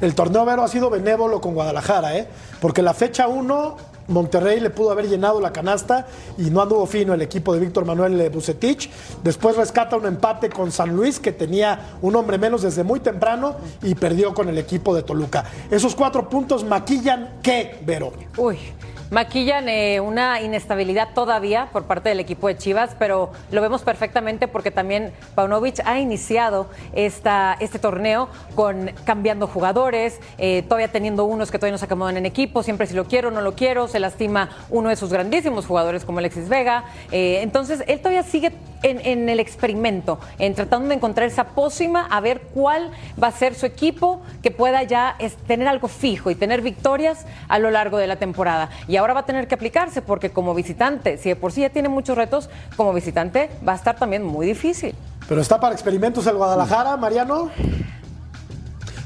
El 0.00 0.14
torneo 0.14 0.44
Vero 0.44 0.62
ha 0.62 0.68
sido 0.68 0.90
benévolo 0.90 1.40
con 1.40 1.54
Guadalajara, 1.54 2.16
¿eh? 2.16 2.28
porque 2.60 2.82
la 2.82 2.94
fecha 2.94 3.28
1 3.28 3.76
Monterrey 4.08 4.58
le 4.58 4.70
pudo 4.70 4.90
haber 4.90 5.08
llenado 5.08 5.40
la 5.40 5.52
canasta 5.52 6.06
y 6.38 6.50
no 6.50 6.62
anduvo 6.62 6.86
fino 6.86 7.14
el 7.14 7.22
equipo 7.22 7.52
de 7.52 7.60
Víctor 7.60 7.84
Manuel 7.84 8.30
Bucetich. 8.30 8.90
Después 9.22 9.56
rescata 9.56 9.96
un 9.96 10.06
empate 10.06 10.48
con 10.48 10.72
San 10.72 10.96
Luis, 10.96 11.20
que 11.20 11.32
tenía 11.32 11.98
un 12.00 12.16
hombre 12.16 12.38
menos 12.38 12.62
desde 12.62 12.82
muy 12.84 13.00
temprano 13.00 13.56
y 13.82 13.94
perdió 13.94 14.32
con 14.34 14.48
el 14.48 14.58
equipo 14.58 14.94
de 14.94 15.02
Toluca. 15.02 15.44
Esos 15.70 15.94
cuatro 15.94 16.28
puntos 16.28 16.64
maquillan 16.64 17.38
qué, 17.42 17.78
Vero. 17.84 18.12
Uy, 18.36 18.58
maquillan 19.10 19.68
eh, 19.68 20.00
una 20.00 20.40
inestabilidad 20.40 21.08
todavía 21.14 21.68
por 21.72 21.84
parte 21.84 22.08
del 22.08 22.20
equipo 22.20 22.48
de 22.48 22.56
Chivas, 22.56 22.94
pero 22.98 23.32
lo 23.50 23.60
vemos 23.62 23.82
perfectamente 23.82 24.48
porque 24.48 24.70
también 24.70 25.12
Paunovic 25.34 25.80
ha 25.84 25.98
iniciado 25.98 26.68
esta, 26.94 27.56
este 27.60 27.78
torneo 27.78 28.28
con 28.54 28.92
cambiando 29.04 29.46
jugadores, 29.46 30.20
eh, 30.38 30.62
todavía 30.62 30.88
teniendo 30.88 31.24
unos 31.24 31.50
que 31.50 31.58
todavía 31.58 31.72
no 31.72 31.78
se 31.78 31.86
acomodan 31.86 32.16
en 32.16 32.26
equipo, 32.26 32.62
siempre 32.62 32.86
si 32.86 32.94
lo 32.94 33.06
quiero, 33.06 33.30
no 33.30 33.40
lo 33.40 33.54
quiero, 33.54 33.88
se 33.88 34.00
lastima 34.00 34.50
uno 34.70 34.88
de 34.88 34.96
sus 34.96 35.12
grandísimos 35.12 35.66
jugadores 35.66 36.04
como 36.04 36.18
Alexis 36.18 36.48
Vega. 36.48 36.84
Eh, 37.10 37.40
entonces, 37.42 37.84
él 37.86 37.98
todavía 38.00 38.22
sigue 38.22 38.52
en, 38.82 39.28
el 39.28 39.40
experimento, 39.40 40.18
en 40.38 40.54
tratando 40.54 40.88
de 40.88 40.94
encontrar 40.94 41.26
esa 41.26 41.48
pócima, 41.48 42.06
a 42.10 42.20
ver 42.20 42.42
cuál 42.54 42.90
va 43.20 43.28
a 43.28 43.32
ser 43.32 43.54
su 43.54 43.66
equipo 43.66 44.20
que 44.42 44.50
pueda 44.50 44.82
ya 44.82 45.16
tener 45.46 45.66
algo 45.66 45.88
fijo 45.88 46.30
y 46.30 46.34
tener 46.34 46.62
victorias 46.62 47.26
a 47.48 47.58
lo 47.58 47.70
largo 47.70 47.98
de 47.98 48.06
la 48.06 48.16
temporada. 48.16 48.70
Ahora 48.98 49.14
va 49.14 49.20
a 49.20 49.26
tener 49.26 49.48
que 49.48 49.54
aplicarse 49.54 50.02
porque 50.02 50.30
como 50.30 50.54
visitante, 50.54 51.16
si 51.18 51.30
de 51.30 51.36
por 51.36 51.52
sí 51.52 51.62
ya 51.62 51.70
tiene 51.70 51.88
muchos 51.88 52.16
retos, 52.16 52.50
como 52.76 52.92
visitante 52.92 53.50
va 53.66 53.72
a 53.72 53.76
estar 53.76 53.96
también 53.96 54.24
muy 54.24 54.46
difícil. 54.46 54.94
Pero 55.28 55.40
está 55.40 55.60
para 55.60 55.74
experimentos 55.74 56.26
el 56.26 56.36
Guadalajara, 56.36 56.96
Mariano. 56.96 57.50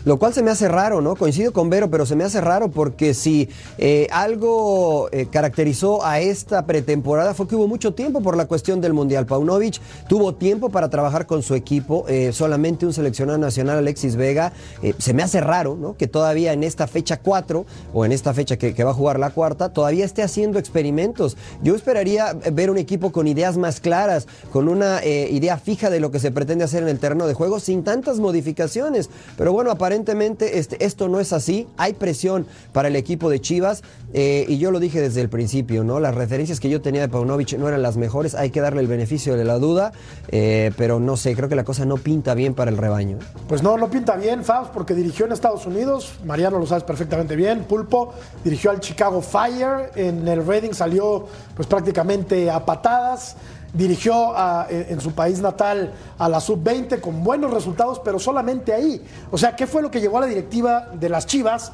Lo 0.05 0.19
cual 0.19 0.35
se 0.35 0.43
me 0.43 0.51
hace 0.51 0.67
raro, 0.67 1.01
¿no? 1.01 1.15
Coincido 1.15 1.53
con 1.53 1.71
Vero, 1.71 1.89
pero 1.89 2.07
se 2.07 2.17
me 2.17 2.25
hace 2.25 2.41
raro 2.41 2.71
porque 2.73 3.15
si 3.15 3.49
eh, 3.79 4.09
algo 4.11 5.09
eh, 5.13 5.29
caracterizó 5.31 6.05
a 6.05 6.19
esta 6.19 6.67
pretemporada 6.67 7.35
fue 7.35 7.47
que 7.47 7.55
hubo 7.55 7.69
mucho 7.69 7.95
tiempo 7.95 8.21
por 8.21 8.37
la 8.37 8.47
cuestión 8.47 8.81
del 8.81 8.95
Mundial. 8.95 9.27
Paunovic 9.27 9.81
tuvo 10.09 10.35
tiempo 10.35 10.71
para 10.71 10.91
trabajar 10.91 11.27
con 11.27 11.45
su 11.45 11.55
equipo, 11.55 12.05
eh, 12.09 12.33
solamente 12.33 12.85
un 12.85 12.93
seleccionado 12.93 13.39
nacional, 13.39 13.79
Alexis 13.79 14.17
Vega. 14.17 14.53
Se 14.99 15.15
me 15.15 15.23
hace 15.23 15.41
raro, 15.41 15.77
¿no? 15.77 15.97
Que 15.97 16.09
todavía 16.09 16.53
en 16.53 16.65
esta 16.65 16.89
fecha 16.89 17.19
4 17.19 17.65
o 17.95 18.05
en 18.05 18.11
esta 18.11 18.35
fecha 18.35 18.57
que, 18.57 18.75
que 18.75 18.83
va 18.83 18.91
a 18.91 18.95
jugar 18.95 19.21
la 19.21 19.31
cuarta, 19.31 19.73
todavía 19.73 20.05
esté 20.05 20.23
haciendo 20.25 20.59
experimentos. 20.59 21.37
Yo 21.63 21.77
esperaría 21.77 22.33
ver 22.53 22.71
un 22.71 22.79
equipo 22.79 23.13
con 23.13 23.29
ideas 23.29 23.57
más 23.57 23.81
claras, 23.81 24.27
con 24.53 24.69
una 24.69 25.05
idea 25.05 25.59
fija 25.59 25.91
de 25.91 26.01
lo 26.01 26.11
que 26.11 26.19
se 26.19 26.33
pretende 26.33 26.65
hacer 26.65 26.83
en 26.83 26.89
el 26.89 26.99
terreno 26.99 27.29
de 27.29 27.35
juego, 27.35 27.61
sin 27.61 27.85
tantas 27.85 28.19
modificaciones. 28.19 29.11
Pero 29.37 29.53
bueno, 29.53 29.71
aparentemente 29.93 30.59
este, 30.59 30.83
esto 30.87 31.09
no 31.09 31.21
es 31.21 31.35
así. 31.35 31.69
Hay 31.77 31.93
presión 31.93 32.47
para 32.73 32.89
el 32.89 32.97
equipo 32.97 33.29
de 33.29 33.43
Chivas 33.43 33.83
eh, 34.15 34.47
y 34.49 34.57
yo 34.57 34.71
lo 34.71 34.81
dije 34.81 35.03
desde 35.03 35.21
el 35.21 35.29
principio, 35.29 35.85
¿no? 35.85 36.01
Las 36.01 36.15
referencias 36.15 36.61
que 36.61 36.71
yo 36.71 36.81
tenía 36.81 37.03
de 37.03 37.09
Paunovic 37.11 37.59
no 37.59 37.69
eran 37.69 37.83
las 37.83 37.99
mejores. 37.99 38.35
Hay 38.35 38.49
que 38.49 38.63
darle 38.63 38.81
el 38.81 38.87
beneficio 38.87 39.37
de 39.37 39.45
la 39.45 39.59
duda, 39.59 39.93
eh, 40.29 40.73
pero 40.79 40.99
no 40.99 41.19
sé, 41.19 41.37
creo 41.37 41.51
que 41.51 41.57
la 41.57 41.65
cosa 41.65 41.85
no 41.85 41.99
pinta 41.99 42.33
bien 42.33 42.55
para 42.55 42.71
el 42.71 42.79
rebaño. 42.79 43.19
Pues 43.49 43.63
no, 43.63 43.77
no 43.77 43.91
pinta 43.91 44.17
bien, 44.17 44.45
Fabs, 44.45 44.71
porque 44.71 44.95
dirigió 44.95 45.27
en 45.27 45.33
Estados 45.33 45.67
Unidos, 45.67 46.15
Mariano 46.25 46.59
lo 46.59 46.65
sabes 46.65 46.85
perfectamente 46.85 47.37
bien, 47.37 47.65
Pulpo 47.65 48.15
dirigió 48.45 48.71
al 48.71 48.81
Chicago 48.81 49.21
Fire, 49.21 49.91
en 49.95 50.27
el 50.27 50.47
Reading 50.47 50.73
salió 50.73 51.27
pues 51.55 51.69
prácticamente 51.69 52.51
a 52.51 52.65
patadas, 52.65 53.37
dirigió 53.73 54.37
a- 54.37 54.67
en, 54.69 54.87
en 54.91 55.01
su 55.01 55.13
país 55.13 55.41
natal 55.41 55.93
a 56.19 56.29
la 56.29 56.41
Sub-20 56.41 57.01
con 57.01 57.23
buenos 57.25 57.53
resultados, 57.53 58.01
pero 58.05 58.19
solamente 58.19 58.73
ahí. 58.73 59.03
O 59.31 59.39
sea, 59.39 59.57
¿qué 59.57 59.67
fue 59.67 59.83
lo 59.83 59.91
que 59.91 60.01
llevó 60.01 60.19
a 60.19 60.23
la 60.23 60.27
directiva 60.27 60.89
de 60.93 61.09
las 61.09 61.27
Chivas 61.27 61.73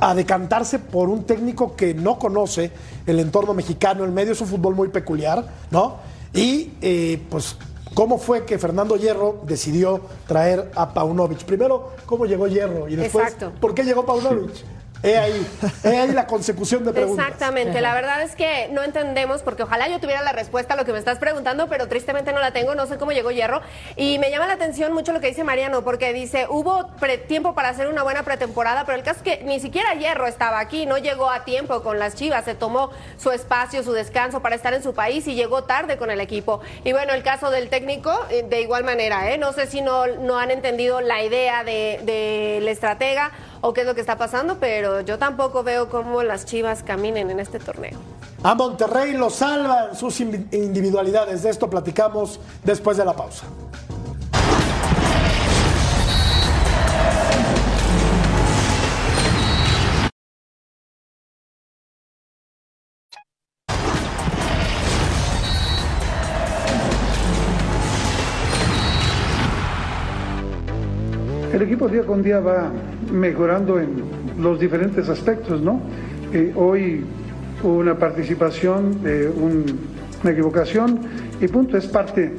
a 0.00 0.14
decantarse 0.14 0.78
por 0.80 1.08
un 1.08 1.24
técnico 1.24 1.76
que 1.76 1.94
no 1.94 2.18
conoce 2.18 2.72
el 3.06 3.20
entorno 3.20 3.54
mexicano, 3.54 4.04
el 4.04 4.10
medio 4.10 4.32
es 4.32 4.40
un 4.40 4.48
fútbol 4.48 4.74
muy 4.74 4.88
peculiar, 4.88 5.46
¿no? 5.70 5.96
Y 6.34 6.72
eh, 6.82 7.22
pues, 7.30 7.56
¿cómo 7.94 8.18
fue 8.18 8.44
que 8.44 8.58
Fernando 8.58 8.96
Hierro 8.96 9.40
decidió 9.46 10.00
traer 10.26 10.72
a 10.74 10.92
Paunovic? 10.92 11.44
Primero, 11.44 11.90
¿cómo 12.06 12.26
llegó 12.26 12.48
Hierro? 12.48 12.88
Y 12.88 12.96
después, 12.96 13.24
Exacto. 13.32 13.52
¿por 13.60 13.72
qué 13.72 13.84
llegó 13.84 14.04
Paunovic? 14.04 14.50
He 15.04 15.18
ahí, 15.18 15.46
he 15.84 15.98
ahí 15.98 16.12
la 16.12 16.26
consecución 16.26 16.82
de 16.82 16.92
preguntas. 16.92 17.26
Exactamente, 17.26 17.82
la 17.82 17.92
verdad 17.92 18.22
es 18.22 18.34
que 18.34 18.68
no 18.72 18.82
entendemos, 18.82 19.42
porque 19.42 19.62
ojalá 19.62 19.86
yo 19.88 20.00
tuviera 20.00 20.22
la 20.22 20.32
respuesta 20.32 20.72
a 20.72 20.76
lo 20.78 20.86
que 20.86 20.92
me 20.92 20.98
estás 20.98 21.18
preguntando, 21.18 21.68
pero 21.68 21.88
tristemente 21.88 22.32
no 22.32 22.40
la 22.40 22.52
tengo, 22.52 22.74
no 22.74 22.86
sé 22.86 22.96
cómo 22.96 23.12
llegó 23.12 23.30
Hierro. 23.30 23.60
Y 23.96 24.18
me 24.18 24.30
llama 24.30 24.46
la 24.46 24.54
atención 24.54 24.94
mucho 24.94 25.12
lo 25.12 25.20
que 25.20 25.26
dice 25.26 25.44
Mariano, 25.44 25.84
porque 25.84 26.14
dice, 26.14 26.46
hubo 26.48 26.86
tiempo 27.28 27.54
para 27.54 27.68
hacer 27.68 27.88
una 27.88 28.02
buena 28.02 28.22
pretemporada, 28.22 28.86
pero 28.86 28.96
el 28.96 29.04
caso 29.04 29.18
es 29.18 29.22
que 29.22 29.44
ni 29.44 29.60
siquiera 29.60 29.92
Hierro 29.92 30.26
estaba 30.26 30.58
aquí, 30.58 30.86
no 30.86 30.96
llegó 30.96 31.30
a 31.30 31.44
tiempo 31.44 31.82
con 31.82 31.98
las 31.98 32.14
Chivas, 32.14 32.46
se 32.46 32.54
tomó 32.54 32.90
su 33.18 33.30
espacio, 33.30 33.82
su 33.82 33.92
descanso 33.92 34.40
para 34.40 34.56
estar 34.56 34.72
en 34.72 34.82
su 34.82 34.94
país 34.94 35.26
y 35.26 35.34
llegó 35.34 35.64
tarde 35.64 35.98
con 35.98 36.10
el 36.10 36.20
equipo. 36.20 36.60
Y 36.82 36.92
bueno, 36.92 37.12
el 37.12 37.22
caso 37.22 37.50
del 37.50 37.68
técnico, 37.68 38.18
eh, 38.30 38.42
de 38.48 38.62
igual 38.62 38.84
manera, 38.84 39.30
¿eh? 39.30 39.36
no 39.36 39.52
sé 39.52 39.66
si 39.66 39.82
no, 39.82 40.04
han 40.38 40.50
entendido 40.50 41.02
la 41.02 41.22
idea 41.22 41.62
del 41.62 42.04
de, 42.06 42.60
del 42.60 42.68
estratega 42.68 43.32
o 43.66 43.72
qué 43.72 43.80
es 43.80 43.86
lo 43.86 43.94
que 43.94 44.02
está 44.02 44.18
pasando, 44.18 44.58
pero 44.60 45.00
yo 45.00 45.18
tampoco 45.18 45.62
veo 45.62 45.88
cómo 45.88 46.22
las 46.22 46.44
Chivas 46.44 46.82
caminen 46.82 47.30
en 47.30 47.40
este 47.40 47.58
torneo. 47.58 47.98
A 48.42 48.54
Monterrey 48.54 49.14
lo 49.14 49.30
salvan 49.30 49.96
sus 49.96 50.20
in- 50.20 50.48
individualidades. 50.52 51.42
De 51.42 51.48
esto 51.48 51.70
platicamos 51.70 52.38
después 52.62 52.98
de 52.98 53.06
la 53.06 53.14
pausa. 53.14 53.46
Equipo 71.84 71.88
día 71.88 72.02
con 72.06 72.22
día 72.22 72.40
va 72.40 72.70
mejorando 73.12 73.78
en 73.78 74.02
los 74.40 74.58
diferentes 74.58 75.08
aspectos, 75.08 75.60
¿no? 75.60 75.80
Eh, 76.32 76.52
hoy 76.56 77.04
hubo 77.62 77.74
una 77.78 77.98
participación, 77.98 79.02
de 79.02 79.28
un- 79.28 79.64
una 80.22 80.32
equivocación 80.32 81.00
y 81.40 81.48
punto, 81.48 81.76
es 81.76 81.86
parte 81.86 82.32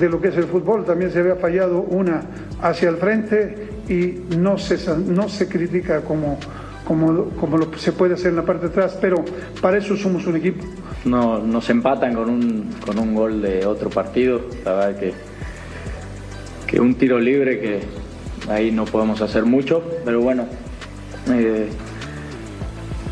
de 0.00 0.08
lo 0.08 0.20
que 0.20 0.28
es 0.28 0.36
el 0.36 0.44
fútbol. 0.44 0.84
También 0.84 1.10
se 1.12 1.20
había 1.20 1.36
fallado 1.36 1.80
una 1.82 2.22
hacia 2.60 2.88
el 2.88 2.96
frente 2.96 3.68
y 3.88 4.36
no 4.36 4.58
se, 4.58 4.76
no 4.98 5.28
se 5.28 5.48
critica 5.48 6.00
como, 6.00 6.38
como, 6.84 7.26
como 7.40 7.56
lo 7.56 7.72
se 7.76 7.92
puede 7.92 8.14
hacer 8.14 8.30
en 8.30 8.36
la 8.36 8.42
parte 8.42 8.66
de 8.66 8.72
atrás, 8.72 8.98
pero 9.00 9.24
para 9.62 9.78
eso 9.78 9.96
somos 9.96 10.26
un 10.26 10.36
equipo. 10.36 10.64
No, 11.04 11.38
nos 11.38 11.70
empatan 11.70 12.14
con 12.14 12.28
un, 12.28 12.70
con 12.84 12.98
un 12.98 13.14
gol 13.14 13.40
de 13.42 13.64
otro 13.64 13.88
partido. 13.90 14.40
La 14.64 14.72
verdad 14.74 14.98
que, 14.98 15.12
que 16.66 16.80
un 16.80 16.96
tiro 16.96 17.18
libre 17.20 17.60
que 17.60 17.80
ahí 18.48 18.70
no 18.70 18.84
podemos 18.84 19.20
hacer 19.20 19.44
mucho, 19.44 19.82
pero 20.04 20.20
bueno, 20.20 20.46
eh, 21.32 21.68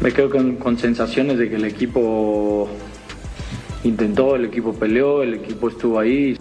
me 0.00 0.12
quedo 0.12 0.30
con, 0.30 0.56
con 0.56 0.78
sensaciones 0.78 1.38
de 1.38 1.48
que 1.48 1.56
el 1.56 1.64
equipo 1.64 2.68
intentó, 3.84 4.36
el 4.36 4.46
equipo 4.46 4.72
peleó, 4.72 5.22
el 5.22 5.34
equipo 5.34 5.68
estuvo 5.68 5.98
ahí. 5.98 6.36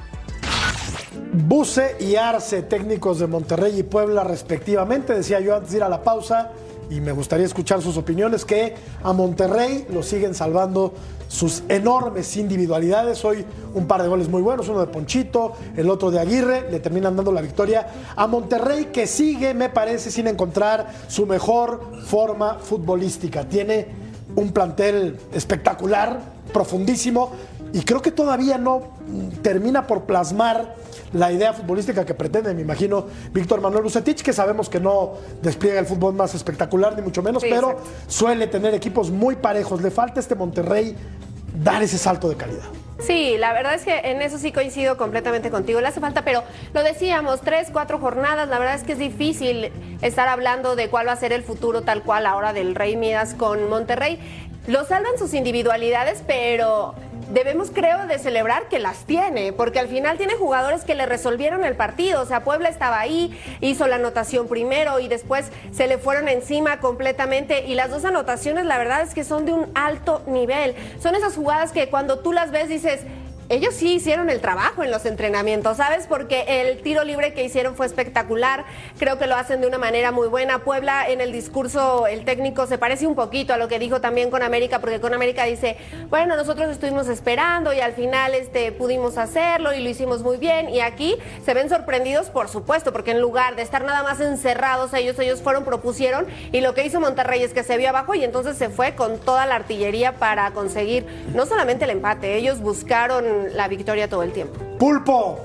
Buse 1.33 1.97
y 1.99 2.15
Arce, 2.15 2.63
técnicos 2.63 3.19
de 3.19 3.27
Monterrey 3.27 3.79
y 3.79 3.83
Puebla 3.83 4.23
respectivamente. 4.23 5.13
Decía 5.13 5.39
yo 5.39 5.55
antes 5.55 5.71
de 5.71 5.77
ir 5.77 5.83
a 5.83 5.89
la 5.89 6.01
pausa 6.01 6.51
y 6.89 7.01
me 7.01 7.11
gustaría 7.11 7.45
escuchar 7.45 7.81
sus 7.81 7.97
opiniones 7.97 8.45
que 8.45 8.75
a 9.03 9.11
Monterrey 9.11 9.85
lo 9.91 10.03
siguen 10.03 10.33
salvando 10.33 10.93
sus 11.27 11.63
enormes 11.69 12.37
individualidades. 12.37 13.23
Hoy 13.25 13.45
un 13.73 13.87
par 13.87 14.01
de 14.01 14.07
goles 14.07 14.29
muy 14.29 14.41
buenos, 14.41 14.67
uno 14.69 14.79
de 14.79 14.87
Ponchito, 14.87 15.53
el 15.75 15.89
otro 15.89 16.11
de 16.11 16.19
Aguirre, 16.19 16.69
le 16.69 16.79
terminan 16.79 17.15
dando 17.15 17.31
la 17.31 17.41
victoria 17.41 17.87
a 18.15 18.27
Monterrey 18.27 18.85
que 18.85 19.07
sigue, 19.07 19.53
me 19.53 19.69
parece, 19.69 20.11
sin 20.11 20.27
encontrar 20.27 20.91
su 21.07 21.25
mejor 21.25 21.81
forma 22.05 22.59
futbolística. 22.59 23.43
Tiene 23.43 23.87
un 24.35 24.51
plantel 24.51 25.17
espectacular, 25.33 26.19
profundísimo, 26.53 27.31
y 27.75 27.83
creo 27.83 28.01
que 28.01 28.09
todavía 28.11 28.57
no 28.57 28.79
mm, 28.79 29.41
termina 29.41 29.85
por 29.85 30.03
plasmar 30.03 30.75
la 31.11 31.29
idea 31.33 31.51
futbolística 31.51 32.05
que 32.05 32.13
pretende, 32.13 32.53
me 32.53 32.61
imagino, 32.61 33.07
Víctor 33.33 33.59
Manuel 33.59 33.83
Bucetich, 33.83 34.23
que 34.23 34.31
sabemos 34.31 34.69
que 34.69 34.79
no 34.79 35.15
despliega 35.41 35.81
el 35.81 35.85
fútbol 35.85 36.13
más 36.13 36.33
espectacular, 36.35 36.95
ni 36.95 37.01
mucho 37.01 37.21
menos, 37.21 37.43
Sí, 37.43 37.49
pero 37.51 37.71
exacto. 37.71 37.89
suele 38.07 38.47
tener 38.47 38.73
equipos 38.73 39.11
muy 39.11 39.35
parejos. 39.35 39.81
Le 39.81 39.91
falta 39.91 40.19
a 40.19 40.21
este 40.21 40.35
Monterrey 40.35 40.95
dar 41.61 41.83
ese 41.83 41.97
salto 41.97 42.29
de 42.29 42.37
calidad. 42.37 42.63
Sí, 42.99 43.35
la 43.37 43.51
verdad 43.51 43.73
es 43.73 43.83
que 43.83 43.93
en 44.05 44.21
eso 44.21 44.37
sí 44.37 44.53
coincido 44.53 44.95
completamente 44.95 45.51
contigo. 45.51 45.81
Le 45.81 45.87
hace 45.87 45.99
falta, 45.99 46.23
pero 46.23 46.43
lo 46.73 46.81
decíamos, 46.81 47.41
tres, 47.41 47.67
cuatro 47.73 47.99
jornadas. 47.99 48.47
La 48.47 48.57
verdad 48.57 48.75
es 48.75 48.83
que 48.83 48.93
es 48.93 48.99
difícil 48.99 49.69
estar 50.01 50.29
hablando 50.29 50.77
de 50.77 50.89
cuál 50.89 51.09
va 51.09 51.11
a 51.11 51.17
ser 51.17 51.33
el 51.33 51.43
futuro 51.43 51.81
tal 51.81 52.03
cual 52.03 52.25
ahora 52.25 52.53
del 52.53 52.73
Rey 52.73 52.95
Midas 52.95 53.33
con 53.33 53.69
Monterrey. 53.69 54.17
Lo 54.67 54.85
salvan 54.85 55.17
sus 55.19 55.33
individualidades, 55.33 56.23
pero 56.25 56.95
debemos, 57.29 57.71
creo, 57.71 58.07
de 58.07 58.19
celebrar 58.19 58.67
que 58.69 58.79
las 58.79 59.05
tiene, 59.05 59.53
porque 59.53 59.79
al 59.79 59.87
final 59.87 60.17
tiene 60.17 60.35
jugadores 60.35 60.83
que 60.83 60.95
le 60.95 61.05
resolvieron 61.05 61.63
el 61.63 61.75
partido. 61.75 62.21
O 62.21 62.25
sea, 62.25 62.43
Puebla 62.43 62.69
estaba 62.69 62.99
ahí, 62.99 63.37
hizo 63.61 63.87
la 63.87 63.97
anotación 63.97 64.47
primero 64.47 64.99
y 64.99 65.07
después 65.07 65.51
se 65.71 65.87
le 65.87 65.97
fueron 65.97 66.27
encima 66.27 66.79
completamente. 66.79 67.65
Y 67.65 67.75
las 67.75 67.89
dos 67.89 68.05
anotaciones, 68.05 68.65
la 68.65 68.77
verdad 68.77 69.01
es 69.01 69.13
que 69.13 69.23
son 69.23 69.45
de 69.45 69.53
un 69.53 69.71
alto 69.75 70.23
nivel. 70.27 70.75
Son 70.99 71.15
esas 71.15 71.35
jugadas 71.35 71.71
que 71.71 71.89
cuando 71.89 72.19
tú 72.19 72.33
las 72.33 72.51
ves 72.51 72.69
dices, 72.69 73.01
ellos 73.49 73.75
sí 73.75 73.93
hicieron 73.93 74.29
el 74.29 74.41
trabajo 74.41 74.83
en 74.83 74.89
los 74.89 75.05
entrenamientos, 75.05 75.77
¿sabes? 75.77 76.07
Porque 76.07 76.45
el 76.47 76.81
tiro 76.81 77.03
libre 77.03 77.33
que 77.33 77.43
hicieron 77.43 77.75
fue 77.75 77.85
espectacular. 77.85 78.65
Creo 78.97 79.19
que 79.19 79.27
lo 79.27 79.35
hacen 79.35 79.61
de 79.61 79.67
una 79.67 79.77
manera 79.77 80.11
muy 80.11 80.27
buena. 80.27 80.59
Puebla 80.59 81.07
en 81.07 81.21
el 81.21 81.31
discurso, 81.31 82.07
el 82.07 82.25
técnico 82.25 82.65
se 82.65 82.77
parece 82.77 83.05
un 83.05 83.15
poquito 83.15 83.53
a 83.53 83.57
lo 83.57 83.67
que 83.67 83.77
dijo 83.77 84.01
también 84.01 84.31
con 84.31 84.41
América, 84.41 84.79
porque 84.79 84.99
con 84.99 85.13
América 85.13 85.43
dice, 85.43 85.77
bueno, 86.09 86.35
nosotros 86.35 86.69
estuvimos 86.71 87.07
esperando 87.07 87.71
y 87.71 87.81
al 87.81 87.93
final 87.93 88.33
este, 88.33 88.71
pudimos 88.71 89.17
hacerlo 89.17 89.73
y 89.73 89.83
lo 89.83 89.89
hicimos 89.89 90.23
muy 90.23 90.37
bien. 90.37 90.69
Y 90.69 90.79
aquí 90.79 91.15
se 91.45 91.53
ven 91.53 91.69
sorprendidos, 91.69 92.29
por 92.29 92.49
supuesto, 92.49 92.93
porque 92.93 93.11
en 93.11 93.21
lugar 93.21 93.55
de 93.55 93.61
estar 93.61 93.83
nada 93.83 94.01
más 94.01 94.19
encerrados 94.21 94.93
ellos, 94.93 95.19
ellos 95.19 95.41
fueron, 95.41 95.65
propusieron 95.65 96.25
y 96.51 96.61
lo 96.61 96.73
que 96.73 96.85
hizo 96.85 96.99
Monterrey 96.99 97.43
es 97.43 97.53
que 97.53 97.63
se 97.63 97.77
vio 97.77 97.89
abajo 97.89 98.15
y 98.15 98.23
entonces 98.23 98.57
se 98.57 98.69
fue 98.69 98.95
con 98.95 99.19
toda 99.19 99.45
la 99.45 99.55
artillería 99.55 100.13
para 100.13 100.49
conseguir 100.51 101.05
no 101.33 101.45
solamente 101.45 101.85
el 101.85 101.91
empate, 101.91 102.35
ellos 102.35 102.59
buscaron 102.59 103.34
la 103.53 103.67
victoria 103.67 104.09
todo 104.09 104.23
el 104.23 104.31
tiempo. 104.31 104.59
Pulpo, 104.77 105.39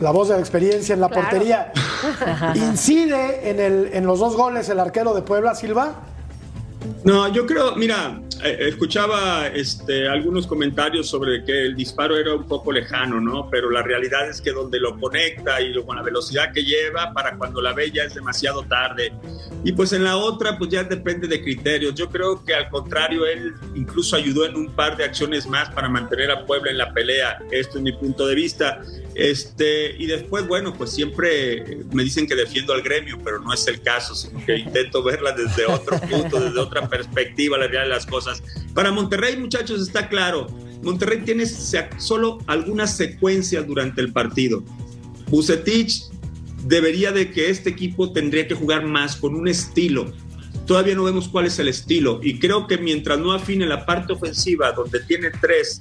la 0.00 0.10
voz 0.10 0.28
de 0.28 0.34
la 0.34 0.40
experiencia 0.40 0.94
en 0.94 1.00
la 1.00 1.08
Claro. 1.08 1.22
portería. 1.28 1.72
¿Incide 2.54 3.50
en, 3.50 3.60
el, 3.60 3.90
en 3.92 4.06
los 4.06 4.18
dos 4.20 4.36
goles 4.36 4.68
el 4.68 4.78
arquero 4.80 5.14
de 5.14 5.22
Puebla, 5.22 5.54
Silva? 5.54 5.94
No, 7.04 7.32
yo 7.32 7.46
creo, 7.46 7.74
mira, 7.76 8.20
eh, 8.44 8.56
escuchaba 8.68 9.48
este, 9.48 10.08
algunos 10.08 10.46
comentarios 10.46 11.08
sobre 11.08 11.44
que 11.44 11.66
el 11.66 11.74
disparo 11.74 12.16
era 12.16 12.34
un 12.34 12.46
poco 12.46 12.70
lejano, 12.70 13.20
¿no? 13.20 13.48
Pero 13.50 13.70
la 13.70 13.82
realidad 13.82 14.28
es 14.28 14.40
que 14.40 14.52
donde 14.52 14.78
lo 14.78 14.98
conecta 14.98 15.60
y 15.60 15.74
con 15.84 15.96
la 15.96 16.02
velocidad 16.02 16.52
que 16.52 16.62
lleva, 16.62 17.12
para 17.12 17.36
cuando 17.36 17.60
la 17.60 17.72
ve 17.72 17.90
ya 17.90 18.04
es 18.04 18.14
demasiado 18.14 18.62
tarde. 18.62 19.12
Y 19.64 19.72
pues 19.72 19.92
en 19.92 20.04
la 20.04 20.16
otra, 20.16 20.56
pues 20.56 20.70
ya 20.70 20.84
depende 20.84 21.26
de 21.26 21.42
criterios. 21.42 21.94
Yo 21.94 22.08
creo 22.08 22.44
que 22.44 22.54
al 22.54 22.68
contrario, 22.68 23.26
él 23.26 23.54
incluso 23.74 24.16
ayudó 24.16 24.44
en 24.44 24.56
un 24.56 24.70
par 24.70 24.96
de 24.96 25.04
acciones 25.04 25.46
más 25.46 25.70
para 25.70 25.88
mantener 25.88 26.30
a 26.30 26.46
Puebla 26.46 26.70
en 26.70 26.78
la 26.78 26.92
pelea. 26.92 27.38
Esto 27.50 27.78
es 27.78 27.84
mi 27.84 27.92
punto 27.92 28.26
de 28.26 28.34
vista. 28.34 28.80
Este, 29.18 29.96
y 29.98 30.06
después, 30.06 30.46
bueno, 30.46 30.72
pues 30.72 30.92
siempre 30.92 31.80
me 31.92 32.04
dicen 32.04 32.28
que 32.28 32.36
defiendo 32.36 32.72
al 32.72 32.82
gremio, 32.82 33.18
pero 33.24 33.40
no 33.40 33.52
es 33.52 33.66
el 33.66 33.82
caso, 33.82 34.14
sino 34.14 34.46
que 34.46 34.56
intento 34.56 35.02
verla 35.02 35.32
desde 35.32 35.66
otro 35.66 35.98
punto, 36.08 36.38
desde 36.38 36.60
otra 36.60 36.88
perspectiva, 36.88 37.58
la 37.58 37.64
realidad 37.64 37.82
de 37.82 37.88
las 37.88 38.06
cosas. 38.06 38.44
Para 38.74 38.92
Monterrey, 38.92 39.36
muchachos, 39.36 39.82
está 39.82 40.08
claro. 40.08 40.46
Monterrey 40.84 41.22
tiene 41.24 41.46
solo 41.46 42.38
algunas 42.46 42.96
secuencias 42.96 43.66
durante 43.66 44.00
el 44.00 44.12
partido. 44.12 44.62
Bucetich 45.26 46.04
debería 46.62 47.10
de 47.10 47.32
que 47.32 47.50
este 47.50 47.70
equipo 47.70 48.12
tendría 48.12 48.46
que 48.46 48.54
jugar 48.54 48.84
más 48.84 49.16
con 49.16 49.34
un 49.34 49.48
estilo. 49.48 50.12
Todavía 50.64 50.94
no 50.94 51.02
vemos 51.02 51.26
cuál 51.26 51.46
es 51.46 51.58
el 51.58 51.66
estilo 51.66 52.20
y 52.22 52.38
creo 52.38 52.68
que 52.68 52.78
mientras 52.78 53.18
no 53.18 53.32
afine 53.32 53.66
la 53.66 53.84
parte 53.84 54.12
ofensiva, 54.12 54.70
donde 54.70 55.00
tiene 55.00 55.32
tres 55.40 55.80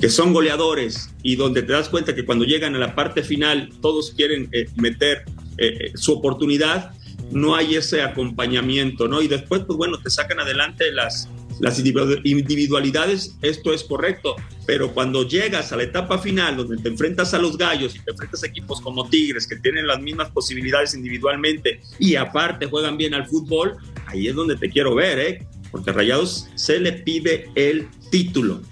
que 0.00 0.08
son 0.08 0.32
goleadores 0.32 1.10
y 1.22 1.36
donde 1.36 1.62
te 1.62 1.72
das 1.72 1.88
cuenta 1.88 2.14
que 2.14 2.24
cuando 2.24 2.44
llegan 2.44 2.74
a 2.74 2.78
la 2.78 2.94
parte 2.94 3.22
final 3.22 3.70
todos 3.80 4.12
quieren 4.12 4.48
eh, 4.52 4.66
meter 4.76 5.24
eh, 5.58 5.76
eh, 5.80 5.92
su 5.94 6.12
oportunidad, 6.12 6.92
no 7.32 7.56
hay 7.56 7.74
ese 7.74 8.00
acompañamiento, 8.02 9.08
¿no? 9.08 9.20
Y 9.20 9.28
después, 9.28 9.62
pues 9.66 9.76
bueno, 9.76 9.98
te 9.98 10.08
sacan 10.08 10.40
adelante 10.40 10.92
las, 10.92 11.28
las 11.60 11.82
individu- 11.82 12.20
individualidades, 12.24 13.36
esto 13.42 13.74
es 13.74 13.82
correcto, 13.82 14.36
pero 14.66 14.94
cuando 14.94 15.26
llegas 15.28 15.72
a 15.72 15.76
la 15.76 15.82
etapa 15.82 16.18
final, 16.18 16.56
donde 16.56 16.76
te 16.78 16.88
enfrentas 16.88 17.34
a 17.34 17.38
los 17.38 17.58
gallos 17.58 17.96
y 17.96 17.98
te 17.98 18.12
enfrentas 18.12 18.44
a 18.44 18.46
equipos 18.46 18.80
como 18.80 19.10
Tigres, 19.10 19.46
que 19.46 19.56
tienen 19.56 19.86
las 19.86 20.00
mismas 20.00 20.30
posibilidades 20.30 20.94
individualmente 20.94 21.80
y 21.98 22.14
aparte 22.14 22.66
juegan 22.66 22.96
bien 22.96 23.14
al 23.14 23.26
fútbol, 23.26 23.76
ahí 24.06 24.28
es 24.28 24.34
donde 24.34 24.56
te 24.56 24.70
quiero 24.70 24.94
ver, 24.94 25.18
¿eh? 25.18 25.46
Porque 25.70 25.90
a 25.90 25.92
Rayados 25.92 26.48
se 26.54 26.78
le 26.78 26.92
pide 26.92 27.50
el 27.56 27.88
título. 28.10 28.62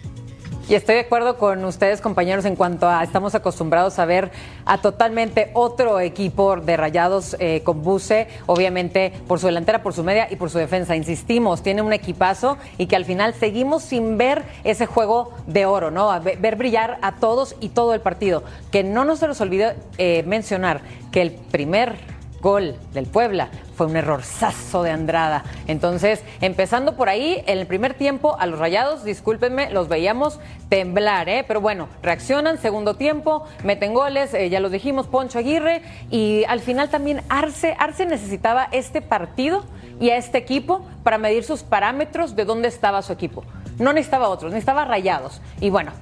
Y 0.69 0.75
estoy 0.75 0.97
de 0.97 1.03
acuerdo 1.03 1.39
con 1.39 1.65
ustedes, 1.65 2.01
compañeros, 2.01 2.45
en 2.45 2.57
cuanto 2.57 2.89
a 2.89 3.05
estamos 3.05 3.37
acostumbrados 3.37 4.01
a 4.01 4.05
ver 4.05 4.33
a 4.65 4.79
totalmente 4.79 5.53
otro 5.55 6.01
equipo 6.01 6.57
de 6.57 6.77
rayados 6.77 7.37
eh, 7.39 7.61
con 7.63 7.85
Buce, 7.85 8.27
obviamente 8.47 9.13
por 9.29 9.39
su 9.39 9.47
delantera, 9.47 9.85
por 9.85 9.93
su 9.93 10.03
media 10.03 10.27
y 10.29 10.35
por 10.35 10.51
su 10.51 10.59
defensa. 10.59 10.97
Insistimos, 10.97 11.63
tiene 11.63 11.83
un 11.83 11.93
equipazo 11.93 12.59
y 12.79 12.87
que 12.87 12.97
al 12.97 13.05
final 13.05 13.35
seguimos 13.35 13.85
sin 13.85 14.19
ver 14.19 14.43
ese 14.65 14.87
juego 14.87 15.31
de 15.47 15.67
oro, 15.67 15.93
¿no? 15.93 16.11
A 16.11 16.19
ve- 16.19 16.37
ver 16.41 16.57
brillar 16.57 16.99
a 17.01 17.15
todos 17.15 17.55
y 17.61 17.69
todo 17.69 17.95
el 17.95 18.01
partido. 18.01 18.43
Que 18.73 18.83
no 18.83 19.05
nos 19.05 19.21
se 19.21 19.29
nos 19.29 19.41
olvide 19.41 19.77
eh, 19.99 20.25
mencionar 20.27 20.81
que 21.13 21.23
el 21.23 21.31
primer 21.31 21.95
gol 22.41 22.77
del 22.93 23.07
Puebla 23.07 23.49
fue 23.77 23.87
un 23.87 23.97
errorzazo 23.97 24.83
de 24.83 24.91
Andrada. 24.91 25.45
Entonces, 25.67 26.23
empezando 26.41 26.97
por 26.97 27.09
ahí, 27.09 27.43
en 27.47 27.59
el 27.59 27.67
primer 27.67 27.95
tiempo, 27.95 28.37
a 28.39 28.47
los 28.47 28.59
rayados, 28.59 29.05
discúlpenme, 29.05 29.71
los 29.71 29.89
veíamos 29.89 30.41
temblar, 30.69 31.29
¿eh? 31.29 31.45
Pero 31.47 31.61
bueno, 31.61 31.89
reaccionan, 32.03 32.59
segundo 32.59 32.95
tiempo, 32.95 33.45
meten 33.65 33.95
goles, 33.95 34.33
eh, 34.35 34.49
ya 34.49 34.61
los 34.61 34.73
dijimos, 34.73 35.07
Poncho 35.07 35.39
Aguirre, 35.39 35.83
y 36.11 36.45
al 36.49 36.61
final 36.61 36.89
también 36.89 37.23
Arce, 37.29 37.77
Arce 37.79 38.07
necesitaba 38.07 38.69
este 38.73 39.03
partido 39.03 39.65
y 40.01 40.11
a 40.11 40.17
este 40.17 40.39
equipo 40.39 40.87
para 41.03 41.19
medir 41.19 41.45
sus 41.45 41.63
parámetros 41.63 42.37
de 42.37 42.45
dónde 42.45 42.69
estaba 42.69 43.03
su 43.03 43.13
equipo. 43.13 43.45
No 43.79 43.93
necesitaba 43.93 44.29
otros, 44.29 44.53
necesitaba 44.53 44.85
rayados. 44.85 45.41
Y 45.61 45.71
bueno, 45.71 45.93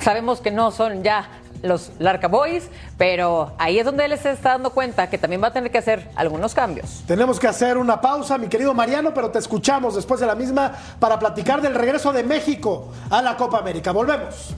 sabemos 0.00 0.40
que 0.40 0.50
no 0.50 0.70
son 0.70 1.02
ya 1.02 1.28
los 1.62 1.92
Larca 1.98 2.28
Boys, 2.28 2.68
pero 2.98 3.52
ahí 3.58 3.78
es 3.78 3.84
donde 3.84 4.04
él 4.04 4.18
se 4.18 4.30
está 4.30 4.50
dando 4.50 4.70
cuenta 4.70 5.08
que 5.08 5.18
también 5.18 5.42
va 5.42 5.48
a 5.48 5.52
tener 5.52 5.70
que 5.70 5.78
hacer 5.78 6.08
algunos 6.16 6.54
cambios. 6.54 7.02
Tenemos 7.06 7.38
que 7.38 7.48
hacer 7.48 7.78
una 7.78 8.00
pausa, 8.00 8.38
mi 8.38 8.48
querido 8.48 8.74
Mariano, 8.74 9.12
pero 9.14 9.30
te 9.30 9.38
escuchamos 9.38 9.94
después 9.94 10.20
de 10.20 10.26
la 10.26 10.34
misma 10.34 10.72
para 10.98 11.18
platicar 11.18 11.60
del 11.60 11.74
regreso 11.74 12.12
de 12.12 12.22
México 12.22 12.92
a 13.10 13.22
la 13.22 13.36
Copa 13.36 13.58
América. 13.58 13.92
Volvemos. 13.92 14.54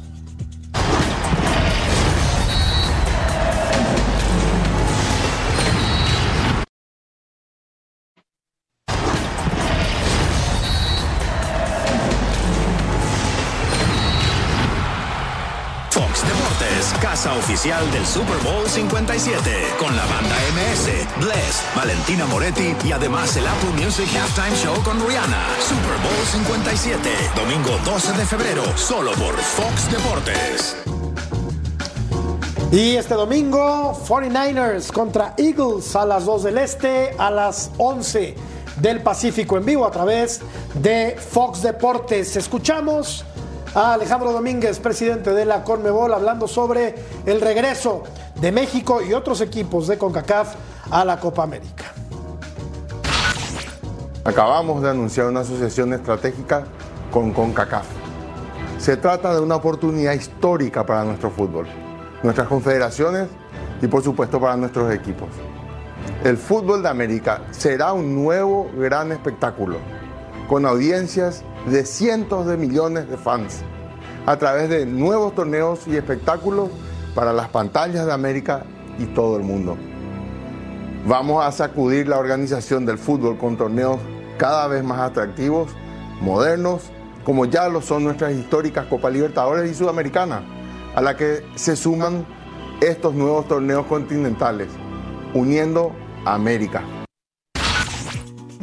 Oficial 17.46 17.88
del 17.92 18.04
Super 18.04 18.36
Bowl 18.42 18.68
57, 18.68 19.38
con 19.78 19.94
la 19.94 20.04
banda 20.06 20.34
MS, 20.52 21.24
Bless, 21.24 21.62
Valentina 21.76 22.26
Moretti 22.26 22.74
y 22.84 22.90
además 22.90 23.36
el 23.36 23.46
Apple 23.46 23.70
Music 23.84 24.08
Halftime 24.16 24.56
Show 24.56 24.74
con 24.82 24.98
Rihanna. 25.06 25.46
Super 25.60 25.96
Bowl 26.02 26.26
57, 26.32 27.08
domingo 27.36 27.70
12 27.84 28.12
de 28.14 28.26
febrero, 28.26 28.62
solo 28.76 29.12
por 29.12 29.36
Fox 29.36 29.88
Deportes. 29.92 30.76
Y 32.72 32.96
este 32.96 33.14
domingo, 33.14 33.96
49ers 34.08 34.90
contra 34.90 35.34
Eagles 35.38 35.94
a 35.94 36.04
las 36.04 36.24
2 36.24 36.42
del 36.42 36.58
Este, 36.58 37.14
a 37.16 37.30
las 37.30 37.70
11 37.78 38.34
del 38.80 39.02
Pacífico 39.04 39.56
en 39.56 39.64
vivo 39.64 39.86
a 39.86 39.92
través 39.92 40.40
de 40.74 41.16
Fox 41.16 41.62
Deportes. 41.62 42.34
Escuchamos 42.34 43.24
a 43.76 43.92
Alejandro 43.92 44.32
Domínguez, 44.32 44.78
presidente 44.78 45.34
de 45.34 45.44
la 45.44 45.62
Conmebol, 45.62 46.14
hablando 46.14 46.48
sobre 46.48 46.94
el 47.26 47.42
regreso 47.42 48.04
de 48.40 48.50
México 48.50 49.02
y 49.02 49.12
otros 49.12 49.42
equipos 49.42 49.86
de 49.86 49.98
CONCACAF 49.98 50.54
a 50.90 51.04
la 51.04 51.20
Copa 51.20 51.42
América. 51.42 51.84
Acabamos 54.24 54.80
de 54.80 54.88
anunciar 54.88 55.26
una 55.26 55.40
asociación 55.40 55.92
estratégica 55.92 56.64
con 57.12 57.34
CONCACAF. 57.34 57.84
Se 58.78 58.96
trata 58.96 59.34
de 59.34 59.42
una 59.42 59.56
oportunidad 59.56 60.14
histórica 60.14 60.86
para 60.86 61.04
nuestro 61.04 61.30
fútbol, 61.30 61.66
nuestras 62.22 62.48
confederaciones 62.48 63.28
y 63.82 63.88
por 63.88 64.02
supuesto 64.02 64.40
para 64.40 64.56
nuestros 64.56 64.90
equipos. 64.90 65.28
El 66.24 66.38
fútbol 66.38 66.82
de 66.82 66.88
América 66.88 67.42
será 67.50 67.92
un 67.92 68.14
nuevo 68.14 68.70
gran 68.74 69.12
espectáculo, 69.12 69.76
con 70.48 70.64
audiencias 70.64 71.44
de 71.66 71.84
cientos 71.84 72.46
de 72.46 72.56
millones 72.56 73.08
de 73.08 73.16
fans, 73.16 73.62
a 74.24 74.36
través 74.36 74.68
de 74.68 74.86
nuevos 74.86 75.34
torneos 75.34 75.86
y 75.86 75.96
espectáculos 75.96 76.70
para 77.14 77.32
las 77.32 77.48
pantallas 77.48 78.06
de 78.06 78.12
América 78.12 78.64
y 78.98 79.06
todo 79.06 79.36
el 79.36 79.42
mundo. 79.42 79.76
Vamos 81.06 81.44
a 81.44 81.52
sacudir 81.52 82.08
la 82.08 82.18
organización 82.18 82.86
del 82.86 82.98
fútbol 82.98 83.36
con 83.36 83.56
torneos 83.56 83.98
cada 84.38 84.68
vez 84.68 84.84
más 84.84 85.00
atractivos, 85.00 85.70
modernos, 86.20 86.90
como 87.24 87.46
ya 87.46 87.68
lo 87.68 87.80
son 87.80 88.04
nuestras 88.04 88.32
históricas 88.32 88.86
Copa 88.86 89.10
Libertadores 89.10 89.70
y 89.70 89.74
Sudamericana, 89.74 90.42
a 90.94 91.02
la 91.02 91.16
que 91.16 91.44
se 91.56 91.74
suman 91.74 92.24
estos 92.80 93.14
nuevos 93.14 93.48
torneos 93.48 93.86
continentales, 93.86 94.68
uniendo 95.34 95.92
a 96.24 96.34
América. 96.34 96.82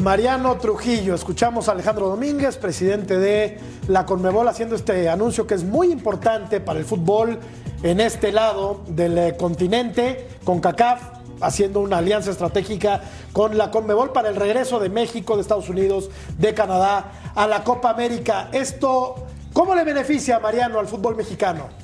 Mariano 0.03 0.57
Trujillo, 0.57 1.15
escuchamos 1.15 1.69
a 1.69 1.71
Alejandro 1.71 2.09
Domínguez, 2.09 2.57
presidente 2.57 3.17
de 3.17 3.57
la 3.87 4.05
Conmebol, 4.05 4.45
haciendo 4.49 4.75
este 4.75 5.07
anuncio 5.07 5.47
que 5.47 5.53
es 5.53 5.63
muy 5.63 5.93
importante 5.93 6.59
para 6.59 6.77
el 6.77 6.83
fútbol 6.83 7.39
en 7.83 8.01
este 8.01 8.33
lado 8.33 8.81
del 8.87 9.17
eh, 9.17 9.37
continente, 9.37 10.27
con 10.43 10.59
CACAF, 10.59 11.01
haciendo 11.39 11.79
una 11.79 11.99
alianza 11.99 12.31
estratégica 12.31 13.01
con 13.31 13.57
la 13.57 13.71
Conmebol 13.71 14.11
para 14.11 14.27
el 14.27 14.35
regreso 14.35 14.77
de 14.77 14.89
México, 14.89 15.35
de 15.37 15.41
Estados 15.41 15.69
Unidos, 15.69 16.09
de 16.37 16.53
Canadá 16.53 17.31
a 17.33 17.47
la 17.47 17.63
Copa 17.63 17.89
América. 17.89 18.49
Esto, 18.51 19.15
¿cómo 19.53 19.73
le 19.73 19.85
beneficia, 19.85 20.37
Mariano, 20.37 20.79
al 20.79 20.87
fútbol 20.87 21.15
mexicano? 21.15 21.82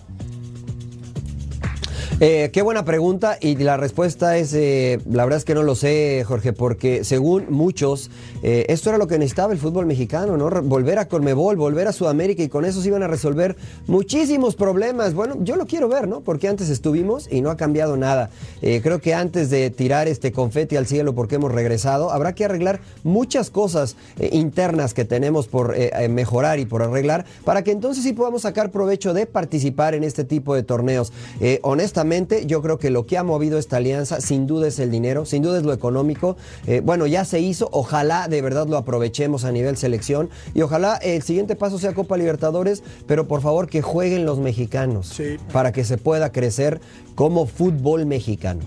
Eh, 2.29 2.49
qué 2.51 2.61
buena 2.61 2.83
pregunta 2.83 3.37
y 3.39 3.55
la 3.55 3.77
respuesta 3.77 4.37
es, 4.37 4.53
eh, 4.53 4.99
la 5.09 5.23
verdad 5.23 5.37
es 5.37 5.45
que 5.45 5.55
no 5.55 5.63
lo 5.63 5.75
sé, 5.75 6.23
Jorge, 6.27 6.51
porque 6.51 7.05
según 7.05 7.45
muchos, 7.49 8.11
eh, 8.43 8.65
esto 8.67 8.89
era 8.89 8.97
lo 8.97 9.07
que 9.07 9.17
necesitaba 9.17 9.53
el 9.53 9.59
fútbol 9.59 9.85
mexicano, 9.85 10.35
¿no? 10.35 10.49
Volver 10.61 10.99
a 10.99 11.07
Conmebol, 11.07 11.55
volver 11.55 11.87
a 11.87 11.93
Sudamérica 11.93 12.43
y 12.43 12.49
con 12.49 12.65
eso 12.65 12.81
se 12.81 12.89
iban 12.89 13.03
a 13.03 13.07
resolver 13.07 13.55
muchísimos 13.87 14.55
problemas. 14.55 15.13
Bueno, 15.13 15.37
yo 15.39 15.55
lo 15.55 15.65
quiero 15.65 15.87
ver, 15.87 16.09
¿no? 16.09 16.19
Porque 16.19 16.49
antes 16.49 16.69
estuvimos 16.69 17.31
y 17.31 17.39
no 17.41 17.51
ha 17.51 17.57
cambiado 17.57 17.95
nada. 17.95 18.29
Eh, 18.61 18.81
creo 18.83 18.99
que 18.99 19.13
antes 19.13 19.49
de 19.49 19.69
tirar 19.69 20.09
este 20.09 20.33
confeti 20.33 20.75
al 20.75 20.87
cielo 20.87 21.15
porque 21.15 21.35
hemos 21.35 21.53
regresado, 21.53 22.11
habrá 22.11 22.35
que 22.35 22.43
arreglar 22.43 22.81
muchas 23.03 23.49
cosas 23.49 23.95
internas 24.31 24.93
que 24.93 25.05
tenemos 25.05 25.47
por 25.47 25.73
mejorar 26.09 26.59
y 26.59 26.65
por 26.65 26.83
arreglar 26.83 27.25
para 27.45 27.63
que 27.63 27.71
entonces 27.71 28.03
sí 28.03 28.11
podamos 28.11 28.41
sacar 28.41 28.71
provecho 28.71 29.13
de 29.13 29.25
participar 29.25 29.95
en 29.95 30.03
este 30.03 30.25
tipo 30.25 30.53
de 30.53 30.63
torneos. 30.63 31.13
Eh, 31.39 31.59
yo 32.45 32.61
creo 32.61 32.79
que 32.79 32.89
lo 32.89 33.05
que 33.05 33.17
ha 33.17 33.23
movido 33.23 33.57
esta 33.57 33.77
alianza 33.77 34.21
sin 34.21 34.47
duda 34.47 34.67
es 34.67 34.79
el 34.79 34.91
dinero, 34.91 35.25
sin 35.25 35.43
duda 35.43 35.57
es 35.57 35.63
lo 35.63 35.73
económico. 35.73 36.37
Eh, 36.65 36.81
bueno, 36.83 37.05
ya 37.07 37.25
se 37.25 37.39
hizo, 37.39 37.69
ojalá 37.71 38.27
de 38.27 38.41
verdad 38.41 38.67
lo 38.67 38.77
aprovechemos 38.77 39.45
a 39.45 39.51
nivel 39.51 39.77
selección 39.77 40.29
y 40.53 40.61
ojalá 40.61 40.95
el 40.97 41.21
siguiente 41.21 41.55
paso 41.55 41.77
sea 41.77 41.93
Copa 41.93 42.17
Libertadores, 42.17 42.83
pero 43.07 43.27
por 43.27 43.41
favor 43.41 43.67
que 43.67 43.81
jueguen 43.81 44.25
los 44.25 44.39
mexicanos 44.39 45.19
para 45.51 45.71
que 45.71 45.83
se 45.83 45.97
pueda 45.97 46.31
crecer 46.31 46.81
como 47.15 47.45
fútbol 47.45 48.05
mexicano. 48.05 48.61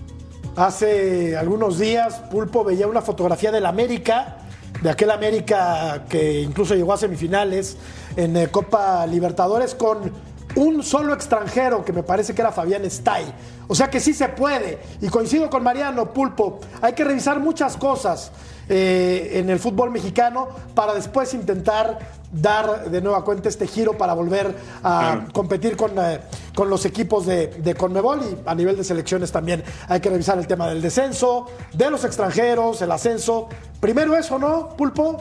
Hace 0.55 1.35
algunos 1.35 1.79
días, 1.79 2.21
Pulpo 2.31 2.63
veía 2.63 2.87
una 2.87 3.01
fotografía 3.01 3.51
del 3.51 3.65
América, 3.65 4.37
de 4.81 4.89
aquel 4.89 5.11
América 5.11 6.05
que 6.07 6.41
incluso 6.41 6.75
llegó 6.75 6.93
a 6.93 6.97
semifinales 6.97 7.77
en 8.15 8.37
eh, 8.37 8.47
Copa 8.49 9.05
Libertadores 9.07 9.73
con 9.73 10.11
un 10.55 10.83
solo 10.83 11.13
extranjero 11.13 11.83
que 11.83 11.93
me 11.93 12.03
parece 12.03 12.33
que 12.33 12.41
era 12.41 12.51
Fabián 12.51 12.85
Stay. 12.85 13.25
O 13.67 13.75
sea 13.75 13.89
que 13.89 13.99
sí 13.99 14.13
se 14.13 14.29
puede. 14.29 14.79
Y 15.01 15.07
coincido 15.07 15.49
con 15.49 15.63
Mariano 15.63 16.13
Pulpo. 16.13 16.59
Hay 16.81 16.93
que 16.93 17.03
revisar 17.03 17.39
muchas 17.39 17.77
cosas 17.77 18.31
eh, 18.69 19.31
en 19.33 19.49
el 19.49 19.59
fútbol 19.59 19.91
mexicano 19.91 20.47
para 20.73 20.93
después 20.93 21.33
intentar 21.33 21.99
dar 22.31 22.89
de 22.89 23.01
nueva 23.01 23.23
cuenta 23.23 23.49
este 23.49 23.67
giro 23.67 23.97
para 23.97 24.13
volver 24.13 24.55
a 24.83 25.25
competir 25.33 25.75
con, 25.75 25.91
eh, 25.97 26.19
con 26.55 26.69
los 26.69 26.85
equipos 26.85 27.25
de, 27.25 27.47
de 27.47 27.75
Conmebol 27.75 28.21
y 28.23 28.49
a 28.49 28.55
nivel 28.55 28.77
de 28.77 28.83
selecciones 28.83 29.31
también 29.31 29.63
hay 29.87 29.99
que 29.99 30.09
revisar 30.09 30.37
el 30.39 30.47
tema 30.47 30.67
del 30.69 30.81
descenso, 30.81 31.47
de 31.73 31.91
los 31.91 32.05
extranjeros, 32.05 32.81
el 32.81 32.91
ascenso. 32.91 33.49
Primero 33.79 34.15
eso, 34.15 34.39
¿no, 34.39 34.69
Pulpo? 34.69 35.17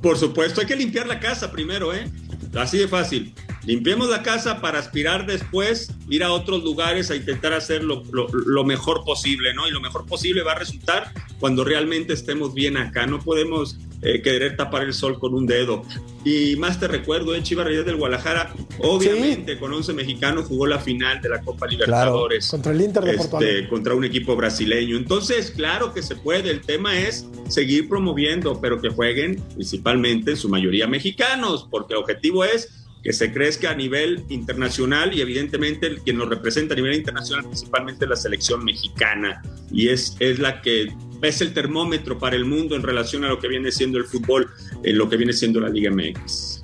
Por 0.00 0.16
supuesto, 0.16 0.60
hay 0.60 0.66
que 0.66 0.76
limpiar 0.76 1.06
la 1.06 1.18
casa 1.18 1.50
primero, 1.50 1.92
¿eh? 1.92 2.10
Así 2.56 2.78
de 2.78 2.86
fácil. 2.88 3.34
Limpiemos 3.66 4.08
la 4.08 4.22
casa 4.22 4.60
para 4.60 4.78
aspirar 4.78 5.26
después, 5.26 5.92
ir 6.08 6.22
a 6.22 6.32
otros 6.32 6.62
lugares 6.62 7.10
a 7.10 7.16
intentar 7.16 7.52
hacer 7.52 7.82
lo, 7.84 8.02
lo- 8.12 8.28
lo 8.28 8.64
mejor 8.64 9.04
posible, 9.04 9.52
¿no? 9.54 9.66
Y 9.68 9.72
lo 9.72 9.80
mejor 9.80 10.06
posible 10.06 10.42
va 10.42 10.52
a 10.52 10.58
resultar 10.58 11.12
cuando 11.40 11.64
realmente 11.64 12.12
estemos 12.12 12.54
bien 12.54 12.76
acá. 12.76 13.06
No 13.06 13.18
podemos 13.18 13.76
eh, 14.02 14.22
querer 14.22 14.56
tapar 14.56 14.82
el 14.84 14.92
sol 14.94 15.18
con 15.18 15.34
un 15.34 15.46
dedo. 15.46 15.82
Y 16.24 16.54
más 16.56 16.78
te 16.78 16.86
recuerdo, 16.86 17.34
eh, 17.34 17.42
Chivas 17.42 17.66
Reyes 17.66 17.84
del 17.84 17.96
Guadalajara, 17.96 18.54
obviamente 18.78 19.58
con 19.58 19.72
11 19.72 19.92
mexicanos 19.94 20.46
jugó 20.46 20.66
la 20.66 20.78
final 20.78 21.20
de 21.20 21.28
la 21.30 21.40
Copa 21.42 21.66
Libertadores. 21.66 22.48
Contra 22.48 22.72
el 22.72 22.80
Inter 22.80 23.04
de 23.04 23.14
Porto 23.14 23.40
Este, 23.40 23.68
contra 23.68 23.94
un 23.94 24.04
equipo 24.04 24.36
brasileño. 24.36 24.96
Entonces, 24.96 25.50
claro 25.50 25.92
que 25.92 26.02
se 26.02 26.14
puede. 26.14 26.50
El 26.50 26.60
tema 26.60 26.96
es 26.98 27.26
seguir 27.48 27.88
promoviendo, 27.88 28.60
pero 28.60 28.80
que 28.80 28.90
jueguen 28.90 29.42
principalmente 29.54 30.32
en 30.32 30.36
su 30.36 30.48
mayoría 30.48 30.86
mexicanos, 30.86 31.66
porque 31.70 31.94
el 31.94 32.00
objetivo 32.00 32.44
es 32.44 32.85
que 33.06 33.12
se 33.12 33.32
crezca 33.32 33.70
a 33.70 33.74
nivel 33.76 34.24
internacional 34.30 35.14
y 35.14 35.20
evidentemente 35.20 35.96
quien 36.04 36.18
nos 36.18 36.28
representa 36.28 36.74
a 36.74 36.76
nivel 36.76 36.94
internacional 36.94 37.44
principalmente 37.44 38.04
la 38.04 38.16
selección 38.16 38.64
mexicana 38.64 39.40
y 39.70 39.90
es, 39.90 40.16
es 40.18 40.40
la 40.40 40.60
que 40.60 40.92
es 41.22 41.40
el 41.40 41.54
termómetro 41.54 42.18
para 42.18 42.34
el 42.34 42.44
mundo 42.44 42.74
en 42.74 42.82
relación 42.82 43.24
a 43.24 43.28
lo 43.28 43.38
que 43.38 43.46
viene 43.46 43.70
siendo 43.70 43.98
el 43.98 44.06
fútbol, 44.06 44.50
en 44.82 44.98
lo 44.98 45.08
que 45.08 45.18
viene 45.18 45.32
siendo 45.32 45.60
la 45.60 45.68
Liga 45.68 45.92
MX. 45.92 46.55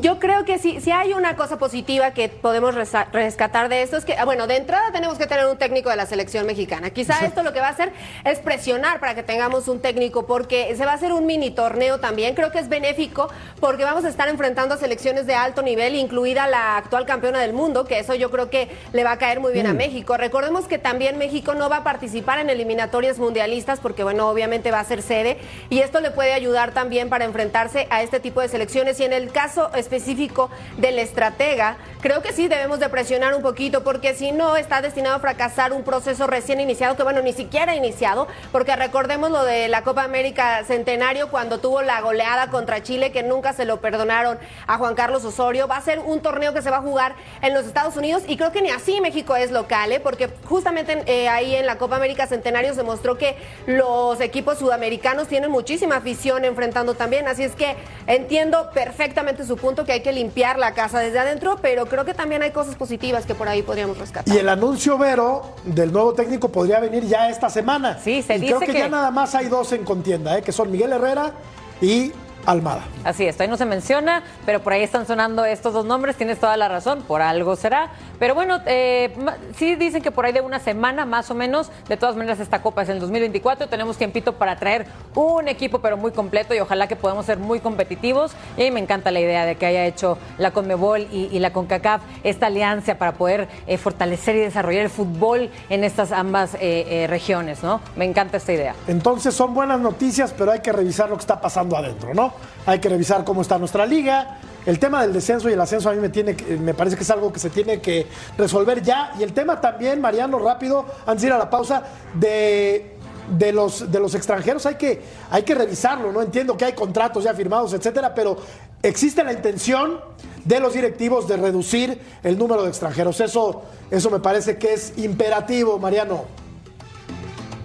Yo 0.00 0.18
creo 0.18 0.46
que 0.46 0.58
sí, 0.58 0.80
sí 0.80 0.90
hay 0.90 1.12
una 1.12 1.36
cosa 1.36 1.58
positiva 1.58 2.12
que 2.12 2.30
podemos 2.30 2.74
rescatar 3.12 3.68
de 3.68 3.82
esto, 3.82 3.98
es 3.98 4.06
que, 4.06 4.14
ah, 4.14 4.24
bueno, 4.24 4.46
de 4.46 4.56
entrada 4.56 4.90
tenemos 4.92 5.18
que 5.18 5.26
tener 5.26 5.44
un 5.46 5.58
técnico 5.58 5.90
de 5.90 5.96
la 5.96 6.06
selección 6.06 6.46
mexicana. 6.46 6.88
Quizá 6.88 7.22
esto 7.26 7.42
lo 7.42 7.52
que 7.52 7.60
va 7.60 7.66
a 7.66 7.70
hacer 7.70 7.92
es 8.24 8.38
presionar 8.38 8.98
para 8.98 9.14
que 9.14 9.22
tengamos 9.22 9.68
un 9.68 9.80
técnico, 9.80 10.26
porque 10.26 10.74
se 10.74 10.86
va 10.86 10.92
a 10.92 10.94
hacer 10.94 11.12
un 11.12 11.26
mini 11.26 11.50
torneo 11.50 12.00
también. 12.00 12.34
Creo 12.34 12.50
que 12.50 12.60
es 12.60 12.70
benéfico 12.70 13.28
porque 13.60 13.84
vamos 13.84 14.06
a 14.06 14.08
estar 14.08 14.28
enfrentando 14.28 14.74
a 14.74 14.78
selecciones 14.78 15.26
de 15.26 15.34
alto 15.34 15.60
nivel, 15.60 15.96
incluida 15.96 16.46
la 16.46 16.78
actual 16.78 17.04
campeona 17.04 17.40
del 17.40 17.52
mundo, 17.52 17.84
que 17.84 17.98
eso 17.98 18.14
yo 18.14 18.30
creo 18.30 18.48
que 18.48 18.68
le 18.94 19.04
va 19.04 19.12
a 19.12 19.18
caer 19.18 19.40
muy 19.40 19.52
bien 19.52 19.66
a 19.66 19.74
Mm. 19.74 19.76
México. 19.76 20.16
Recordemos 20.16 20.66
que 20.66 20.78
también 20.78 21.18
México 21.18 21.54
no 21.54 21.68
va 21.68 21.78
a 21.78 21.84
participar 21.84 22.38
en 22.38 22.48
eliminatorias 22.48 23.18
mundialistas 23.18 23.80
porque, 23.80 24.02
bueno, 24.02 24.30
obviamente 24.30 24.70
va 24.70 24.80
a 24.80 24.84
ser 24.84 25.02
sede 25.02 25.36
y 25.68 25.80
esto 25.80 26.00
le 26.00 26.10
puede 26.10 26.32
ayudar 26.32 26.72
también 26.72 27.10
para 27.10 27.26
enfrentarse 27.26 27.86
a 27.90 28.02
este 28.02 28.18
tipo 28.18 28.40
de 28.40 28.48
selecciones. 28.48 28.98
Y 29.00 29.04
en 29.04 29.12
el 29.12 29.30
caso 29.30 29.70
específico 29.74 30.50
del 30.76 30.98
estratega, 30.98 31.76
creo 32.00 32.22
que 32.22 32.32
sí 32.32 32.48
debemos 32.48 32.80
de 32.80 32.88
presionar 32.88 33.34
un 33.34 33.42
poquito, 33.42 33.84
porque 33.84 34.14
si 34.14 34.32
no 34.32 34.56
está 34.56 34.82
destinado 34.82 35.16
a 35.16 35.20
fracasar 35.20 35.72
un 35.72 35.84
proceso 35.84 36.26
recién 36.26 36.60
iniciado, 36.60 36.96
que 36.96 37.02
bueno, 37.02 37.22
ni 37.22 37.32
siquiera 37.32 37.74
iniciado, 37.74 38.28
porque 38.52 38.76
recordemos 38.76 39.30
lo 39.30 39.44
de 39.44 39.68
la 39.68 39.82
Copa 39.82 40.02
América 40.02 40.64
Centenario 40.64 41.30
cuando 41.30 41.58
tuvo 41.58 41.82
la 41.82 42.00
goleada 42.00 42.48
contra 42.50 42.82
Chile, 42.82 43.12
que 43.12 43.22
nunca 43.22 43.52
se 43.52 43.64
lo 43.64 43.80
perdonaron 43.80 44.38
a 44.66 44.78
Juan 44.78 44.94
Carlos 44.94 45.24
Osorio. 45.24 45.68
Va 45.68 45.76
a 45.76 45.80
ser 45.80 45.98
un 45.98 46.20
torneo 46.20 46.52
que 46.52 46.62
se 46.62 46.70
va 46.70 46.78
a 46.78 46.82
jugar 46.82 47.14
en 47.42 47.54
los 47.54 47.66
Estados 47.66 47.96
Unidos 47.96 48.22
y 48.26 48.36
creo 48.36 48.52
que 48.52 48.62
ni 48.62 48.70
así 48.70 49.00
México 49.00 49.36
es 49.36 49.50
local, 49.50 49.92
¿eh? 49.92 50.00
porque 50.00 50.28
justamente 50.44 51.02
eh, 51.06 51.28
ahí 51.28 51.54
en 51.54 51.66
la 51.66 51.78
Copa 51.78 51.96
América 51.96 52.26
Centenario 52.26 52.74
se 52.74 52.82
mostró 52.82 53.16
que 53.16 53.36
los 53.66 54.20
equipos 54.20 54.58
sudamericanos 54.58 55.28
tienen 55.28 55.50
muchísima 55.50 55.96
afición 55.96 56.44
enfrentando 56.44 56.94
también, 56.94 57.28
así 57.28 57.42
es 57.42 57.54
que 57.54 57.76
entiendo 58.06 58.70
perfectamente 58.72 59.44
su 59.44 59.53
punto 59.56 59.84
que 59.84 59.92
hay 59.92 60.00
que 60.02 60.12
limpiar 60.12 60.58
la 60.58 60.74
casa 60.74 60.98
desde 61.00 61.18
adentro, 61.18 61.58
pero 61.62 61.86
creo 61.86 62.04
que 62.04 62.14
también 62.14 62.42
hay 62.42 62.50
cosas 62.50 62.74
positivas 62.76 63.26
que 63.26 63.34
por 63.34 63.48
ahí 63.48 63.62
podríamos 63.62 63.98
rescatar. 63.98 64.34
Y 64.34 64.38
el 64.38 64.48
anuncio, 64.48 64.96
Vero, 64.98 65.54
del 65.64 65.92
nuevo 65.92 66.12
técnico 66.14 66.50
podría 66.50 66.80
venir 66.80 67.04
ya 67.04 67.28
esta 67.28 67.48
semana. 67.50 67.98
Sí, 68.02 68.22
se 68.22 68.34
y 68.36 68.40
dice 68.40 68.46
creo 68.54 68.60
que, 68.60 68.66
que- 68.66 68.78
ya 68.78 68.88
nada 68.88 69.10
más 69.10 69.34
hay 69.34 69.48
dos 69.48 69.72
en 69.72 69.84
contienda, 69.84 70.38
¿eh? 70.38 70.42
que 70.42 70.52
son 70.52 70.70
Miguel 70.70 70.92
Herrera 70.92 71.32
y 71.80 72.12
Almada. 72.46 72.84
Así 73.04 73.26
es, 73.26 73.40
ahí 73.40 73.48
no 73.48 73.56
se 73.56 73.64
menciona, 73.64 74.22
pero 74.46 74.60
por 74.60 74.72
ahí 74.72 74.82
están 74.82 75.06
sonando 75.06 75.44
estos 75.44 75.72
dos 75.72 75.84
nombres, 75.84 76.16
tienes 76.16 76.38
toda 76.38 76.56
la 76.56 76.68
razón, 76.68 77.02
por 77.02 77.22
algo 77.22 77.56
será. 77.56 77.90
Pero 78.18 78.34
bueno, 78.34 78.60
eh, 78.66 79.14
sí 79.56 79.74
dicen 79.74 80.02
que 80.02 80.10
por 80.10 80.24
ahí 80.24 80.32
de 80.32 80.40
una 80.40 80.58
semana 80.58 81.04
más 81.04 81.30
o 81.30 81.34
menos, 81.34 81.70
de 81.88 81.96
todas 81.96 82.16
maneras 82.16 82.40
esta 82.40 82.62
copa 82.62 82.82
es 82.82 82.88
en 82.88 82.96
el 82.96 83.00
2024, 83.00 83.68
tenemos 83.68 83.96
tiempito 83.96 84.34
para 84.34 84.56
traer 84.56 84.86
un 85.14 85.48
equipo 85.48 85.80
pero 85.80 85.96
muy 85.96 86.12
completo 86.12 86.54
y 86.54 86.60
ojalá 86.60 86.86
que 86.86 86.96
podamos 86.96 87.26
ser 87.26 87.38
muy 87.38 87.60
competitivos. 87.60 88.32
Y 88.56 88.62
a 88.62 88.64
mí 88.64 88.70
me 88.70 88.80
encanta 88.80 89.10
la 89.10 89.20
idea 89.20 89.44
de 89.46 89.56
que 89.56 89.66
haya 89.66 89.84
hecho 89.86 90.18
la 90.38 90.52
Conmebol 90.52 91.02
y, 91.10 91.28
y 91.32 91.38
la 91.38 91.52
CONCACAF 91.52 92.02
esta 92.22 92.46
alianza 92.46 92.96
para 92.96 93.12
poder 93.12 93.48
eh, 93.66 93.78
fortalecer 93.78 94.36
y 94.36 94.40
desarrollar 94.40 94.82
el 94.82 94.90
fútbol 94.90 95.50
en 95.68 95.84
estas 95.84 96.12
ambas 96.12 96.54
eh, 96.54 96.58
eh, 96.88 97.06
regiones, 97.08 97.62
¿no? 97.62 97.80
Me 97.96 98.04
encanta 98.04 98.36
esta 98.36 98.52
idea. 98.52 98.74
Entonces 98.86 99.34
son 99.34 99.54
buenas 99.54 99.80
noticias, 99.80 100.34
pero 100.36 100.52
hay 100.52 100.60
que 100.60 100.72
revisar 100.72 101.08
lo 101.08 101.16
que 101.16 101.22
está 101.22 101.40
pasando 101.40 101.76
adentro, 101.76 102.14
¿no? 102.14 102.33
Hay 102.66 102.78
que 102.78 102.88
revisar 102.88 103.24
cómo 103.24 103.42
está 103.42 103.58
nuestra 103.58 103.86
liga. 103.86 104.38
El 104.66 104.78
tema 104.78 105.02
del 105.02 105.12
descenso 105.12 105.50
y 105.50 105.52
el 105.52 105.60
ascenso 105.60 105.90
a 105.90 105.92
mí 105.92 106.00
me, 106.00 106.08
tiene, 106.08 106.34
me 106.58 106.72
parece 106.72 106.96
que 106.96 107.02
es 107.02 107.10
algo 107.10 107.32
que 107.32 107.38
se 107.38 107.50
tiene 107.50 107.80
que 107.80 108.06
resolver 108.38 108.82
ya. 108.82 109.12
Y 109.18 109.22
el 109.22 109.32
tema 109.32 109.60
también, 109.60 110.00
Mariano, 110.00 110.38
rápido, 110.38 110.86
antes 111.06 111.22
de 111.22 111.28
ir 111.28 111.32
a 111.34 111.38
la 111.38 111.50
pausa, 111.50 111.82
de, 112.14 112.96
de, 113.28 113.52
los, 113.52 113.90
de 113.90 114.00
los 114.00 114.14
extranjeros 114.14 114.64
hay 114.66 114.76
que, 114.76 115.02
hay 115.30 115.42
que 115.42 115.54
revisarlo, 115.54 116.12
¿no? 116.12 116.22
Entiendo 116.22 116.56
que 116.56 116.64
hay 116.64 116.72
contratos 116.72 117.24
ya 117.24 117.34
firmados, 117.34 117.72
etcétera, 117.74 118.14
pero 118.14 118.36
existe 118.82 119.22
la 119.22 119.32
intención 119.32 120.00
de 120.44 120.60
los 120.60 120.74
directivos 120.74 121.26
de 121.26 121.36
reducir 121.36 121.98
el 122.22 122.38
número 122.38 122.62
de 122.62 122.68
extranjeros. 122.68 123.20
Eso, 123.20 123.62
eso 123.90 124.10
me 124.10 124.20
parece 124.20 124.56
que 124.58 124.74
es 124.74 124.94
imperativo, 124.98 125.78
Mariano. 125.78 126.24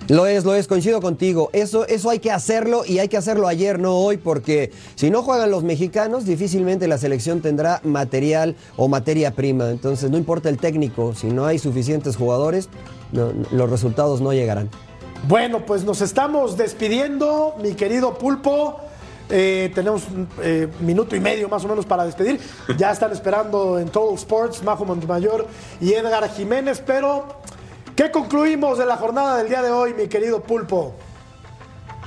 Lo 0.10 0.26
es, 0.26 0.44
lo 0.44 0.56
es, 0.56 0.68
coincido 0.68 1.02
contigo. 1.02 1.52
Eso, 1.54 1.86
eso 1.86 2.10
hay 2.10 2.18
que 2.18 2.32
hacerlo 2.32 2.84
y 2.86 2.98
hay 2.98 3.08
que 3.08 3.18
hacerlo 3.18 3.48
ayer, 3.48 3.78
no 3.80 3.96
hoy, 3.96 4.18
porque 4.18 4.72
si 4.96 5.12
no 5.12 5.22
juegan 5.22 5.52
los 5.52 5.64
mexicanos, 5.64 6.26
difícilmente 6.26 6.88
la 6.88 6.98
selección 6.98 7.42
tendrá 7.42 7.80
material 7.84 8.56
o 8.76 8.88
materia 8.88 9.36
prima. 9.36 9.70
Entonces, 9.70 10.10
no 10.10 10.18
importa 10.18 10.50
el 10.50 10.58
técnico, 10.58 11.14
si 11.14 11.28
no 11.28 11.46
hay 11.46 11.60
suficientes 11.60 12.16
jugadores, 12.16 12.70
los 13.12 13.70
resultados 13.70 14.20
no 14.20 14.34
llegarán. 14.34 14.70
Bueno, 15.28 15.66
pues 15.66 15.84
nos 15.84 16.02
estamos 16.02 16.58
despidiendo, 16.58 17.56
mi 17.62 17.74
querido 17.74 18.18
Pulpo. 18.18 18.80
Eh, 19.30 19.72
tenemos 19.76 20.08
un 20.08 20.28
eh, 20.42 20.68
minuto 20.80 21.16
y 21.16 21.20
medio 21.20 21.50
más 21.50 21.64
o 21.66 21.68
menos 21.68 21.86
para 21.86 22.04
despedir. 22.06 22.40
Ya 22.78 22.92
están 22.92 23.12
esperando 23.12 23.78
en 23.78 23.90
Total 23.90 24.16
Sports, 24.16 24.64
Majo 24.64 24.86
Montemayor 24.86 25.46
y 25.80 25.94
Edgar 25.94 26.28
Jiménez. 26.32 26.82
Pero, 26.84 27.28
¿qué 28.00 28.12
concluimos 28.12 28.78
de 28.78 28.86
la 28.86 28.96
jornada 28.96 29.40
del 29.40 29.50
día 29.50 29.62
de 29.62 29.72
hoy, 29.72 29.94
mi 29.94 30.08
querido 30.08 30.42
Pulpo? 30.42 30.96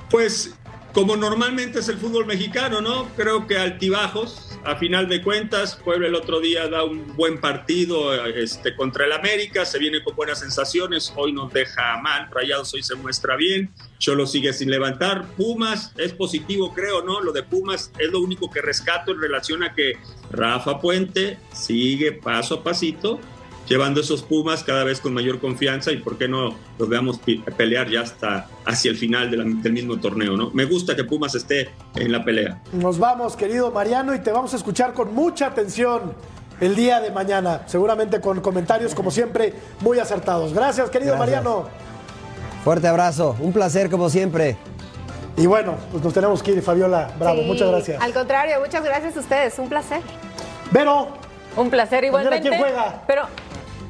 Pues 0.08 0.54
como 0.94 1.18
normalmente 1.18 1.80
es 1.80 1.88
el 1.90 1.98
fútbol 1.98 2.24
mexicano, 2.24 2.80
¿no? 2.80 3.08
Creo 3.14 3.46
que 3.46 3.58
altibajos. 3.58 4.48
A 4.64 4.76
final 4.76 5.06
de 5.06 5.20
cuentas, 5.20 5.78
Puebla 5.84 6.06
el 6.06 6.14
otro 6.14 6.40
día 6.40 6.66
da 6.68 6.84
un 6.84 7.14
buen 7.14 7.40
partido 7.42 8.14
este, 8.24 8.74
contra 8.74 9.04
el 9.04 9.12
América, 9.12 9.66
se 9.66 9.78
viene 9.78 10.02
con 10.02 10.16
buenas 10.16 10.38
sensaciones, 10.38 11.12
hoy 11.14 11.34
nos 11.34 11.52
deja 11.52 11.98
mal, 11.98 12.30
Rayados 12.30 12.72
hoy 12.72 12.82
se 12.82 12.94
muestra 12.94 13.36
bien, 13.36 13.70
Cholo 13.98 14.26
sigue 14.26 14.54
sin 14.54 14.70
levantar, 14.70 15.26
Pumas 15.36 15.92
es 15.98 16.14
positivo 16.14 16.72
creo, 16.72 17.02
¿no? 17.02 17.20
Lo 17.20 17.32
de 17.32 17.42
Pumas 17.42 17.90
es 17.98 18.10
lo 18.10 18.20
único 18.20 18.50
que 18.50 18.62
rescato 18.62 19.10
en 19.10 19.20
relación 19.20 19.62
a 19.62 19.74
que 19.74 19.98
Rafa 20.30 20.80
Puente 20.80 21.38
sigue 21.52 22.12
paso 22.12 22.54
a 22.54 22.64
pasito 22.64 23.20
llevando 23.68 24.00
esos 24.00 24.22
Pumas 24.22 24.62
cada 24.64 24.84
vez 24.84 25.00
con 25.00 25.14
mayor 25.14 25.38
confianza 25.40 25.92
y 25.92 25.96
por 25.98 26.18
qué 26.18 26.28
no 26.28 26.54
los 26.78 26.88
veamos 26.88 27.20
pelear 27.56 27.88
ya 27.88 28.00
hasta 28.02 28.46
hacia 28.66 28.90
el 28.90 28.96
final 28.96 29.30
de 29.30 29.36
la- 29.38 29.44
del 29.44 29.72
mismo 29.72 29.98
torneo, 29.98 30.36
¿no? 30.36 30.50
Me 30.52 30.64
gusta 30.64 30.94
que 30.96 31.04
Pumas 31.04 31.34
esté 31.34 31.70
en 31.94 32.12
la 32.12 32.24
pelea. 32.24 32.60
Nos 32.72 32.98
vamos, 32.98 33.36
querido 33.36 33.70
Mariano, 33.70 34.14
y 34.14 34.18
te 34.18 34.30
vamos 34.32 34.52
a 34.52 34.56
escuchar 34.56 34.92
con 34.92 35.14
mucha 35.14 35.46
atención 35.46 36.12
el 36.60 36.76
día 36.76 37.00
de 37.00 37.10
mañana. 37.10 37.62
Seguramente 37.66 38.20
con 38.20 38.40
comentarios, 38.40 38.94
como 38.94 39.10
siempre, 39.10 39.54
muy 39.80 39.98
acertados. 39.98 40.52
Gracias, 40.52 40.90
querido 40.90 41.16
Gracias. 41.16 41.42
Mariano. 41.44 41.68
Fuerte 42.64 42.86
abrazo, 42.88 43.36
un 43.40 43.52
placer 43.52 43.90
como 43.90 44.08
siempre. 44.08 44.56
Y 45.36 45.46
bueno, 45.46 45.76
pues 45.90 46.04
nos 46.04 46.12
tenemos 46.12 46.42
que 46.42 46.52
ir, 46.52 46.62
Fabiola. 46.62 47.10
Bravo, 47.18 47.40
Sí, 47.40 47.46
muchas 47.46 47.68
gracias. 47.70 48.02
Al 48.02 48.12
contrario, 48.12 48.56
muchas 48.64 48.84
gracias 48.84 49.16
a 49.16 49.20
ustedes, 49.20 49.58
un 49.58 49.68
placer. 49.68 50.00
Vero, 50.70 51.08
Un 51.56 51.70
placer 51.70 52.04
igualmente. 52.04 52.48
¿quién 52.48 52.60
juega? 52.60 53.02
Pero 53.06 53.22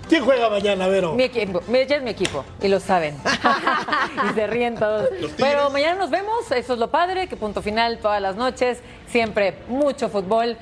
¿quién 0.09 0.25
juega 0.25 0.49
mañana, 0.49 0.89
Vero? 0.89 1.15
Mi 1.15 1.25
equipo, 1.25 1.63
mi, 1.69 1.85
ya 1.87 1.97
es 1.97 2.03
mi 2.03 2.11
equipo 2.11 2.45
y 2.61 2.69
lo 2.69 2.81
saben. 2.81 3.17
y 4.31 4.35
se 4.35 4.47
ríen 4.47 4.77
todos. 4.77 5.09
Pero 5.37 5.71
mañana 5.71 5.99
nos 5.99 6.11
vemos, 6.11 6.51
eso 6.51 6.73
es 6.73 6.79
lo 6.79 6.91
padre, 6.91 7.29
que 7.29 7.37
punto 7.37 7.63
final 7.63 7.99
todas 7.99 8.21
las 8.21 8.37
noches, 8.37 8.79
siempre 9.07 9.59
mucho 9.69 10.09
fútbol, 10.09 10.57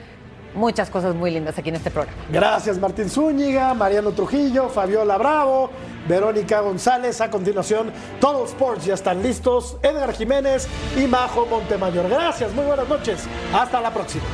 muchas 0.55 0.91
cosas 0.91 1.15
muy 1.15 1.31
lindas 1.31 1.59
aquí 1.59 1.69
en 1.69 1.77
este 1.77 1.91
programa. 1.91 2.17
Gracias, 2.31 2.79
Martín 2.79 3.09
Zúñiga, 3.09 3.75
Mariano 3.75 4.13
Trujillo, 4.13 4.69
Fabiola 4.69 5.17
Bravo, 5.19 5.71
Verónica 6.09 6.61
González. 6.61 7.21
A 7.21 7.31
continuación, 7.31 7.93
todos 8.21 8.51
Sports 8.51 8.85
ya 8.85 8.95
están 8.95 9.23
listos. 9.23 9.77
Edgar 9.83 10.13
Jiménez 10.13 10.69
y 10.97 11.07
Majo 11.07 11.47
Montemayor. 11.47 12.09
Gracias, 12.09 12.53
muy 12.53 12.65
buenas 12.65 12.89
noches. 12.89 13.25
Hasta 13.53 13.81
la 13.81 13.93
próxima. 13.93 14.25